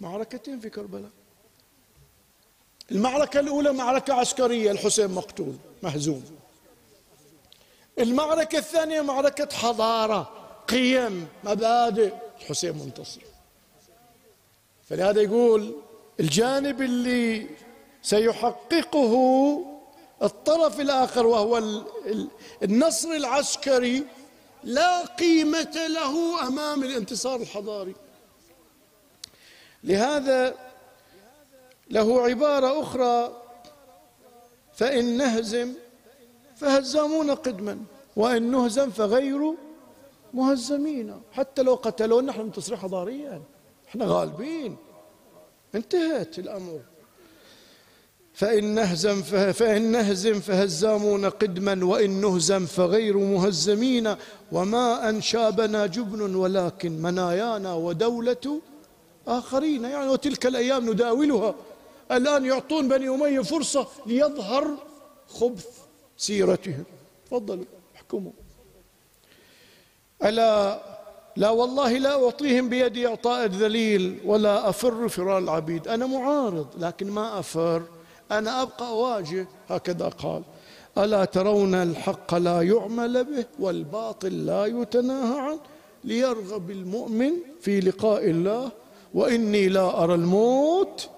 معركتين 0.00 0.60
في 0.60 0.70
كربلاء. 0.70 1.10
المعركة 2.90 3.40
الأولى 3.40 3.72
معركة 3.72 4.14
عسكرية 4.14 4.70
الحسين 4.70 5.10
مقتول 5.10 5.56
مهزوم. 5.82 6.24
المعركة 7.98 8.58
الثانية 8.58 9.00
معركة 9.00 9.56
حضارة 9.56 10.30
قيم 10.68 11.28
مبادئ 11.44 12.14
الحسين 12.40 12.78
منتصر. 12.78 13.20
فلهذا 14.88 15.20
يقول 15.20 15.74
الجانب 16.20 16.82
اللي 16.82 17.46
سيحققه 18.02 19.14
الطرف 20.22 20.80
الآخر 20.80 21.26
وهو 21.26 21.82
النصر 22.62 23.08
العسكري 23.08 24.04
لا 24.64 25.06
قيمة 25.06 25.86
له 25.88 26.46
أمام 26.48 26.82
الانتصار 26.82 27.40
الحضاري. 27.40 27.94
لهذا 29.84 30.54
له 31.90 32.22
عبارة 32.22 32.82
أخرى 32.82 33.42
فإن 34.74 35.16
نهزم 35.16 35.72
فهزامون 36.56 37.30
قدما 37.30 37.78
وإن 38.16 38.50
نهزم 38.50 38.90
فغير 38.90 39.54
مهزمين 40.34 41.22
حتى 41.32 41.62
لو 41.62 41.74
قتلونا 41.74 42.32
نحن 42.32 42.40
منتصرين 42.40 42.78
حضاريا. 42.78 43.42
إحنا 43.88 44.04
غالبين. 44.04 44.76
انتهت 45.74 46.38
الأمر. 46.38 46.80
فإن 48.34 48.64
نهزم 48.64 49.22
فإن 49.52 49.82
نهزم 49.82 50.40
فهزامون 50.40 51.24
قدما 51.24 51.84
وإن 51.84 52.20
نهزم 52.20 52.66
فغير 52.66 53.18
مهزمين. 53.18 54.14
وما 54.52 55.08
أنشابنا 55.08 55.86
جبن 55.86 56.34
ولكن 56.34 56.92
منايانا 57.02 57.74
ودولة 57.74 58.60
آخرين. 59.28 59.84
يعني 59.84 60.08
وتلك 60.08 60.46
الأيام 60.46 60.90
نداولها. 60.90 61.54
الآن 62.12 62.44
يعطون 62.46 62.88
بني 62.88 63.08
أمية 63.08 63.40
فرصة 63.40 63.86
ليظهر 64.06 64.76
خبث 65.28 65.66
سيرتهم. 66.16 66.84
تفضلوا 67.26 67.64
احكموا. 67.96 68.32
ألا 70.24 70.97
لا 71.38 71.50
والله 71.50 71.98
لا 71.98 72.24
أعطيهم 72.24 72.68
بيدي 72.68 73.06
إعطاء 73.06 73.44
الذليل 73.44 74.18
ولا 74.24 74.68
أفر 74.68 75.08
فرار 75.08 75.38
العبيد. 75.38 75.88
أنا 75.88 76.06
معارض 76.06 76.66
لكن 76.78 77.10
ما 77.10 77.38
أفر. 77.38 77.82
أنا 78.30 78.62
أبقى 78.62 78.88
أواجه 78.88 79.46
هكذا 79.68 80.08
قال. 80.08 80.42
ألا 80.98 81.24
ترون 81.24 81.74
الحق 81.74 82.34
لا 82.34 82.62
يعمل 82.62 83.24
به 83.24 83.44
والباطل 83.58 84.46
لا 84.46 84.66
يتناهى 84.66 85.40
عنه 85.40 85.60
ليرغب 86.04 86.70
المؤمن 86.70 87.32
في 87.60 87.80
لقاء 87.80 88.30
الله. 88.30 88.70
وإني 89.14 89.68
لا 89.68 90.02
أرى 90.04 90.14
الموت 90.14 91.08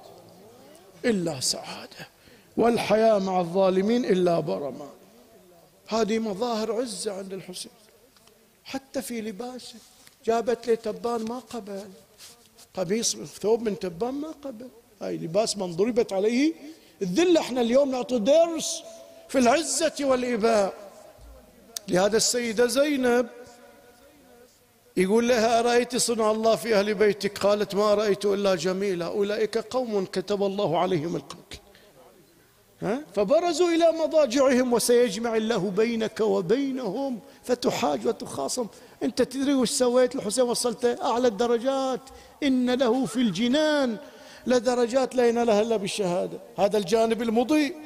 إلا 1.04 1.40
سعادة 1.40 2.08
والحياة 2.56 3.18
مع 3.18 3.40
الظالمين 3.40 4.04
إلا 4.04 4.40
برما. 4.40 4.88
هذه 5.88 6.18
مظاهر 6.18 6.72
عزة 6.72 7.18
عند 7.18 7.32
الحسين 7.32 7.72
حتى 8.64 9.02
في 9.02 9.20
لباسه. 9.20 9.76
جابت 10.24 10.66
لي 10.66 10.76
تبان 10.76 11.24
ما 11.24 11.38
قبل. 11.38 11.82
قميص 12.74 13.16
ثوب 13.16 13.62
من 13.62 13.78
تبان 13.78 14.14
ما 14.14 14.28
قبل. 14.44 14.68
هاي 15.02 15.16
لباس 15.16 15.56
من 15.56 15.76
ضربت 15.76 16.12
عليه. 16.12 16.54
الذلة 17.02 17.40
إحنا 17.40 17.60
اليوم 17.60 17.90
نعطي 17.90 18.18
درس 18.18 18.82
في 19.28 19.38
العزة 19.38 19.94
والإباء. 20.00 20.74
لهذا 21.88 22.16
السيدة 22.16 22.66
زينب 22.66 23.26
يقول 24.96 25.28
لها 25.28 25.60
أرأيت 25.60 25.96
صنع 25.96 26.30
الله 26.30 26.56
في 26.56 26.74
أهل 26.74 26.94
بيتك؟ 26.94 27.38
قالت 27.38 27.74
ما 27.74 27.94
رأيت 27.94 28.24
إلا 28.24 28.54
جميلة 28.54 29.06
أولئك 29.06 29.58
قوم 29.58 30.04
كتب 30.04 30.42
الله 30.42 30.78
عليهم 30.78 31.16
القتل 31.16 31.58
ها؟ 32.82 33.02
فبرزوا 33.14 33.68
إلى 33.68 33.92
مضاجعهم 33.92 34.72
وسيجمع 34.72 35.36
الله 35.36 35.70
بينك 35.70 36.20
وبينهم 36.20 37.20
فتحاج 37.42 38.06
وتخاصم. 38.06 38.66
أنت 39.03 39.22
تدري 39.22 39.55
وش 39.55 39.70
سويت؟ 39.70 40.14
الحسين 40.14 40.44
وصلت 40.44 40.84
أعلى 40.84 41.28
الدرجات. 41.28 42.01
إن 42.42 42.70
له 42.70 43.07
في 43.07 43.16
الجنان 43.16 43.96
لدرجات 44.46 45.14
لا 45.14 45.28
ينالها 45.28 45.62
إلا 45.62 45.76
بالشهادة. 45.76 46.38
هذا 46.59 46.78
الجانب 46.78 47.22
المضيء. 47.22 47.76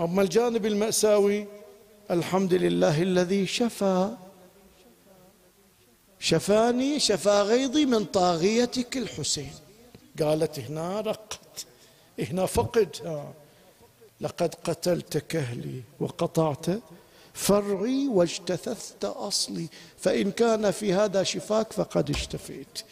أما 0.00 0.22
الجانب 0.22 0.66
المأساوي 0.66 1.46
الحمد 2.10 2.54
لله 2.54 3.02
الذي 3.02 3.46
شفى. 3.46 4.16
شفاني 6.18 7.00
شفا 7.00 7.42
غيظي 7.42 7.86
من 7.86 8.04
طاغيتك 8.04 8.96
الحسين. 8.96 9.52
قالت 10.20 10.58
هنا 10.58 11.00
رقت 11.00 11.66
هنا 12.18 12.46
فقد. 12.46 12.96
لقد 14.20 14.54
قتلت 14.54 15.18
كهلي 15.18 15.82
وقطعت 16.00 16.66
فرعي 17.34 18.08
واجتثثت 18.08 19.04
أصلي 19.04 19.66
فإن 19.98 20.30
كان 20.30 20.70
في 20.70 20.92
هذا 20.92 21.22
شفاك 21.22 21.72
فقد 21.72 22.10
اشتفيت 22.10 22.82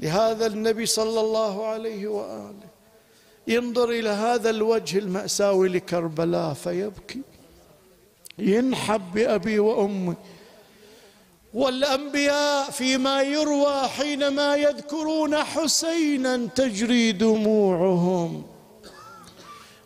لهذا 0.00 0.46
النبي 0.46 0.86
صلى 0.86 1.20
الله 1.20 1.66
عليه 1.66 2.06
وآله 2.06 2.72
ينظر 3.46 3.90
إلى 3.90 4.08
هذا 4.08 4.50
الوجه 4.50 4.98
المأساوي 4.98 5.68
لكربلاء 5.68 6.54
فيبكي. 6.54 7.20
ينحب 8.38 9.12
بأبي 9.14 9.58
وأمي. 9.58 10.14
والأنبياء 11.54 12.70
فيما 12.70 13.22
يروى 13.22 13.88
حينما 13.88 14.56
يذكرون 14.56 15.36
حسينا 15.36 16.46
تجري 16.46 17.12
دموعهم. 17.12 18.42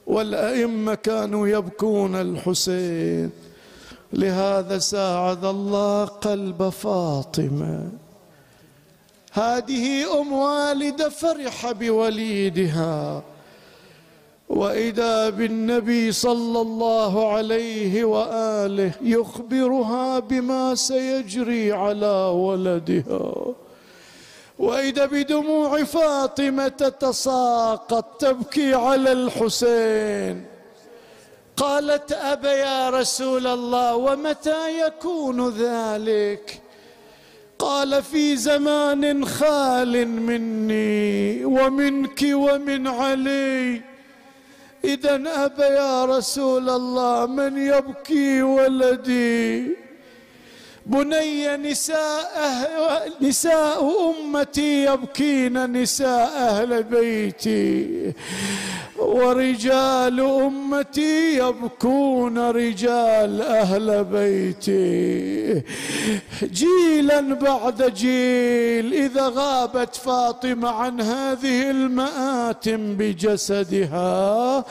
والأئمة 0.06 0.94
كانوا 0.94 1.48
يبكون 1.48 2.14
الحسين. 2.14 3.45
لهذا 4.12 4.78
ساعد 4.78 5.44
الله 5.44 6.04
قلب 6.04 6.68
فاطمة. 6.68 7.88
هذه 9.32 10.20
أم 10.20 10.32
والده 10.32 11.08
فرح 11.08 11.72
بوليدها. 11.72 13.22
وإذا 14.48 15.30
بالنبي 15.30 16.12
صلى 16.12 16.60
الله 16.60 17.32
عليه 17.32 18.04
وآله 18.04 18.92
يخبرها 19.02 20.18
بما 20.18 20.74
سيجري 20.74 21.72
على 21.72 22.32
ولدها. 22.34 23.32
وإذا 24.58 25.06
بدموع 25.06 25.84
فاطمة 25.84 26.68
تتساقط 26.68 28.04
تبكي 28.18 28.74
على 28.74 29.12
الحسين. 29.12 30.55
قالت 31.56 32.12
أبا 32.12 32.52
يا 32.52 32.90
رسول 32.90 33.46
الله 33.46 33.96
ومتى 33.96 34.86
يكون 34.86 35.48
ذلك؟ 35.48 36.60
قال 37.58 38.02
في 38.02 38.36
زمان 38.36 39.26
خال 39.26 40.08
مني 40.08 41.44
ومنك 41.44 42.20
ومن 42.32 42.86
علي. 42.86 43.82
إذا 44.84 45.44
أبى 45.44 45.62
يا 45.62 46.04
رسول 46.04 46.70
الله 46.70 47.26
من 47.26 47.58
يبكي 47.58 48.42
ولدي؟ 48.42 49.76
بني 50.86 51.56
نساء 51.56 53.12
نساء 53.20 54.10
أمتي 54.10 54.84
يبكين 54.84 55.72
نساء 55.72 56.30
أهل 56.36 56.82
بيتي. 56.82 58.12
ورجال 58.98 60.20
أمتي 60.20 61.36
يبكون 61.38 62.38
رجال 62.38 63.42
أهل 63.42 64.04
بيتي. 64.04 65.62
جيلا 66.42 67.20
بعد 67.20 67.94
جيل 67.94 68.94
إذا 68.94 69.28
غابت 69.28 69.96
فاطمة 69.96 70.68
عن 70.68 71.00
هذه 71.00 71.70
المآتم 71.70 72.96
بجسدها. 72.96 74.64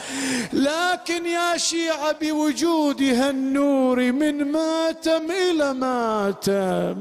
لكن 0.54 1.26
يا 1.26 1.58
شيعة 1.58 2.16
بوجودها 2.22 3.30
النور 3.30 4.12
من 4.12 4.52
ماتم 4.52 5.32
إلى 5.52 5.74
ماتم. 5.74 6.96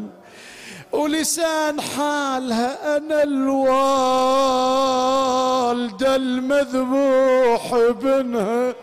ولسان 0.94 1.80
حالها 1.80 2.96
أنا 2.96 3.22
الوالدة 3.22 4.16
المذبوح 6.16 7.72
ابنها. 7.72 8.74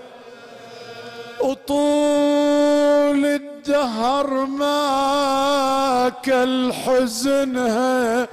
وطول 1.42 3.26
الدار 3.26 3.52
يقهر 3.72 4.46
ماك 4.46 6.30
الحزنها 6.30 8.28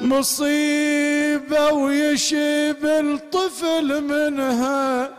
مصيبة 0.00 1.72
ويشيب 1.72 2.84
الطفل 2.86 4.02
منها. 4.02 5.10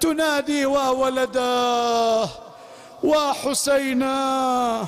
تنادي 0.00 0.66
وولداه 0.66 2.28
وحسيناه 3.02 4.86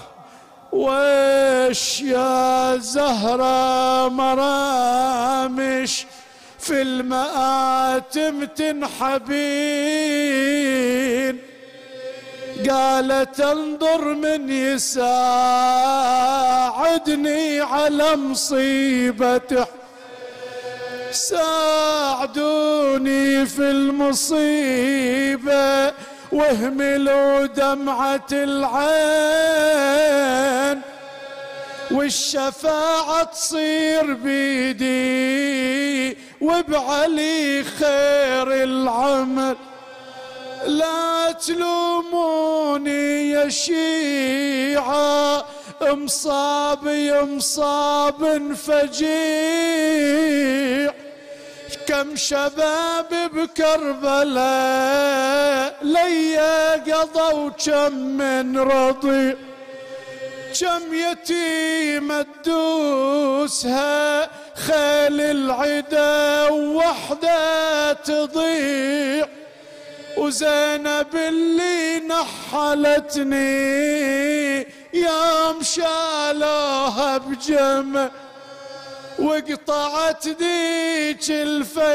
ويش 0.77 2.01
يا 2.01 2.77
زهرة 2.77 4.09
مرامش 4.09 6.07
في 6.59 6.83
المآتم 6.83 8.45
تنحبين؟ 8.45 9.37
قالت 12.71 13.41
انظر 13.41 14.15
من 14.15 14.51
يساعدني 14.51 15.21
على 17.61 18.17
مصيبته 18.17 19.67
ساعدوني 22.17 22.67
في 23.47 23.63
المصيبة. 23.71 24.87
واهملوا 26.33 27.47
دمعة 27.47 28.27
العين 28.33 29.57
والشفاعة 31.91 33.25
تصير 33.25 34.15
بيدي 34.15 34.97
وبعلي 36.41 37.65
خير 37.65 38.53
العمل. 38.65 39.57
لا 40.67 41.33
تلوموني 41.33 43.31
يا 43.31 43.49
شيعة 43.49 45.45
مصاب 45.83 46.89
مصاب 47.23 48.55
فجيع. 48.55 49.07
كم 51.87 52.17
شباب 52.17 53.31
بكربلاء 53.33 54.37
ليا 55.83 56.73
قضوا 56.73 57.51
كم 57.51 57.93
من 57.95 58.59
رضيع 58.59 59.35
كم 60.61 60.95
يتيمة 60.95 62.27
تدوسها 62.45 64.31
خيل 64.55 65.21
العدا 65.21 66.49
وحدة 66.51 67.93
تضيع. 67.93 69.29
وزينب 70.17 71.15
اللي 71.15 72.01
نحلتني 72.09 73.47
يوم 74.95 75.63
شالوها 75.63 77.19
بجمع. 77.19 78.11
وقطعت 79.19 80.29
ذيك 80.29 81.31
الفيافي 81.31 81.87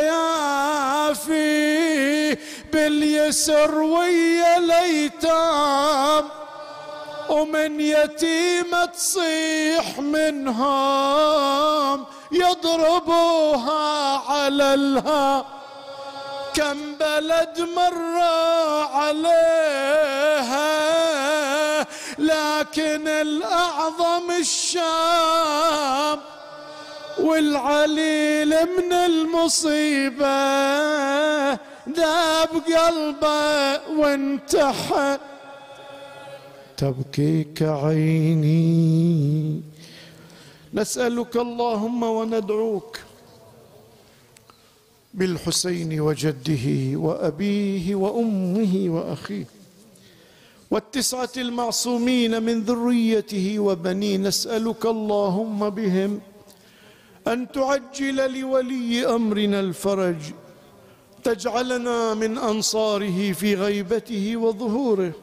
باليسر 2.73 3.75
ويا 3.75 4.57
الايتام 4.57 6.29
ومن 7.29 7.81
يتيمة 7.81 8.85
تصيح 8.85 9.99
منهم 9.99 12.05
يضربوها 12.31 14.17
على 14.31 14.73
الها 14.73 15.45
كم 16.53 16.95
بلد 16.95 17.67
مر 17.75 18.19
عليها 18.93 20.71
لكن 22.17 23.07
الأعظم 23.07 24.31
الشام. 24.39 26.19
والعليل 27.21 28.49
من 28.49 28.93
المصيبة 28.93 30.41
ذاب 31.89 32.49
قلبه 32.77 33.99
وانتحى. 33.99 35.17
تبكيك 36.77 37.61
عيني 37.61 39.61
نسألك 40.73 41.37
اللهم 41.37 42.03
وندعوك 42.03 42.99
بالحسين 45.13 46.01
وجده 46.01 46.97
وأبيه 46.97 47.95
وأمه 47.95 48.85
وأخيه 48.89 49.45
والتسعة 50.71 51.29
المعصومين 51.37 52.43
من 52.43 52.61
ذريته 52.61 53.59
وبنيه. 53.59 54.17
نسألك 54.17 54.85
اللهم 54.85 55.69
بهم 55.69 56.21
أن 57.27 57.51
تعجل 57.51 58.39
لولي 58.39 59.05
أمرنا 59.15 59.59
الفرج. 59.59 60.15
تجعلنا 61.23 62.13
من 62.13 62.37
أنصاره 62.37 63.31
في 63.31 63.55
غيبته 63.55 64.37
وظهوره. 64.37 65.13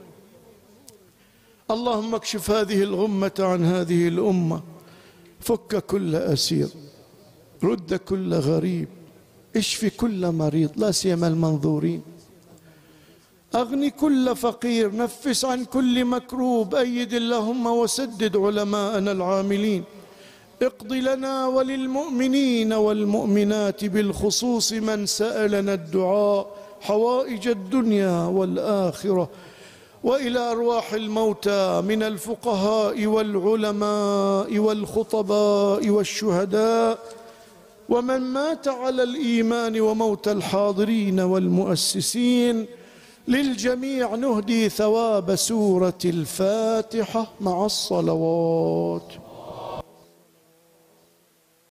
اللهم 1.71 2.15
اكشف 2.15 2.51
هذه 2.51 2.83
الغمة 2.83 3.33
عن 3.39 3.65
هذه 3.65 4.09
الأمة. 4.09 4.63
فك 5.41 5.87
كل 5.87 6.15
أسير. 6.17 6.69
رد 7.65 7.95
كل 7.95 8.35
غريب. 8.35 8.89
اشف 9.57 9.85
كل 9.97 10.33
مريض. 10.33 10.71
لا 10.77 10.91
سيما 10.91 11.29
المنظورين. 11.29 12.03
أغني 13.55 13.91
كل 13.91 14.37
فقير. 14.37 14.97
نفس 14.97 15.45
عن 15.45 15.65
كل 15.65 16.05
مكروب. 16.05 16.75
أيد 16.75 17.13
اللهم 17.13 17.67
وسدد 17.67 18.37
علماءنا 18.37 19.13
العاملين. 19.13 19.85
اقض 20.63 20.93
لنا 20.93 21.47
وللمؤمنين 21.47 22.73
والمؤمنات 22.73 23.85
بالخصوص 23.85 24.73
من 24.73 25.07
سألنا 25.07 25.75
الدعاء 25.75 26.47
حوائج 26.81 27.49
الدنيا 27.49 28.27
والآخرة 28.27 29.29
وإلى 30.05 30.39
أرواح 30.39 30.93
الموتى 30.93 31.81
من 31.81 32.03
الفقهاء 32.03 33.07
والعلماء 33.07 34.59
والخطباء 34.59 35.89
والشهداء 35.89 36.99
ومن 37.89 38.21
مات 38.21 38.69
على 38.69 39.03
الإيمان 39.03 39.81
وموت 39.81 40.29
الحاضرين 40.29 41.21
والمؤسسين 41.21 42.67
للجميع 43.29 44.15
نهدي 44.15 44.69
ثواب 44.69 45.35
سورة 45.35 45.99
الفاتحة 46.05 47.27
مع 47.41 47.67
الصلوات. 47.67 49.28